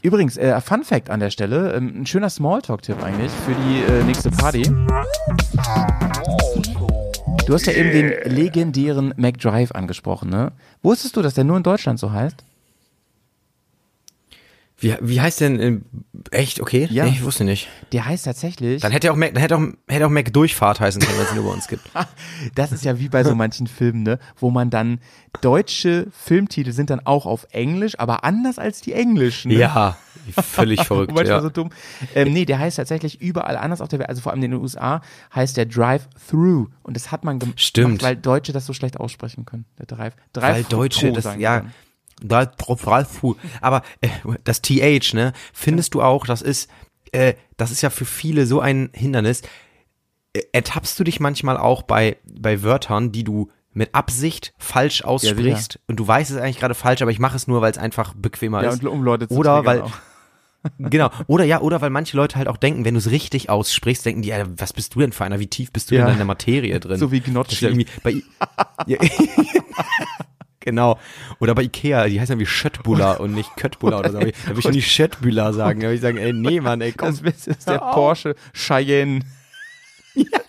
[0.03, 4.05] Übrigens, äh, Fun Fact an der Stelle, ähm, ein schöner Smalltalk-Tipp eigentlich für die äh,
[4.05, 4.63] nächste Party.
[7.47, 10.53] Du hast ja eben den legendären McDrive angesprochen, ne?
[10.83, 12.45] Wusstest du, dass der nur in Deutschland so heißt?
[14.81, 15.79] Wie, wie heißt denn, äh,
[16.31, 16.89] echt, okay?
[16.91, 17.05] Ja.
[17.05, 17.69] Nee, ich wusste nicht.
[17.93, 18.81] Der heißt tatsächlich.
[18.81, 21.33] Dann hätte auch Mac, dann hätte auch, hätte auch Mac Durchfahrt heißen können, wenn es
[21.33, 21.83] ihn über uns gibt.
[22.55, 24.19] Das ist ja wie bei so manchen Filmen, ne?
[24.37, 25.01] Wo man dann
[25.43, 29.51] deutsche Filmtitel sind dann auch auf Englisch, aber anders als die englischen.
[29.53, 29.59] Ne?
[29.59, 29.99] Ja,
[30.43, 31.13] völlig verrückt.
[31.15, 31.43] Manchmal Ja.
[31.43, 31.71] so dumm.
[32.15, 34.61] Ähm, nee, der heißt tatsächlich überall anders auf der Welt, also vor allem in den
[34.61, 35.03] USA
[35.35, 36.69] heißt der Drive-Through.
[36.83, 38.03] Und das hat man gemacht, Stimmt.
[38.03, 39.67] weil Deutsche das so schlecht aussprechen können.
[39.79, 40.15] Der Drive.
[40.33, 41.73] Weil Drive Deutsche, das, ja, Drive-Through.
[43.61, 44.09] Aber äh,
[44.45, 46.71] das TH, ne, findest du auch, das ist,
[47.13, 49.43] äh, das ist ja für viele so ein Hindernis.
[50.33, 55.79] Äh, Ertappst du dich manchmal auch bei, bei Wörtern, die du mit Absicht falsch aussprichst
[55.87, 58.15] und du weißt es eigentlich gerade falsch, aber ich mache es nur, weil es einfach
[58.15, 58.83] bequemer Ja, ist.
[58.83, 59.93] und um Leute zu Oder weil, auch.
[60.79, 64.05] genau, oder ja, oder weil manche Leute halt auch denken, wenn du es richtig aussprichst,
[64.05, 66.03] denken die, ja, was bist du denn für einer, wie tief bist du Ja.
[66.03, 66.99] denn in der Materie drin?
[66.99, 67.65] So wie Gnocchi.
[67.77, 68.11] ja bei
[68.87, 68.99] ja.
[70.61, 70.99] Genau.
[71.41, 74.19] Oder bei Ikea, die heißen ja wie Schöttbula und nicht Köttbula oder so.
[74.19, 75.81] Da würde ich schon die Schöttbula sagen.
[75.81, 77.09] Da würde ich sagen, ey, nee, Mann, ey, komm.
[77.09, 79.21] Das Beste ist der Porsche Cheyenne.
[80.15, 80.41] Ja.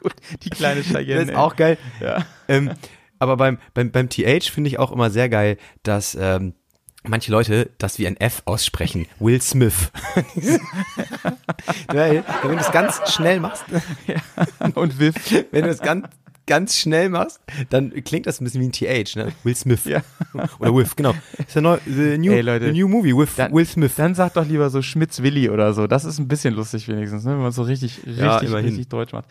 [0.00, 0.14] Gut.
[0.42, 1.14] Die kleine Cheyenne.
[1.14, 1.36] Das ist ey.
[1.36, 1.78] auch geil.
[2.00, 2.24] Ja.
[2.48, 2.72] Ähm,
[3.20, 6.54] aber beim, beim, beim TH finde ich auch immer sehr geil, dass ähm,
[7.04, 9.06] manche Leute das wie ein F aussprechen.
[9.20, 9.92] Will Smith.
[11.88, 13.64] Weil, wenn du das ganz schnell machst,
[14.74, 15.14] Und Viv.
[15.50, 16.06] wenn du das ganz,
[16.50, 17.40] ganz schnell machst,
[17.70, 19.28] dann klingt das ein bisschen wie ein TH, ne?
[19.44, 19.84] Will Smith.
[19.84, 20.02] Ja.
[20.58, 21.14] Oder With, genau.
[21.38, 22.66] Ist der neue, the new, Ey, Leute.
[22.66, 23.92] the new movie with Dann, Will Smith.
[23.96, 25.86] Dann sag doch lieber so Schmitz Willi oder so.
[25.86, 27.30] Das ist ein bisschen lustig wenigstens, ne?
[27.32, 29.26] wenn man so richtig, richtig, Ja, richtig deutsch macht.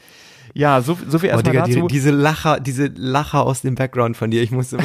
[0.53, 1.88] Ja, so, so viel Oh, erstmal Digga, die, dazu.
[1.88, 4.78] diese Lacher, diese Lacher aus dem Background von dir, ich musste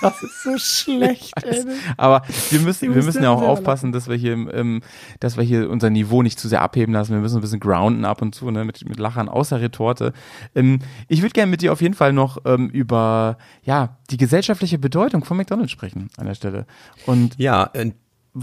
[0.00, 1.64] das ist so schlecht, ey.
[1.96, 4.82] Aber wir müssen, wir müssen ja auch aufpassen, dass wir hier, ähm,
[5.20, 7.12] dass wir hier unser Niveau nicht zu sehr abheben lassen.
[7.12, 10.12] Wir müssen ein bisschen grounden ab und zu, ne, mit, mit Lachern außer Retorte.
[10.54, 14.78] Ähm, ich würde gerne mit dir auf jeden Fall noch ähm, über, ja, die gesellschaftliche
[14.78, 16.66] Bedeutung von McDonalds sprechen an der Stelle.
[17.06, 17.92] Und Ja, äh,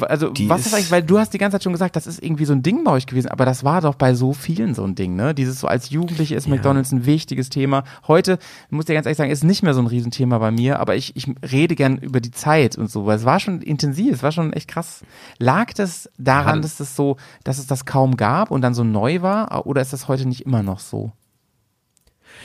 [0.01, 2.07] also Die was ist ist- eigentlich, weil du hast die ganze Zeit schon gesagt, das
[2.07, 4.73] ist irgendwie so ein Ding bei euch gewesen, aber das war doch bei so vielen
[4.73, 5.33] so ein Ding, ne?
[5.35, 7.83] Dieses so als Jugendliche ist McDonalds ein wichtiges Thema.
[8.07, 8.39] Heute,
[8.69, 11.15] muss ich ganz ehrlich sagen, ist nicht mehr so ein Riesenthema bei mir, aber ich,
[11.15, 14.31] ich rede gern über die Zeit und so, weil es war schon intensiv, es war
[14.31, 15.03] schon echt krass.
[15.37, 16.61] Lag das daran, Ja.
[16.61, 19.93] dass das so, dass es das kaum gab und dann so neu war, oder ist
[19.93, 21.11] das heute nicht immer noch so?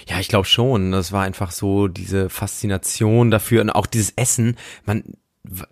[0.07, 0.93] Ja, ich glaube schon.
[0.93, 4.57] Das war einfach so diese Faszination dafür und auch dieses Essen.
[4.85, 5.03] Man,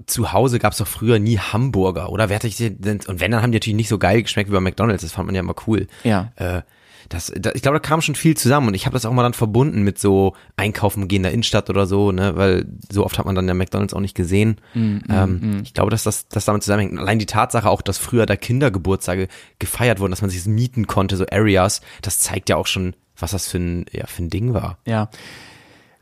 [0.06, 2.28] zu Hause gab's doch früher nie Hamburger, oder?
[2.28, 4.54] Wer hat sich denn, und wenn, dann haben die natürlich nicht so geil geschmeckt wie
[4.54, 5.86] bei McDonalds, das fand man ja immer cool.
[6.04, 6.32] Ja.
[6.36, 6.62] Äh,
[7.08, 9.22] das, da, ich glaube, da kam schon viel zusammen und ich habe das auch mal
[9.22, 13.16] dann verbunden mit so Einkaufen gehen in der Innenstadt oder so, ne, weil so oft
[13.18, 14.56] hat man dann ja McDonalds auch nicht gesehen.
[14.74, 16.98] ähm, Ich glaube, dass das, das damit zusammenhängt.
[16.98, 19.28] Allein die Tatsache auch, dass früher da Kindergeburtstage
[19.60, 22.94] gefeiert wurden, dass man sich das mieten konnte, so Areas, das zeigt ja auch schon,
[23.16, 24.78] was das für ein, ja, für ein Ding war.
[24.84, 25.08] Ja.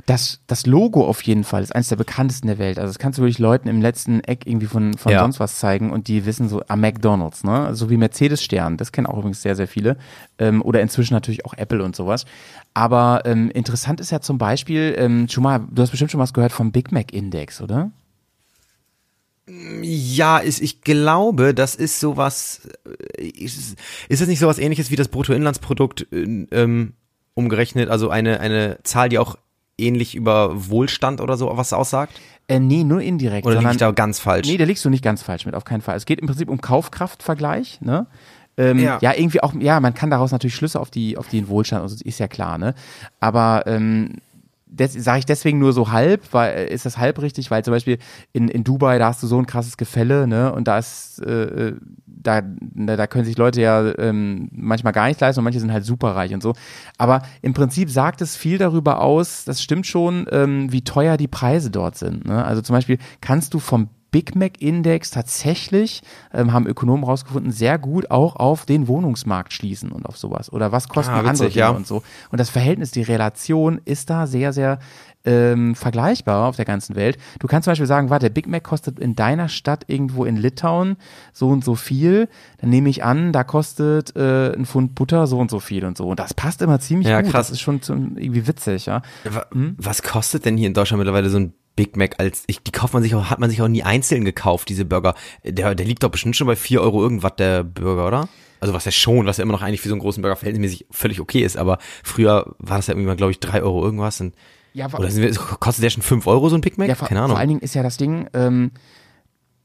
[0.07, 2.79] Das, das Logo auf jeden Fall ist eines der bekanntesten der Welt.
[2.79, 5.21] Also das kannst du wirklich Leuten im letzten Eck irgendwie von, von Ja.
[5.21, 7.75] sonst was zeigen und die wissen so, ah, McDonalds, ne?
[7.75, 9.97] So wie Mercedes-Stern, das kennen auch übrigens sehr, sehr viele.
[10.39, 12.27] Ähm, oder inzwischen natürlich auch Apple und sowas.
[12.75, 16.35] Aber ähm, interessant ist ja zum Beispiel, ähm, schon mal, du hast bestimmt schon was
[16.35, 17.91] gehört vom Big Mac Index, oder?
[19.83, 22.69] Ja, ist, ich glaube, das ist sowas,
[23.19, 23.77] äh, ist,
[24.09, 26.95] ist das nicht sowas ähnliches wie das Bruttoinlandsprodukt äh, ähm,
[27.35, 29.37] umgerechnet, also eine, eine Zahl, die auch
[29.79, 32.21] ähnlich über Wohlstand oder so was aussagt?
[32.47, 33.47] Äh, nee, nur indirekt.
[33.47, 34.47] Oder liege ich da ganz falsch?
[34.47, 35.97] Nee, da liegst du nicht ganz falsch mit, auf keinen Fall.
[35.97, 38.07] Es geht im Prinzip um Kaufkraftvergleich, ne?
[38.57, 38.99] Ähm, ja.
[39.01, 39.15] Ja.
[39.17, 42.21] irgendwie auch, ja, man kann daraus natürlich Schlüsse auf die, auf den Wohlstand, also ist
[42.21, 42.75] ja klar, ne?
[43.19, 44.17] Aber ähm,
[44.77, 47.99] sage ich deswegen nur so halb, weil äh, ist das halb richtig, weil zum Beispiel
[48.33, 50.53] in, in Dubai, da hast du so ein krasses Gefälle, ne?
[50.53, 55.09] Und da ist, äh, äh, da, da da können sich Leute ja ähm, manchmal gar
[55.09, 56.55] nicht leisten und manche sind halt superreich und so.
[56.99, 61.29] Aber im Prinzip sagt es viel darüber aus, das stimmt schon, ähm, wie teuer die
[61.29, 62.25] Preise dort sind.
[62.25, 62.45] Ne?
[62.45, 66.03] Also zum Beispiel kannst du vom Big Mac Index tatsächlich,
[66.33, 70.53] ähm, haben Ökonomen rausgefunden, sehr gut auch auf den Wohnungsmarkt schließen und auf sowas.
[70.53, 71.71] Oder was kosten Ah, witzig, andere Dinge ja.
[71.71, 72.05] und so.
[72.31, 74.79] Und das Verhältnis, die Relation ist da sehr, sehr
[75.25, 77.19] ähm, vergleichbar auf der ganzen Welt.
[77.41, 80.37] Du kannst zum Beispiel sagen, warte, der Big Mac kostet in deiner Stadt irgendwo in
[80.37, 80.97] Litauen
[81.33, 82.29] so und so viel.
[82.61, 85.97] Dann nehme ich an, da kostet äh, ein Pfund Butter so und so viel und
[85.97, 86.07] so.
[86.07, 87.33] Und das passt immer ziemlich Ja, gut.
[87.33, 87.49] krass.
[87.49, 89.03] Das ist schon zum, irgendwie witzig, ja.
[89.53, 89.75] Hm?
[89.79, 92.95] Was kostet denn hier in Deutschland mittlerweile so ein Big Mac als, ich, die kauft
[92.95, 95.15] man sich auch, hat man sich auch nie einzeln gekauft, diese Burger.
[95.45, 98.29] Der, der liegt doch bestimmt schon bei 4 Euro irgendwas, der Burger, oder?
[98.61, 100.87] Also was ja schon, was ja immer noch eigentlich für so einen großen Burger verhältnismäßig
[100.91, 104.21] völlig okay ist, aber früher war das ja irgendwie mal, glaube ich, 3 Euro irgendwas
[104.21, 104.35] und,
[104.73, 106.89] Ja, oder sind wir, kostet der schon 5 Euro so ein Big Mac?
[106.89, 107.33] Ja, Keine Ahnung.
[107.33, 108.71] vor allen Dingen ist ja das Ding, ähm,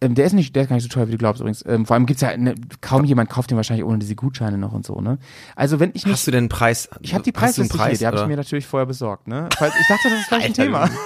[0.02, 1.64] ähm, der ist nicht, der ist gar nicht so teuer, wie du glaubst übrigens.
[1.68, 4.72] Ähm, vor allem gibt's ja, ne, kaum jemand kauft den wahrscheinlich ohne diese Gutscheine noch
[4.72, 5.18] und so, ne?
[5.56, 6.90] Also wenn ich nicht, Hast du denn einen Preis?
[7.02, 9.50] ich habe die einen Preisliste hier, Preis, die habe ich mir natürlich vorher besorgt, ne?
[9.58, 10.90] Falls, ich dachte, das ist vielleicht ein Thema.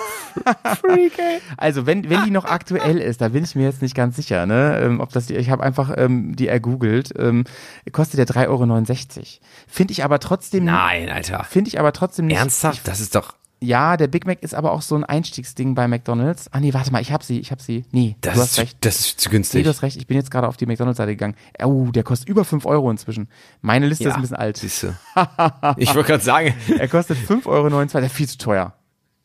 [1.58, 4.48] Also wenn, wenn die noch aktuell ist, da bin ich mir jetzt nicht ganz sicher,
[4.48, 4.80] ne?
[4.82, 7.44] Ähm, ob das die, ich habe einfach ähm, die ergoogelt, ähm,
[7.92, 9.28] kostet der 3,69 Euro.
[9.68, 11.44] Finde ich aber trotzdem Nein, Alter.
[11.44, 12.38] Finde ich aber trotzdem nicht.
[12.38, 12.88] Ernsthaft?
[12.88, 16.48] Das ist doch, Ja, der Big Mac ist aber auch so ein Einstiegsding bei McDonalds.
[16.52, 17.86] Ah nee, warte mal, ich hab sie, ich hab sie.
[17.92, 18.78] Nee, das du hast recht.
[18.82, 19.64] das ist zu Nee, günstig.
[19.64, 19.98] du hast recht.
[19.98, 21.36] Ich bin jetzt gerade auf die McDonalds-Seite gegangen.
[21.64, 23.30] Oh, der kostet über 5 Euro inzwischen.
[23.62, 24.58] Meine Liste ist ein bisschen alt.
[24.58, 24.98] Siehste.
[25.78, 27.70] ich wollte gerade sagen, Er kostet 5,29 Euro.
[27.94, 28.74] Der ist viel zu teuer.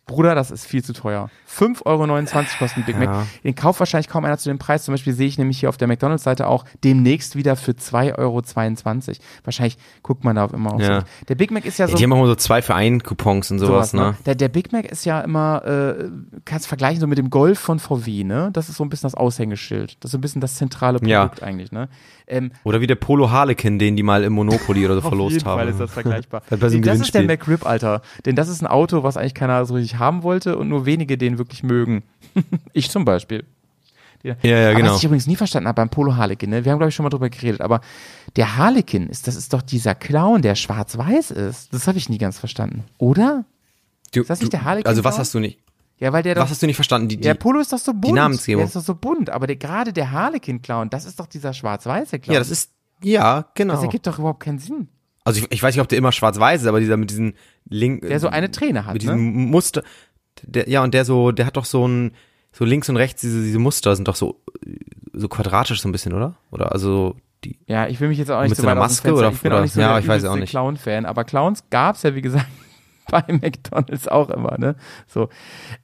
[0.08, 1.30] Bruder, das ist viel zu teuer.
[1.48, 3.08] 5,29 Euro kostet ein Big Mac.
[3.08, 3.26] Ja.
[3.44, 4.84] Den kauft wahrscheinlich kaum einer zu dem Preis.
[4.84, 8.42] Zum Beispiel sehe ich nämlich hier auf der McDonalds-Seite auch demnächst wieder für 2,22 Euro.
[9.44, 11.00] Wahrscheinlich guckt man da auch immer auf Ja.
[11.00, 11.06] so.
[11.28, 11.96] Der Big Mac ist ja so.
[11.96, 14.16] die haben auch immer so zwei für einen Coupons und sowas, ne?
[14.26, 16.08] Der, der Big Mac ist ja immer, äh,
[16.44, 18.50] kannst du vergleichen so mit dem Golf von VW, ne?
[18.52, 19.96] Das ist so ein bisschen das Aushängeschild.
[20.00, 21.26] Das ist so ein bisschen das zentrale Ja.
[21.26, 21.88] Produkt eigentlich, ne?
[22.28, 25.46] Ähm, Oder wie der Polo Harlequin, den die mal im Monopoly oder so verlost jeden
[25.46, 25.58] haben.
[25.58, 26.42] Fall ist das vergleichbar.
[26.50, 27.22] Nee, das ist der.
[27.24, 28.02] McRib, Alter.
[28.26, 31.16] Denn das ist ein Auto, was eigentlich keiner so richtig haben wollte und nur wenige
[31.18, 32.02] den wirklich mögen.
[32.72, 33.44] ich zum Beispiel.
[34.22, 34.90] Ja, ja, aber genau.
[34.92, 36.64] Was ich übrigens nie verstanden habe beim Polo Harlequin, ne?
[36.64, 37.80] wir haben glaube ich schon mal drüber geredet, aber
[38.34, 41.72] der Harlequin ist, das ist doch dieser Clown, der schwarz-weiß ist.
[41.72, 43.44] Das habe ich nie ganz verstanden, oder?
[44.12, 45.60] Du, Ist das nicht du- der Harlequin Also was hast du nicht,
[46.00, 47.08] Ja, weil der doch was hast du nicht verstanden?
[47.08, 48.14] Die, die, der Polo ist doch so bunt.
[48.14, 48.60] Namensgebung.
[48.60, 52.18] Der ist doch so bunt, aber der, gerade der Harlequin-Clown, das ist doch dieser schwarz-weiße
[52.20, 52.34] Clown.
[52.34, 52.70] ja, das ist,
[53.02, 53.74] ja, genau.
[53.74, 54.88] Das ergibt doch überhaupt keinen Sinn.
[55.24, 57.34] Also ich, ich weiß nicht, ob der immer schwarz-weiß ist, aber dieser mit diesen
[57.68, 59.12] Link, Der so eine Träne hat, mit ne?
[59.12, 59.82] diesem Muster,
[60.42, 62.12] der, ja, und der so, der hat doch so ein,
[62.52, 64.40] so links und rechts diese, diese Muster sind doch so,
[65.12, 66.36] so quadratisch so ein bisschen, oder?
[66.50, 69.30] Oder also, die, Ja, ich will mich jetzt auch nicht Mit so einer Maske oder-
[69.32, 70.50] ich bin auch oder- nicht so ja, ich weiß auch nicht.
[70.50, 72.46] Clown-Fan, aber Clowns gab's ja, wie gesagt,
[73.10, 74.76] bei McDonalds auch immer, ne?
[75.06, 75.28] So.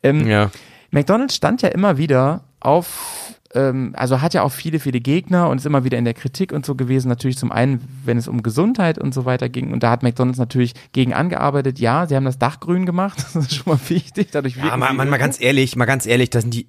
[0.02, 0.50] Ähm, ja.
[0.90, 5.58] McDonalds stand ja immer wieder auf, ähm, also hat ja auch viele, viele Gegner und
[5.58, 7.08] ist immer wieder in der Kritik und so gewesen.
[7.08, 9.72] Natürlich zum einen, wenn es um Gesundheit und so weiter ging.
[9.72, 11.78] Und da hat McDonalds natürlich gegen angearbeitet.
[11.78, 13.24] Ja, sie haben das Dach grün gemacht.
[13.34, 14.28] Das ist schon mal wichtig.
[14.30, 16.66] Dadurch Ja, mal, mal, mal ganz ehrlich, mal ganz ehrlich, das sind die,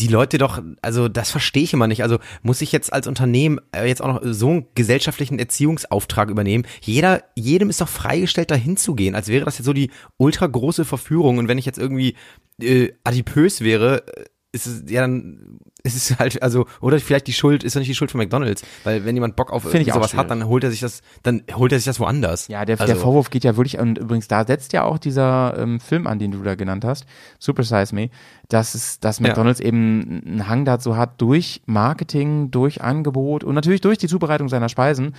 [0.00, 2.02] die Leute doch, also das verstehe ich immer nicht.
[2.02, 6.66] Also muss ich jetzt als Unternehmen äh, jetzt auch noch so einen gesellschaftlichen Erziehungsauftrag übernehmen?
[6.80, 10.84] Jeder, jedem ist doch freigestellt, da hinzugehen, als wäre das jetzt so die ultra große
[10.84, 11.38] Verführung.
[11.38, 12.16] Und wenn ich jetzt irgendwie
[12.60, 17.32] äh, adipös wäre, äh, ist es ja dann ist es halt also oder vielleicht die
[17.32, 20.30] Schuld ist ja nicht die Schuld von McDonald's, weil wenn jemand Bock auf sowas hat,
[20.30, 22.48] dann holt er sich das dann holt er sich das woanders.
[22.48, 25.56] Ja, der, also, der Vorwurf geht ja wirklich, und übrigens, da setzt ja auch dieser
[25.58, 27.06] ähm, Film an, den du da genannt hast,
[27.38, 28.10] Super Size Me,
[28.48, 29.28] dass es, dass Ja.
[29.28, 34.48] McDonalds eben einen Hang dazu hat, durch Marketing, durch Angebot und natürlich durch die Zubereitung
[34.48, 35.14] seiner Speisen,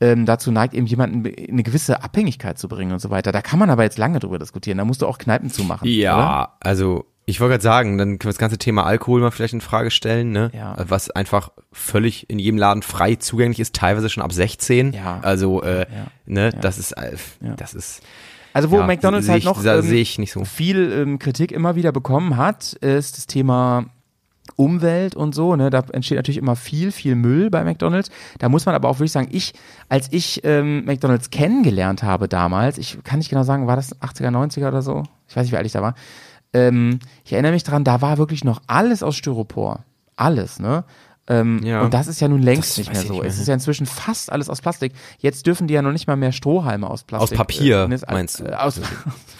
[0.00, 3.32] ähm, dazu neigt, eben jemanden eine gewisse Abhängigkeit zu bringen und so weiter.
[3.32, 4.78] Da kann man aber jetzt lange drüber diskutieren.
[4.78, 5.88] Da musst du auch Kneipen zumachen.
[5.88, 6.52] Ja, Oder?
[6.60, 9.60] also ich wollte gerade sagen, dann können wir das ganze Thema Alkohol mal vielleicht in
[9.60, 10.50] Frage stellen, ne?
[10.54, 10.76] Ja.
[10.88, 14.92] Was einfach völlig in jedem Laden frei zugänglich ist, teilweise schon ab 16.
[14.92, 15.18] Ja.
[15.22, 15.86] Also, äh, Ja.
[16.24, 16.60] ne, Ja.
[16.60, 17.16] das ist, äh,
[17.56, 18.00] das ist.
[18.52, 20.44] Also wo McDonalds halt noch ähm, so.
[20.44, 23.86] viel ähm, Kritik immer wieder bekommen hat, ist das Thema
[24.54, 28.10] Umwelt und so, ne, da entsteht natürlich immer viel, viel Müll bei McDonalds.
[28.38, 29.52] Da muss man aber auch wirklich sagen, ich,
[29.88, 34.30] als ich ähm, McDonalds kennengelernt habe damals, ich kann nicht genau sagen, war das 80er,
[34.30, 35.02] 90er oder so?
[35.28, 35.94] Ich weiß nicht, wie alt ich da war.
[36.52, 39.84] Ähm, ich erinnere mich dran, da war wirklich noch alles aus Styropor.
[40.16, 40.84] Alles, ne?
[41.28, 41.82] Ähm, Ja.
[41.82, 43.12] Und das ist ja nun längst nicht mehr so.
[43.14, 43.30] nicht mehr.
[43.30, 44.92] Es ist ja inzwischen fast alles aus Plastik.
[45.18, 47.32] Jetzt dürfen die ja noch nicht mal mehr Strohhalme aus Plastik.
[47.32, 48.44] Aus Papier, äh, ne, meinst du?
[48.44, 48.84] Äh, aus, aus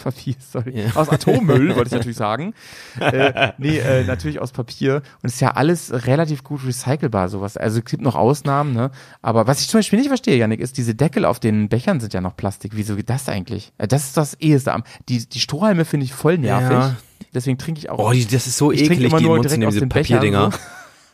[0.03, 0.82] Papier, sorry.
[0.84, 0.91] Ja.
[0.97, 2.55] Aus Atommüll, wollte ich natürlich sagen.
[3.01, 4.97] äh, nee, äh, natürlich aus Papier.
[5.22, 7.57] Und es ist ja alles relativ gut recycelbar, sowas.
[7.57, 8.91] Also es gibt noch Ausnahmen, ne?
[9.22, 12.12] Aber was ich zum Beispiel nicht verstehe, Janik, ist, diese Deckel auf den Bechern sind
[12.14, 12.72] ja noch Plastik.
[12.74, 13.72] Wieso geht das eigentlich?
[13.78, 14.82] Äh, Das ist das eheste am.
[15.09, 16.70] Die, die Strohhalme finde ich voll nervig.
[16.70, 16.97] Ja.
[17.34, 17.99] Deswegen trinke ich auch.
[17.99, 19.89] Oh, die, das ist so Ich trinke eklig, immer die nur direkt aus diese den
[19.89, 20.51] Bechern, Papierdinger.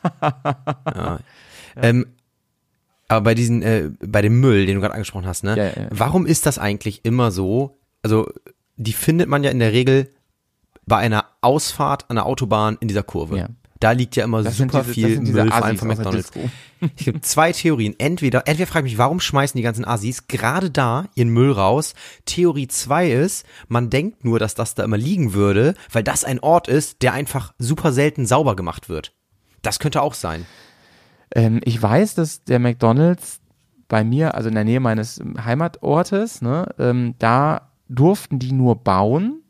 [0.02, 1.18] Ja.
[1.74, 2.06] Ähm,
[3.08, 5.56] aber bei diesen, äh, bei dem Müll, den du gerade angesprochen hast, ne?
[5.56, 5.88] Ja, ja.
[5.90, 7.78] Warum ist das eigentlich immer so?
[8.02, 8.28] Also,
[8.76, 10.10] die findet man ja in der Regel
[10.86, 13.38] bei einer Ausfahrt an der Autobahn in dieser Kurve.
[13.38, 13.48] Ja.
[13.80, 16.30] Da liegt ja immer Das super diese- viel Müll, vor allem von McDonalds.
[16.80, 17.94] Es gibt zwei Theorien.
[17.98, 21.94] Entweder, entweder frage ich mich, warum schmeißen die ganzen Assis gerade da ihren Müll raus?
[22.26, 26.38] Theorie zwei ist, man denkt nur, dass das da immer liegen würde, weil das ein
[26.38, 29.12] Ort ist, der einfach super selten sauber gemacht wird.
[29.62, 30.46] Das könnte auch sein.
[31.34, 33.40] Ähm, ich weiß, dass der McDonalds
[33.88, 39.42] bei mir, also in der Nähe meines Heimatortes, ne, ähm, da durften die nur bauen,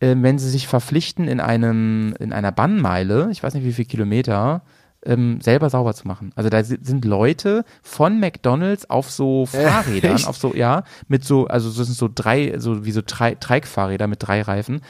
[0.00, 3.86] ähm, wenn sie sich verpflichten, in einem, in einer Bannmeile, ich weiß nicht wie viele
[3.88, 4.62] Kilometer,
[5.04, 6.32] ähm, selber sauber zu machen.
[6.34, 10.26] Also da si- sind Leute von McDonalds auf so Fahrrädern, echt?
[10.26, 14.08] auf so, ja, mit so, also das sind so drei, so wie so drei Treikfahrräder
[14.08, 14.80] mit drei Reifen,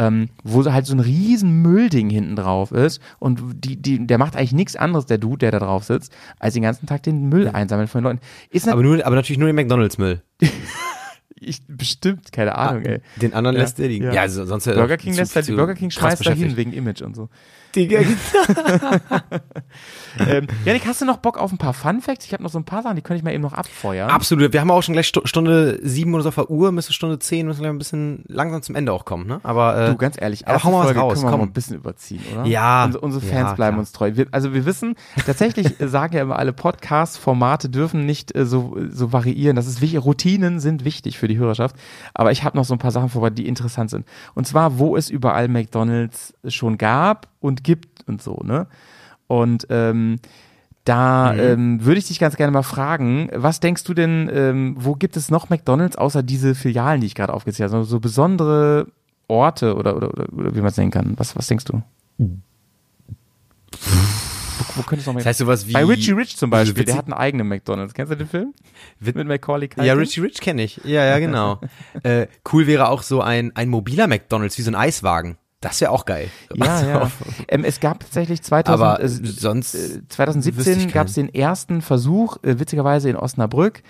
[0.00, 4.16] ähm, wo so halt so ein riesen Müllding hinten drauf ist und die, die, der
[4.16, 7.28] macht eigentlich nichts anderes, der Dude, der da drauf sitzt, als den ganzen Tag den
[7.28, 8.20] Müll einsammeln von den Leuten.
[8.48, 10.22] Ist Aber nur, aber natürlich nur den McDonalds-Müll.
[11.36, 13.00] natürlich bestimmt, keine Ahnung, ey.
[13.20, 14.06] Den anderen Ja, lässt er liegen.
[14.06, 14.12] ja.
[14.14, 17.14] Ja, also sonst Burger er King lässt halt, Burger King schmeißt dahin wegen Image und
[17.14, 17.28] so.
[17.76, 18.00] Digga,
[20.18, 22.26] ähm, Janik, hast du noch Bock auf ein paar Fun Facts?
[22.26, 24.10] Ich habe noch so ein paar Sachen, die könnte ich mal eben noch abfeuern.
[24.10, 24.52] Absolut.
[24.52, 27.18] Wir haben auch schon gleich Stu- Stunde sieben oder so auf der Uhr, müsste Stunde
[27.20, 29.40] zehn, müssen wir ein bisschen langsam zum Ende auch kommen, ne?
[29.44, 31.40] Aber, äh, Du, ganz ehrlich, aber hau mal was raus, können wir komm.
[31.40, 32.44] mal ein bisschen überziehen, oder?
[32.46, 32.84] Ja.
[32.86, 33.78] Unsere, unsere Ja, Fans bleiben klar.
[33.80, 34.12] uns treu.
[34.16, 39.12] Wir, also wir wissen, tatsächlich sagen ja immer alle Podcast-Formate dürfen nicht äh, so, so
[39.12, 39.54] variieren.
[39.56, 40.04] Das ist wichtig.
[40.04, 41.76] Routinen sind wichtig für die Hörerschaft.
[42.14, 44.06] Aber ich habe noch so ein paar Sachen vorbei, die interessant sind.
[44.34, 48.66] Und zwar, wo es überall McDonalds schon gab und gibt und so, ne?
[49.26, 50.16] Und ähm,
[50.84, 51.38] da Mhm.
[51.40, 55.16] ähm, würde ich dich ganz gerne mal fragen, was denkst du denn, ähm, wo gibt
[55.16, 57.84] es noch McDonalds außer diese Filialen, die ich gerade aufgezählt habe?
[57.84, 58.86] So, so besondere
[59.28, 61.14] Orte oder, oder, oder, oder wie man es nennen kann.
[61.18, 61.82] Was, was denkst du?
[62.18, 62.26] Wo,
[64.76, 65.72] wo könnte es noch das heißt sowas wie.
[65.72, 67.94] Bei Richie Rich zum Beispiel, der hat einen eigenen McDonalds.
[67.94, 68.54] Kennst du den Film?
[68.98, 69.84] Wit- Mit Macaulay Culkin?
[69.86, 70.80] Ja, Richie Rich kenne ich.
[70.84, 71.60] Ja, ja, genau.
[72.02, 75.36] äh, cool wäre auch so ein, ein mobiler McDonalds, wie so ein Eiswagen.
[75.60, 76.28] Das wäre auch geil.
[76.54, 77.10] Ja, Also, ja.
[77.48, 81.32] Ähm, es gab tatsächlich 2000, Aber äh, sonst äh, wüsste 2017 ich gab es den
[81.34, 83.82] ersten Versuch, äh, witzigerweise in Osnabrück,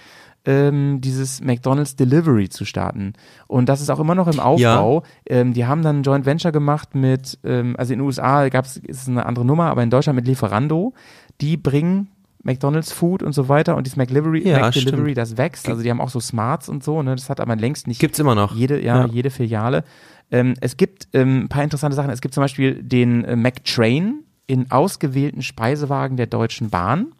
[0.47, 3.13] ähm, dieses McDonald's Delivery zu starten.
[3.47, 5.05] Und das ist auch immer noch im Aufbau.
[5.29, 8.81] Ähm, die haben dann ein Joint Venture gemacht mit, ähm, also in den USA ist
[8.89, 10.95] es eine andere Nummer, aber in Deutschland mit Lieferando.
[11.41, 12.09] Die bringen
[12.43, 15.69] McDonald's Food und so weiter und dieses McDelivery, Ja, McDelivery das wächst.
[15.69, 17.15] Also die haben auch so Smarts und so, ne?
[17.15, 18.55] Das hat aber längst nicht Gibt's immer noch.
[18.55, 19.07] jede, ja, Ja.
[19.07, 19.85] jede Filiale.
[20.31, 22.11] Ähm, es gibt ähm, ein paar interessante Sachen.
[22.11, 27.13] Es gibt zum Beispiel den äh, McTrain in ausgewählten Speisewagen der Deutschen Bahn,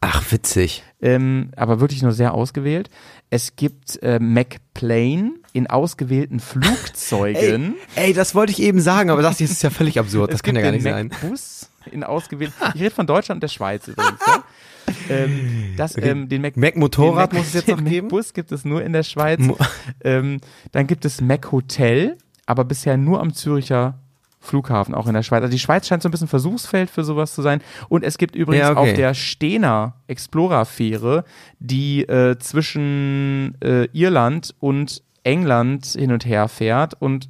[0.00, 0.84] Ach, witzig.
[1.02, 2.88] ähm, aber wirklich nur sehr ausgewählt.
[3.30, 7.74] Es gibt äh, McPlane in ausgewählten Flugzeugen.
[7.96, 10.32] Ey, das wollte ich eben sagen, aber das hier ist ja völlig absurd.
[10.32, 11.08] Das kann ja gar nicht den sein.
[11.08, 12.54] McBus in ausgewählten.
[12.74, 14.20] Ich rede von Deutschland und der Schweiz übrigens.
[14.26, 14.44] Ja?
[15.10, 18.06] ähm, das, ähm, den Mac Mac-Motorrad den muss es jetzt noch geben?
[18.08, 19.40] McBus gibt es nur in der Schweiz.
[19.40, 19.58] Mo-
[20.02, 20.40] ähm,
[20.72, 22.16] dann gibt es Mac Hotel,
[22.46, 23.98] aber bisher nur am Züricher
[24.40, 25.42] Flughafen, auch in der Schweiz.
[25.42, 27.60] Also die Schweiz scheint so ein bisschen Versuchsfeld für sowas zu sein.
[27.88, 28.80] Und es gibt übrigens Ja, okay.
[28.90, 31.24] auf der Stena Explorer-Fähre,
[31.58, 37.28] die äh, zwischen äh, Irland und England hin und her fährt und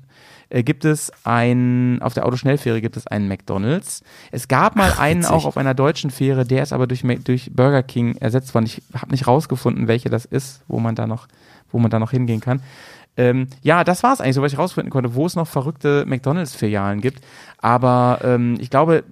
[0.50, 4.02] äh, gibt es ein, auf der Autoschnellfähre gibt es einen McDonalds.
[4.30, 5.34] Es gab mal Ach, einen witzig.
[5.34, 8.66] auch auf einer deutschen Fähre, der ist aber durch, durch Burger King ersetzt worden.
[8.66, 11.28] Ich habe nicht rausgefunden, welche das ist, wo man da noch,
[11.70, 12.62] wo man da noch hingehen kann.
[13.16, 16.04] Ähm, ja, das war es eigentlich, so was ich rausfinden konnte, wo es noch verrückte
[16.06, 17.20] McDonalds-Filialen gibt.
[17.58, 19.02] Aber ähm, ich glaube,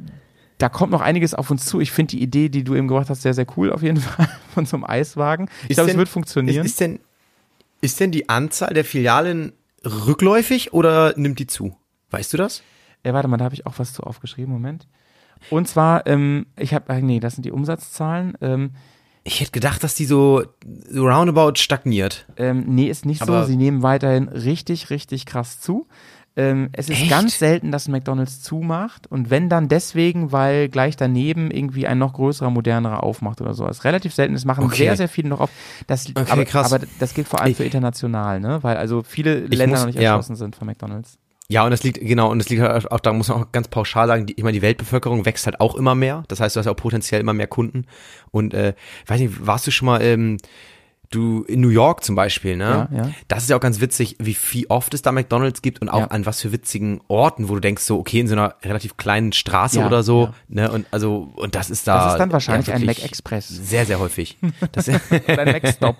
[0.58, 1.80] da kommt noch einiges auf uns zu.
[1.80, 4.28] Ich finde die Idee, die du eben gebracht hast, sehr, sehr cool auf jeden Fall
[4.54, 5.50] von so einem Eiswagen.
[5.68, 6.64] Ich glaube, es wird funktionieren.
[6.64, 7.00] Ist, ist, denn,
[7.80, 9.52] ist denn die Anzahl der Filialen
[9.86, 11.76] rückläufig oder nimmt die zu?
[12.10, 12.62] Weißt du das?
[13.02, 14.52] Äh, warte mal, da habe ich auch was zu aufgeschrieben.
[14.52, 14.86] Moment.
[15.50, 18.36] Und zwar, ähm, ich habe, nee, das sind die Umsatzzahlen.
[18.40, 18.72] Ähm,
[19.24, 20.44] Ich hätte gedacht, dass die so,
[20.88, 22.26] so roundabout stagniert.
[22.36, 23.48] ähm, nee, ist nicht Aber- so.
[23.48, 25.86] Sie nehmen weiterhin richtig, richtig krass zu.
[26.38, 27.10] Ähm, es ist Echt?
[27.10, 29.06] ganz selten, dass ein McDonalds zumacht.
[29.06, 33.66] Und wenn dann deswegen, weil gleich daneben irgendwie ein noch größerer, modernerer aufmacht oder so.
[33.66, 34.34] Das ist relativ selten.
[34.34, 34.76] Es machen Okay.
[34.84, 35.50] sehr, sehr viele noch auf.
[35.86, 36.72] Das, Okay, aber, krass.
[36.72, 38.58] aber das gilt vor allem für international, ne?
[38.62, 40.10] Weil also viele Länder muss- noch nicht ja.
[40.10, 41.18] erschlossen sind von McDonalds.
[41.48, 43.68] Ja, und das liegt, genau, und das liegt halt auch, da muss man auch ganz
[43.68, 46.24] pauschal sagen, die, ich meine, die Weltbevölkerung wächst halt auch immer mehr.
[46.28, 47.86] Das heißt, du hast ja auch potenziell immer mehr Kunden.
[48.32, 48.74] Und, äh,
[49.06, 50.38] weiß nicht, warst du schon mal, ähm,
[51.10, 52.88] du, in New York zum Beispiel, ne?
[52.90, 53.10] Ja, ja.
[53.28, 56.00] Das ist ja auch ganz witzig, wie viel oft es da McDonalds gibt und auch
[56.00, 56.06] Ja.
[56.08, 59.32] an was für witzigen Orten, wo du denkst, so, okay, in so einer relativ kleinen
[59.32, 60.70] Straße oder so, ne?
[60.70, 62.04] Und also, und das ist da.
[62.04, 63.48] Das ist dann wahrscheinlich ein Mac Express.
[63.48, 64.36] Sehr, sehr häufig.
[64.72, 65.96] Das, Dein Mac-Stop.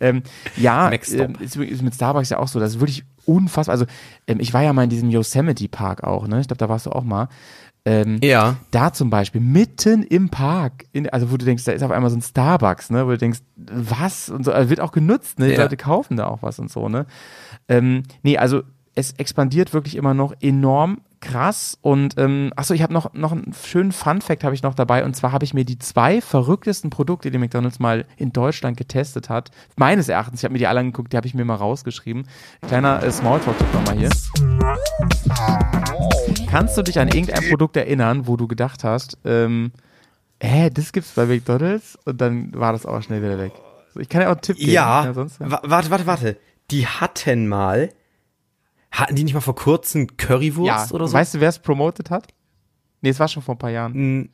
[0.00, 0.22] ähm,
[0.56, 1.20] ja, Mac-Stop.
[1.20, 2.60] ähm, ist, ist mit Starbucks ja auch so.
[2.60, 3.72] Das ist wirklich unfassbar.
[3.72, 3.86] Also,
[4.26, 6.40] ähm, ich war ja mal in diesem Yosemite Park auch, ne?
[6.40, 7.28] Ich glaube, da warst du auch mal.
[7.86, 8.56] Ähm, ja.
[8.70, 12.10] Da zum Beispiel, mitten im Park, in, also wo du denkst, da ist auf einmal
[12.10, 13.06] so ein Starbucks, ne?
[13.06, 14.30] Wo du denkst, was?
[14.30, 15.48] Und so, also wird auch genutzt, ne?
[15.48, 15.62] Die Ja.
[15.62, 17.06] Leute kaufen da auch was und so, ne?
[17.68, 18.62] Ähm, nee, also
[18.94, 23.54] es expandiert wirklich immer noch enorm krass und ähm, achso, ich habe noch noch einen
[23.64, 26.90] schönen Fun Fact habe ich noch dabei und zwar habe ich mir die zwei verrücktesten
[26.90, 30.80] Produkte, die McDonald's mal in Deutschland getestet hat, meines Erachtens, ich habe mir die alle
[30.80, 32.28] angeguckt, die habe ich mir mal rausgeschrieben.
[32.68, 34.10] Kleiner äh, Smalltalk nochmal hier.
[36.50, 39.72] Kannst du dich an irgendein Produkt erinnern, wo du gedacht hast, ähm,
[40.40, 43.52] hä, das gibt's bei McDonald's und dann war das auch schnell wieder weg.
[43.98, 44.72] Ich kann ja auch einen Tipp geben.
[44.72, 46.36] Ja, sonst, wa- warte, warte, warte.
[46.70, 47.90] Die hatten mal,
[49.00, 50.94] hatten die nicht mal vor kurzem Currywurst ja.
[50.94, 51.14] oder so?
[51.14, 52.28] Weißt du, wer es promotet hat?
[53.00, 54.30] Nee, es war schon vor ein paar Jahren.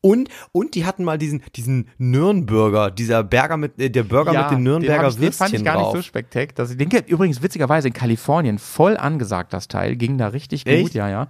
[0.00, 4.50] Und, und die hatten mal diesen, diesen Nürnberger, dieser Burger mit, äh, der Burger mit
[4.52, 5.94] dem den, Nürnberger hab ich, den fand ich Würstchen gar drauf.
[5.94, 6.54] nicht so spektakulär.
[6.54, 9.96] Das, den gibt übrigens witzigerweise in Kalifornien voll angesagt, das Teil.
[9.96, 10.94] Ging da richtig gut, Echt?
[10.94, 11.28] ja, ja.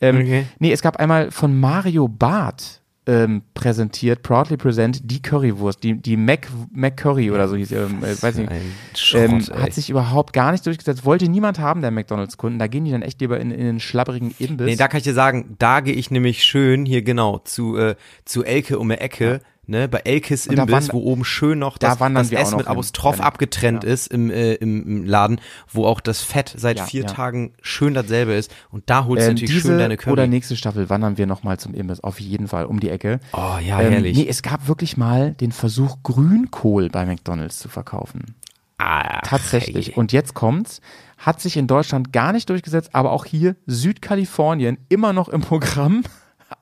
[0.00, 0.46] Ähm, Okay.
[0.60, 6.16] Nee, es gab einmal von Mario Barth ähm, präsentiert, proudly present, die Currywurst, die, die
[6.16, 8.50] Mac, Mac Curry oder so hieß, ähm, äh, weiß nicht.
[8.50, 12.58] Ein Schrott, Ähm, hat sich überhaupt gar nicht durchgesetzt, wollte niemand haben, der McDonalds-Kunden.
[12.58, 14.66] Da gehen die dann echt lieber in, in den schlabberigen Imbiss.
[14.66, 17.96] Nee, da kann ich dir sagen, da gehe ich nämlich schön hier genau zu, äh,
[18.24, 21.90] zu Elke um die Ecke, ne, bei da Imbiss, wand- wo oben schön noch da
[21.90, 23.26] das, wandern das Essen mit hin, Apostroph Janik.
[23.26, 23.90] abgetrennt Ja.
[23.90, 27.08] ist im, äh, im, im Laden, wo auch das Fett seit Ja, vier ja.
[27.08, 30.12] Tagen schön dasselbe ist und da holst du Ähm, natürlich diese schön deine Curry.
[30.12, 33.20] oder nächste Staffel wandern wir nochmal zum Imbiss, auf jeden Fall, um die Ecke.
[33.32, 34.16] oh ja, Ähm, herrlich.
[34.16, 38.34] nee, es gab wirklich mal den Versuch, Grünkohl bei McDonalds zu verkaufen.
[38.78, 39.88] ah, Tatsächlich.
[39.88, 39.94] hey.
[39.94, 40.80] Und jetzt kommt's.
[41.16, 46.02] Hat sich in Deutschland gar nicht durchgesetzt, aber auch hier Südkalifornien immer noch im Programm.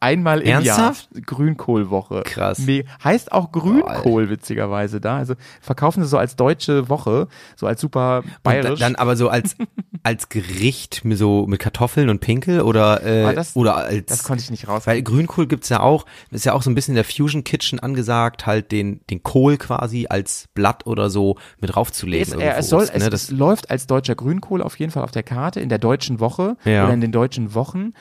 [0.01, 1.09] Einmal im Ernsthaft?
[1.15, 1.23] Jahr.
[1.25, 2.23] Grünkohlwoche.
[2.25, 2.59] Krass.
[2.61, 5.17] Me heißt auch Grünkohl, witzigerweise da.
[5.19, 8.81] Also verkaufen sie so als deutsche Woche, so als super bayerisch.
[8.81, 9.57] dann aber so als,
[10.03, 14.25] als Gericht mit so mit Kartoffeln und Pinkel oder, äh, Aber das- oder als das
[14.25, 14.87] konnte ich nicht raus.
[14.87, 17.79] Weil Grünkohl gibt's ja auch, ist ja auch so ein bisschen in der Fusion Kitchen
[17.81, 22.23] angesagt, halt den, den Kohl quasi als Blatt oder so mit raufzulegen.
[22.23, 22.93] Es, irgendwo es, soll, ne?
[22.95, 26.21] es das, läuft als deutscher Grünkohl auf jeden Fall auf der Karte in der deutschen
[26.21, 26.85] Woche Ja.
[26.85, 27.93] oder in den deutschen Wochen.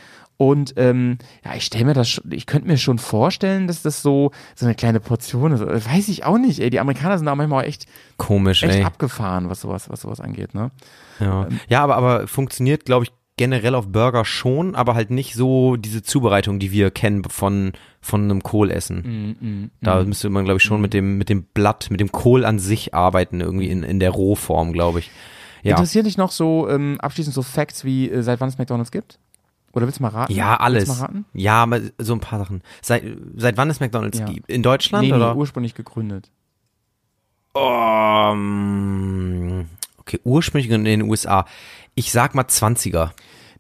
[0.42, 4.02] Und ähm, ja, ich stelle mir das, schon- ich könnte mir schon vorstellen, dass das
[4.02, 5.62] so so eine kleine Portion ist.
[5.62, 6.60] Äh, Weiß ich auch nicht.
[6.60, 7.86] Ey, die Amerikaner sind da manchmal auch echt,
[8.18, 8.84] komisch, echt ey.
[8.84, 10.56] abgefahren, was sowas, was sowas angeht.
[10.56, 10.72] Ne?
[11.20, 15.76] Ja, ja aber, aber funktioniert, glaube ich, generell auf Burger schon, aber halt nicht so
[15.76, 19.36] diese Zubereitung, die wir kennen von, von einem Kohlessen.
[19.40, 22.46] Mhm, Da müsste man, glaube ich, schon mit dem, mit dem Blatt, mit dem Kohl
[22.46, 25.12] an sich arbeiten, irgendwie in, in der Rohform, glaube ich.
[25.62, 25.72] Ja.
[25.72, 29.20] Interessiert dich noch so ähm, abschließend so Facts wie äh, seit wann es McDonalds gibt?
[29.74, 30.34] Oder willst du mal raten?
[30.34, 30.88] Ja, alles.
[30.88, 31.26] Willst du mal raten?
[31.34, 32.62] Ja, aber so ein paar Sachen.
[32.82, 33.04] Seit,
[33.36, 34.26] seit wann es McDonalds Ja.
[34.26, 34.50] gibt?
[34.50, 35.36] In Deutschland Nee, nee, oder?
[35.36, 36.30] ursprünglich gegründet.
[38.32, 39.68] Um,
[39.98, 41.46] okay, ursprünglich in den USA.
[41.96, 43.12] Ich sag mal 20er.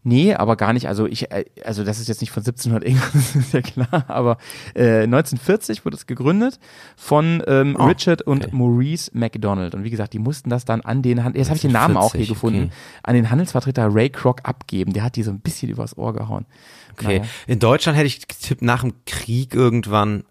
[0.03, 0.87] Nee, aber gar nicht.
[0.87, 4.05] Also ich, äh, also das ist jetzt nicht von 1700 irgendwas, das ist ja klar,
[4.07, 4.37] aber
[4.73, 6.59] äh, 1940 wurde es gegründet
[6.95, 8.55] von ähm, Oh, Richard und okay.
[8.55, 9.75] Maurice McDonald.
[9.75, 11.97] Und wie gesagt, die mussten das dann an den, Han- jetzt habe ich den Namen
[11.97, 12.71] auch hier 1940, gefunden, okay.
[13.03, 14.93] an den Handelsvertreter Ray Kroc abgeben.
[14.93, 16.45] Der hat die so ein bisschen übers Ohr gehauen.
[16.93, 17.19] Okay.
[17.19, 17.29] Naja.
[17.45, 20.23] In Deutschland hätte ich getippt nach dem Krieg irgendwann,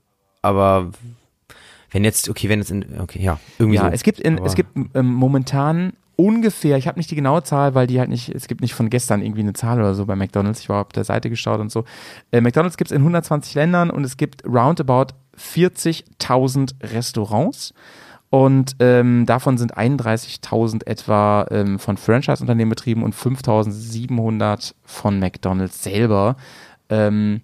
[0.42, 0.90] aber
[1.92, 3.88] wenn jetzt, okay, wenn jetzt in, okay, ja, irgendwie Ja, so.
[3.92, 7.74] es gibt in, Aber- es gibt ähm, momentan ungefähr, ich habe nicht die genaue Zahl,
[7.74, 10.16] weil die halt nicht, es gibt nicht von gestern irgendwie eine Zahl oder so bei
[10.16, 10.60] McDonalds.
[10.60, 11.84] Ich war auf der Seite geschaut und so.
[12.30, 17.74] Äh, McDonalds gibt es in 120 Ländern und es gibt roundabout 40.000 Restaurants.
[18.30, 26.36] Und ähm, davon sind 31.000 etwa ähm, von Franchise-Unternehmen betrieben und 5.700 von McDonalds selber.
[26.88, 27.42] Ähm,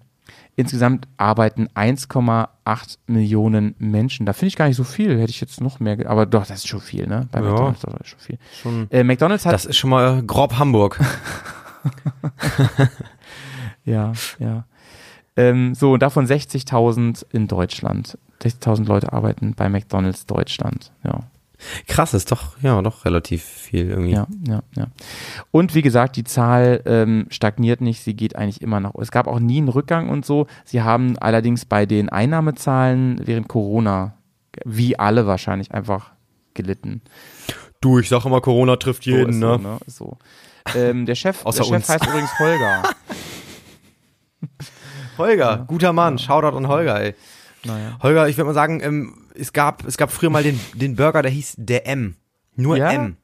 [0.57, 4.25] insgesamt arbeiten 1,8 Millionen Menschen.
[4.25, 5.17] Da finde ich gar nicht so viel.
[5.17, 7.29] Hätte ich jetzt noch mehr, aber doch, das ist schon viel, ne?
[7.31, 7.45] Bei Ja.
[7.51, 8.37] McDonalds das ist schon viel.
[8.61, 10.99] Schon, Äh, McDonalds hat das ist schon mal grob Hamburg.
[13.85, 14.65] Ja, ja.
[15.37, 18.17] Ähm, so, und davon 60.000 in Deutschland.
[18.41, 20.91] 60.000 Leute arbeiten bei McDonalds Deutschland.
[21.05, 21.19] Ja,
[21.87, 24.11] Krass, ist doch, ja, doch relativ viel irgendwie.
[24.13, 24.87] ja, ja, ja.
[25.51, 28.93] Und wie gesagt, die Zahl ähm, stagniert nicht, sie geht eigentlich immer nach.
[28.99, 30.47] Es gab auch nie einen Rückgang und so.
[30.65, 34.13] Sie haben allerdings bei den Einnahmezahlen während Corona,
[34.65, 36.11] wie alle wahrscheinlich, einfach
[36.53, 37.01] gelitten.
[37.81, 39.57] Du, ich sag immer, Corona trifft So jeden, ist ne?
[39.57, 39.77] So, ne?
[39.87, 40.17] So.
[40.75, 41.89] Ähm, der Chef, Außer der Chef uns.
[41.89, 42.83] heißt übrigens Holger.
[45.17, 47.15] Holger, guter Mann, Shoutout an Holger, ey.
[47.63, 47.97] Naja.
[48.01, 51.21] Holger, ich würde mal sagen, ähm, es gab, es gab früher mal den, den Burger,
[51.21, 52.15] der hieß der M.
[52.55, 52.91] Nur Ja?
[52.91, 53.17] M.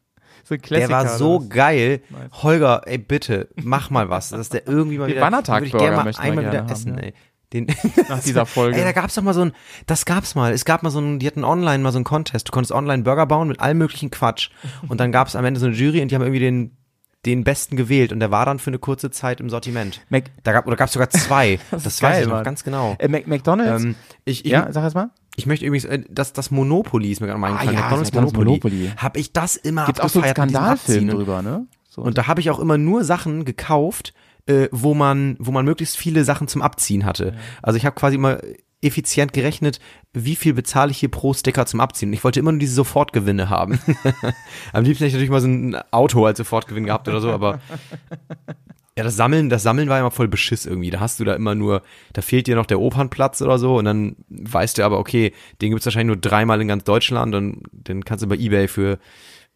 [0.46, 1.50] So ein Der war so das.
[1.50, 2.02] geil.
[2.42, 5.72] Holger, ey, bitte, mach mal was, dass der irgendwie mal Den wieder, Wannertag würde ich
[5.72, 7.04] gerne mal einmal wieder haben, essen, ja.
[7.04, 7.14] ey.
[7.54, 7.68] Den,
[8.10, 8.78] Nach dieser Folge.
[8.78, 9.54] Ey, da gab's doch mal so ein,
[9.86, 10.52] das gab's mal.
[10.52, 12.48] Es gab mal so ein, die hatten online mal so einen Contest.
[12.48, 14.50] Du konntest online Burger bauen mit allem möglichen Quatsch.
[14.90, 16.76] Und dann gab's am Ende so eine Jury und die haben irgendwie den,
[17.26, 20.02] den besten gewählt und der war dann für eine kurze Zeit im Sortiment.
[20.10, 21.60] Mac- Da gab, oder gab's sogar zwei.
[21.72, 22.44] Das das ist weiß geil, ich noch Mann.
[22.44, 22.96] ganz genau.
[23.00, 23.84] Äh, Mac- McDonalds?
[23.84, 23.96] Ähm,
[24.26, 25.10] ich, ich, ja, sag erst mal.
[25.36, 28.46] ich möchte übrigens, äh, das, das Monopoly ist mir gerade mal Ah, ja, McDonald's Monopoly.
[28.46, 28.92] Monopoly.
[28.98, 31.66] Hab ich das immer Gibt's auch so einen Skandalfilm drüber, ne?
[31.90, 32.02] So.
[32.02, 34.14] Und da habe ich auch immer nur Sachen gekauft,
[34.48, 37.36] äh, wo man, wo man möglichst viele Sachen zum Abziehen hatte.
[37.62, 38.40] Also ich habe quasi immer
[38.84, 39.80] effizient gerechnet,
[40.14, 42.14] wie viel bezahle ich hier pro Sticker zum Abziehen.
[42.14, 43.80] Ich wollte immer nur diese Sofortgewinne haben.
[44.74, 47.60] Am liebsten hätte ich natürlich mal so ein Auto als Sofortgewinn gehabt oder so, aber
[48.98, 50.92] ja, das Sammeln, das Sammeln war immer voll Beschiss irgendwie.
[50.92, 51.82] Da hast du da immer nur,
[52.14, 55.72] da fehlt dir noch der Opernplatz oder so und dann weißt du aber, okay, den
[55.72, 59.00] gibt's wahrscheinlich nur dreimal in ganz Deutschland und den kannst du bei Ebay für,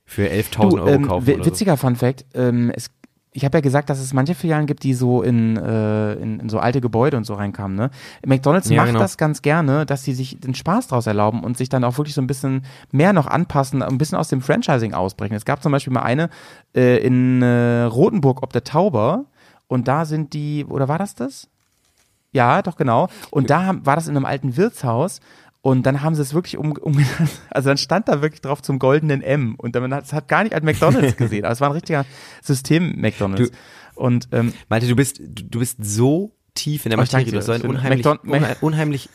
[0.06, 1.28] für 11.000 Du, Euro ähm, kaufen.
[1.28, 1.52] wi- oder so.
[1.52, 2.90] witziger Fun Fact, ähm, es,
[3.38, 6.50] ich habe ja gesagt, dass es manche Filialen gibt, die so in, äh, in, in
[6.50, 7.78] so alte Gebäude und so reinkamen.
[7.78, 7.92] Ne?
[8.26, 9.00] McDonalds Ja, macht genau.
[9.00, 12.16] das ganz gerne, dass sie sich den Spaß draus erlauben und sich dann auch wirklich
[12.16, 15.36] so ein bisschen mehr noch anpassen, ein bisschen aus dem Franchising ausbrechen.
[15.36, 16.32] Es gab zum Beispiel mal eine
[16.76, 19.26] äh, in äh, Rothenburg ob der Tauber
[19.68, 21.48] und da sind die, oder war das das?
[22.32, 23.08] Ja, doch genau.
[23.30, 25.20] Und da haben, war das in einem alten Wirtshaus
[25.68, 27.30] und dann haben sie es wirklich um, umgenannt.
[27.50, 30.44] Also dann stand da wirklich drauf zum goldenen M und dann hat es hat gar
[30.44, 31.44] nicht als McDonalds gesehen.
[31.44, 32.06] Aber es war ein richtiger
[32.42, 33.52] System-McDonalds.
[33.94, 37.48] Und ähm, Malte, du bist, du bist so tief in der Oh, Materie, du hast
[37.48, 38.08] so ein unheimlich,
[38.62, 39.10] unheimlich,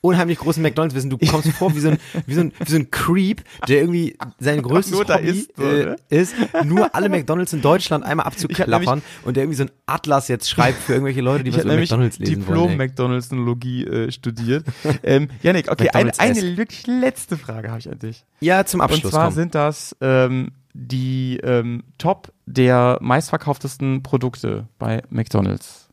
[0.00, 1.10] unheimlich großen McDonalds-Wissen.
[1.10, 4.16] Du kommst vor wie so, ein, wie, so ein, wie so ein Creep, der irgendwie
[4.38, 5.96] sein größtes da Hobby isst, so, äh, ne?
[6.08, 6.34] ist,
[6.64, 10.78] nur alle McDonalds in Deutschland einmal abzuklappern und der irgendwie so ein Atlas jetzt schreibt
[10.78, 12.58] für irgendwelche Leute, die was über McDonalds lesen wollen.
[12.58, 12.64] ey.
[12.66, 14.64] Diplom-McDonalds-Nologie äh, studiert.
[15.02, 16.46] ähm, Janik, okay, eine, McDonald's-esque.
[16.46, 18.24] eine wirklich letzte Frage habe ich an dich.
[18.40, 19.34] Ja, zum Abschluss, Und zwar komm.
[19.34, 25.88] sind das ähm, die ähm, Top der meistverkauftesten Produkte bei McDonalds.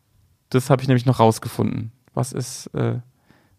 [0.49, 1.91] Das habe ich nämlich noch rausgefunden.
[2.13, 2.99] Was ist, äh,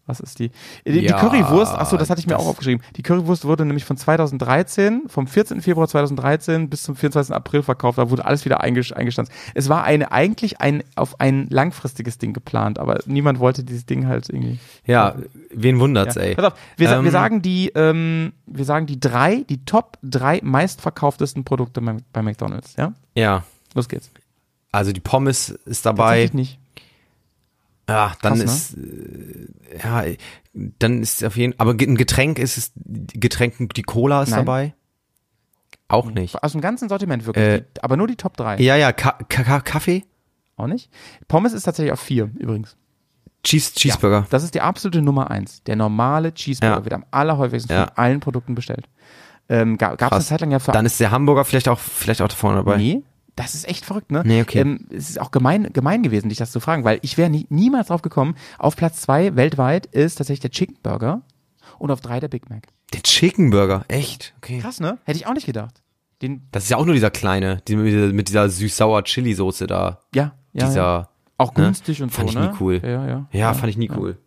[0.07, 0.49] was ist die?
[0.85, 2.83] Die, Ja, die Currywurst, achso, das hatte ich mir das- auch aufgeschrieben.
[2.95, 5.61] Die Currywurst wurde nämlich von 2013, vom 14.
[5.61, 7.35] Februar 2013 bis zum 24.
[7.35, 7.97] April verkauft.
[7.97, 9.31] Da wurde alles wieder einges- eingestanzt.
[9.53, 14.07] Es war eine, eigentlich ein, auf ein langfristiges Ding geplant, aber niemand wollte dieses Ding
[14.07, 14.59] halt irgendwie.
[14.85, 15.15] Ja,
[15.53, 16.35] wen wundert's, ey.
[16.35, 20.39] Pass auf, wir, Ähm, wir sagen die, ähm, wir sagen die drei, die Top drei
[20.43, 22.93] meistverkauftesten Produkte bei, bei McDonalds, ja?
[23.13, 23.43] Ja,
[23.75, 24.09] Los geht's.
[24.71, 26.03] also die Pommes ist dabei.
[26.27, 26.59] Tatsächlich nicht.
[27.89, 28.83] Ja, dann Krass, ne?
[28.83, 30.03] ist, äh, ja,
[30.79, 34.39] dann ist auf jeden aber ein Getränk ist es, Getränk, die Cola ist Nein.
[34.45, 34.73] dabei.
[35.87, 36.43] Auch nicht.
[36.43, 37.45] Aus dem ganzen Sortiment wirklich.
[37.45, 38.57] Äh, die, aber nur die Top drei.
[38.59, 40.03] Ja, ja, Ka Ka Kaffee,
[40.57, 40.89] Auch nicht.
[41.29, 42.75] Pommes ist tatsächlich auf vier übrigens.
[43.43, 44.25] Cheese, Cheeseburger.
[44.29, 45.63] Das ist die absolute Nummer eins.
[45.63, 46.83] Der normale Cheeseburger Ja.
[46.83, 47.85] wird am allerhäufigsten Ja.
[47.87, 48.89] von allen Produkten bestellt.
[49.47, 50.23] Ähm, gab es eine.
[50.25, 52.75] Zeit lang ja für Dann ist der Hamburger vielleicht auch, vielleicht auch da vorne dabei.
[52.77, 53.03] Nee,
[53.37, 54.23] das ist echt verrückt, ne?
[54.25, 54.59] Nee, okay.
[54.59, 57.45] Ähm, es ist auch gemein, gemein gewesen, dich das zu fragen, weil ich wäre nie,
[57.49, 58.35] niemals drauf gekommen.
[58.57, 61.21] Auf Platz zwei weltweit ist tatsächlich der Chicken Burger
[61.77, 62.63] und auf drei der Big Mac.
[62.93, 64.33] Der Chicken Burger, echt?
[64.37, 64.59] Okay.
[64.59, 64.97] Krass, ne?
[65.05, 65.81] Hätte ich auch nicht gedacht.
[66.21, 69.99] Den, Das ist ja auch nur dieser kleine, die, mit dieser, süß-sauer Chili-Soße da.
[70.15, 71.09] ja, ja, dieser, ja.
[71.37, 71.65] Auch ne?
[71.65, 72.51] günstig und Fand so, ich ne?
[72.51, 72.81] nie cool.
[72.83, 73.27] Ja, ja.
[73.31, 74.17] Ja, fand ich nie cool.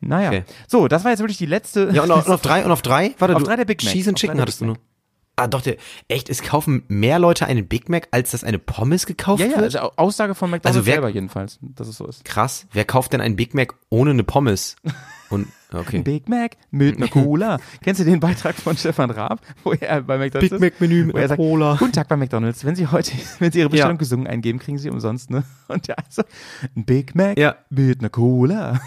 [0.00, 0.28] Naja.
[0.28, 0.44] Okay.
[0.66, 1.90] So, das war jetzt wirklich die letzte.
[1.92, 3.14] Ja, und auf, und auf drei, und auf drei?
[3.18, 3.92] Warte, Auf du, drei der Big Mac.
[3.92, 4.76] Cheese and Chicken hattest du nur.
[5.40, 5.76] Ah, doch, der,
[6.08, 9.56] echt, es kaufen mehr Leute einen Big Mac, als dass eine Pommes gekauft Ja, ja,
[9.60, 9.76] wird?
[9.76, 12.24] also Aussage von McDonald's Also wer- selber jedenfalls, dass es so ist.
[12.26, 12.66] Krass.
[12.72, 14.76] Wer kauft denn einen Big Mac ohne eine Pommes?
[15.30, 16.02] Und, okay.
[16.02, 17.58] Big Mac mit einer Cola.
[17.82, 20.60] Kennst du den Beitrag von Stefan Raab, wo er bei McDonald's ist?
[20.60, 21.76] Mac-Menü mit Wo er einer Cola.
[21.78, 22.64] Guten Tag bei McDonald's.
[22.64, 23.98] Wenn Sie heute, wenn Sie Ihre Bestellung Ja.
[23.98, 25.44] gesungen eingeben, kriegen Sie umsonst, ne?
[25.68, 26.22] Und der also,
[26.76, 27.54] ein Big Mac Ja.
[27.70, 28.80] mit einer Cola.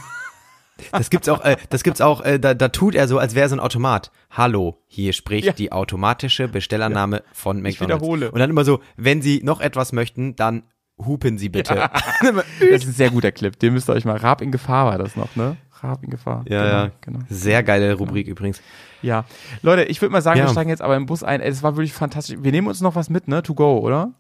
[0.92, 3.48] Das gibt's auch, äh, das gibt's auch, äh, da, da tut er so, als wäre
[3.50, 4.12] so ein Automat.
[4.32, 5.54] Hallo, hier spricht Ja.
[5.54, 8.02] die automatische Bestellannahme von McDonald's.
[8.02, 8.32] wiederhole.
[8.32, 10.64] Und dann immer so, wenn Sie noch etwas möchten, dann
[11.04, 11.76] hupen Sie bitte.
[11.76, 11.90] Ja,
[12.24, 13.58] Das ist ein sehr guter Clip.
[13.60, 14.18] Den müsst ihr euch mal.
[14.18, 15.58] Raab in Gefahr war das noch, ne?
[15.82, 16.44] Raab in Gefahr.
[16.48, 16.92] ja, genau, ja.
[17.02, 17.20] Genau.
[17.30, 18.62] Sehr geile Rubrik übrigens.
[19.02, 19.26] Ja.
[19.62, 20.46] Leute, ich würde mal sagen, Ja.
[20.46, 21.42] wir steigen jetzt aber im Bus ein.
[21.42, 22.38] Ey, das war wirklich fantastisch.
[22.42, 23.44] Wir nehmen uns noch was mit, ne?
[23.44, 24.14] To go, oder?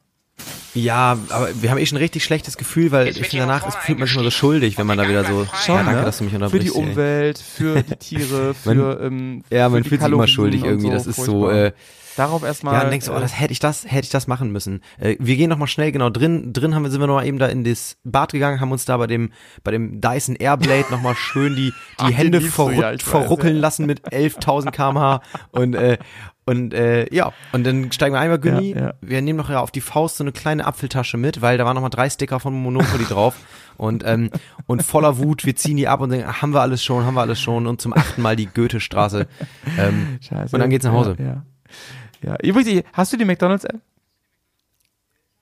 [0.73, 3.77] Ja, aber wir haben eh schon ein richtig schlechtes Gefühl, weil ich finde, danach ist,
[3.77, 6.05] fühlt man sich immer so schuldig, wenn man da wieder so, Schon, ja, danke, ne?
[6.05, 6.75] dass du mich Für die unterbrichst.
[6.75, 10.63] Umwelt, für die Tiere, für, Man- ähm, Ja, für man die fühlt sich immer schuldig
[10.63, 11.73] irgendwie, so, das ist so, äh,
[12.15, 12.75] Darauf erstmal.
[12.75, 14.81] Ja, dann denkst du, oh, das hätte ich das, hätte ich das machen müssen.
[14.99, 17.25] Äh, wir gehen noch mal schnell, genau, drin, drin haben wir, sind wir noch mal
[17.25, 19.31] eben da in das Bad gegangen, haben uns da bei dem,
[19.63, 23.61] bei dem Dyson Airblade noch mal schön die, die Ach, Hände verruck, ja, verruckeln ja.
[23.61, 25.97] lassen mit 11.000 kmh und, äh,
[26.45, 28.71] und äh, ja, und dann steigen wir einmal, Günni.
[28.71, 28.93] Ja, ja.
[29.01, 31.75] Wir nehmen noch ja auf die Faust so eine kleine Apfeltasche mit, weil da waren
[31.75, 33.35] noch mal drei Sticker von Monopoly drauf.
[33.75, 34.29] Und, ähm,
[34.67, 37.21] und voller Wut, wir ziehen die ab und sagen, haben wir alles schon, haben wir
[37.21, 37.65] alles schon.
[37.65, 39.27] Und zum achten Mal die Goethestraße.
[39.79, 40.55] Ähm, Scheiße.
[40.55, 41.15] und dann geht's nach Hause.
[41.17, 41.25] Ja.
[41.25, 42.29] ja.
[42.29, 42.35] ja.
[42.43, 43.81] Übrigens, hast du die McDonalds-App?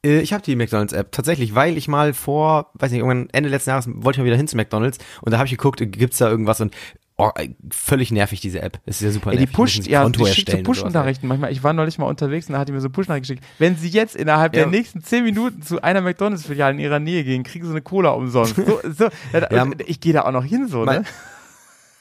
[0.05, 3.71] Äh, Ich habe die McDonalds-App tatsächlich, weil ich mal vor, weiß nicht, irgendwann Ende letzten
[3.71, 6.29] Jahres wollte ich mal wieder hin zu McDonalds und da habe ich geguckt, gibt's da
[6.29, 6.73] irgendwas und
[7.17, 8.79] oh, ey, völlig nervig diese App.
[8.85, 9.55] Das ist ja super Ey, die nervig.
[9.55, 10.63] pusht, ja, Konto die schickt so ey.
[10.63, 11.51] Push-Nachrichten manchmal.
[11.51, 13.43] Ich war neulich mal unterwegs und da hat die mir so Push-Nachrichten geschickt.
[13.59, 14.61] Wenn Sie jetzt innerhalb Ja.
[14.63, 18.09] der nächsten zehn Minuten zu einer McDonalds-Filiale in Ihrer Nähe gehen, kriegen Sie eine Cola
[18.11, 18.55] umsonst.
[18.55, 19.67] So, so, ja, Ja.
[19.85, 21.03] ich gehe da auch noch hin, so, ne?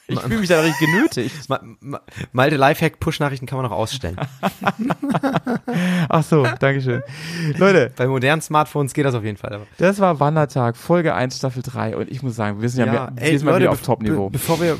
[0.07, 1.47] Ich fühle mich da richtig genötigt.
[1.47, 2.01] Ma, ma,
[2.33, 4.17] Malte Lifehack, Push-Nachrichten kann man noch ausstellen.
[6.09, 7.01] Ach so, Dankeschön.
[7.57, 9.53] Leute, Bei modernen Smartphones geht das auf jeden Fall.
[9.53, 9.67] Aber.
[9.77, 13.11] das war Wandertag, Folge 1, Staffel 3 und ich muss sagen, wir sind ja, mehr,
[13.15, 14.25] wir sind mal wieder auf Top-Niveau.
[14.29, 14.77] be- Bevor wir,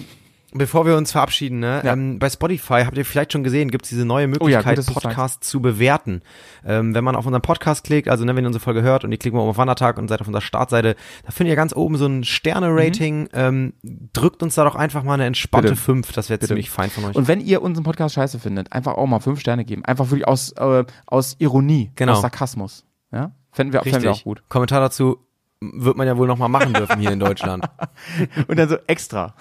[0.54, 1.94] bevor wir uns verabschieden, ne, Ja.
[1.94, 4.86] ähm, bei Spotify habt ihr vielleicht schon gesehen, gibt's diese neue Möglichkeit, Oh gut, dass
[4.88, 6.22] du's Podcasts zu bewerten.
[6.66, 9.12] Ähm, wenn man auf unseren Podcast klickt, also ne, wenn ihr unsere Folge hört und
[9.12, 10.96] ihr klickt mal auf Wandertag und seid auf unserer Startseite,
[11.26, 13.30] da findet ihr ganz oben so ein Sterne-Rating.
[13.34, 13.74] Ähm,
[14.14, 15.72] drückt uns da doch einfach mal eine entspannte Mhm.
[15.76, 15.82] Bitte.
[15.82, 17.16] 5, das wäre ziemlich fein von euch.
[17.16, 19.86] Und wenn ihr unseren Podcast scheiße findet, einfach auch mal fünf Sterne geben.
[19.86, 22.14] Einfach wirklich aus, äh, aus Ironie, Genau.
[22.14, 22.86] aus Sarkasmus.
[23.12, 23.32] Ja?
[23.52, 24.44] Fänden wir, fänden wir auch gut.
[24.50, 25.18] Kommentar dazu
[25.62, 27.66] wird man ja wohl noch mal machen dürfen hier in Deutschland.
[28.48, 29.36] Und dann so extra.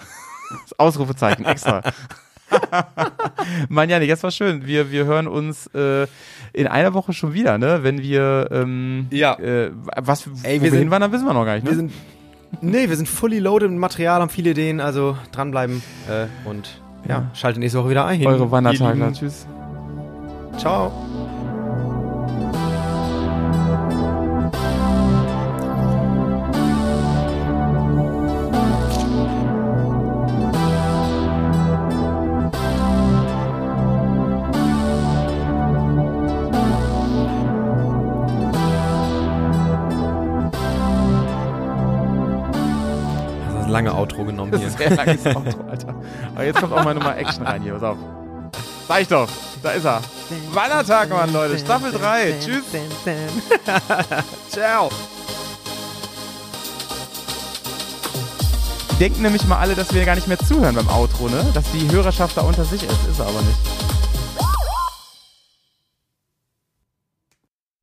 [0.63, 1.81] Das Ausrufezeichen, extra.
[3.69, 4.65] Mann, Janik, das war schön.
[4.65, 6.05] Wir, wir hören uns äh,
[6.53, 7.79] in einer Woche schon wieder, ne?
[7.83, 9.35] Wenn wir, ähm, Ja.
[9.39, 11.69] äh, was, Ey, wo wir wir sind- hinwandern, wissen wir noch gar nicht, ne?
[11.71, 11.91] Wir sind,
[12.61, 17.31] nee, wir sind fully loaded mit Material, haben viele Ideen, also dranbleiben äh, und ja,
[17.33, 18.19] schaltet nächste Woche wieder ein.
[18.27, 18.49] Eure.
[19.05, 19.13] Lieben.
[19.13, 19.47] Tschüss.
[20.57, 20.91] Ciao.
[45.69, 45.95] Alter.
[46.35, 47.97] Aber jetzt kommt auch mal nochmal Action rein hier, pass auf.
[48.87, 49.29] Sag ich doch,
[49.63, 50.01] da ist er.
[50.51, 51.57] Wandertag, Mann, Leute.
[51.57, 52.35] Staffel 3.
[52.39, 52.63] Tschüss.
[54.49, 54.89] Ciao.
[58.99, 61.43] Denken nämlich mal alle, dass wir gar nicht mehr zuhören beim Outro, ne?
[61.53, 63.07] Dass die Hörerschaft da unter sich ist.
[63.09, 63.57] Ist er aber nicht.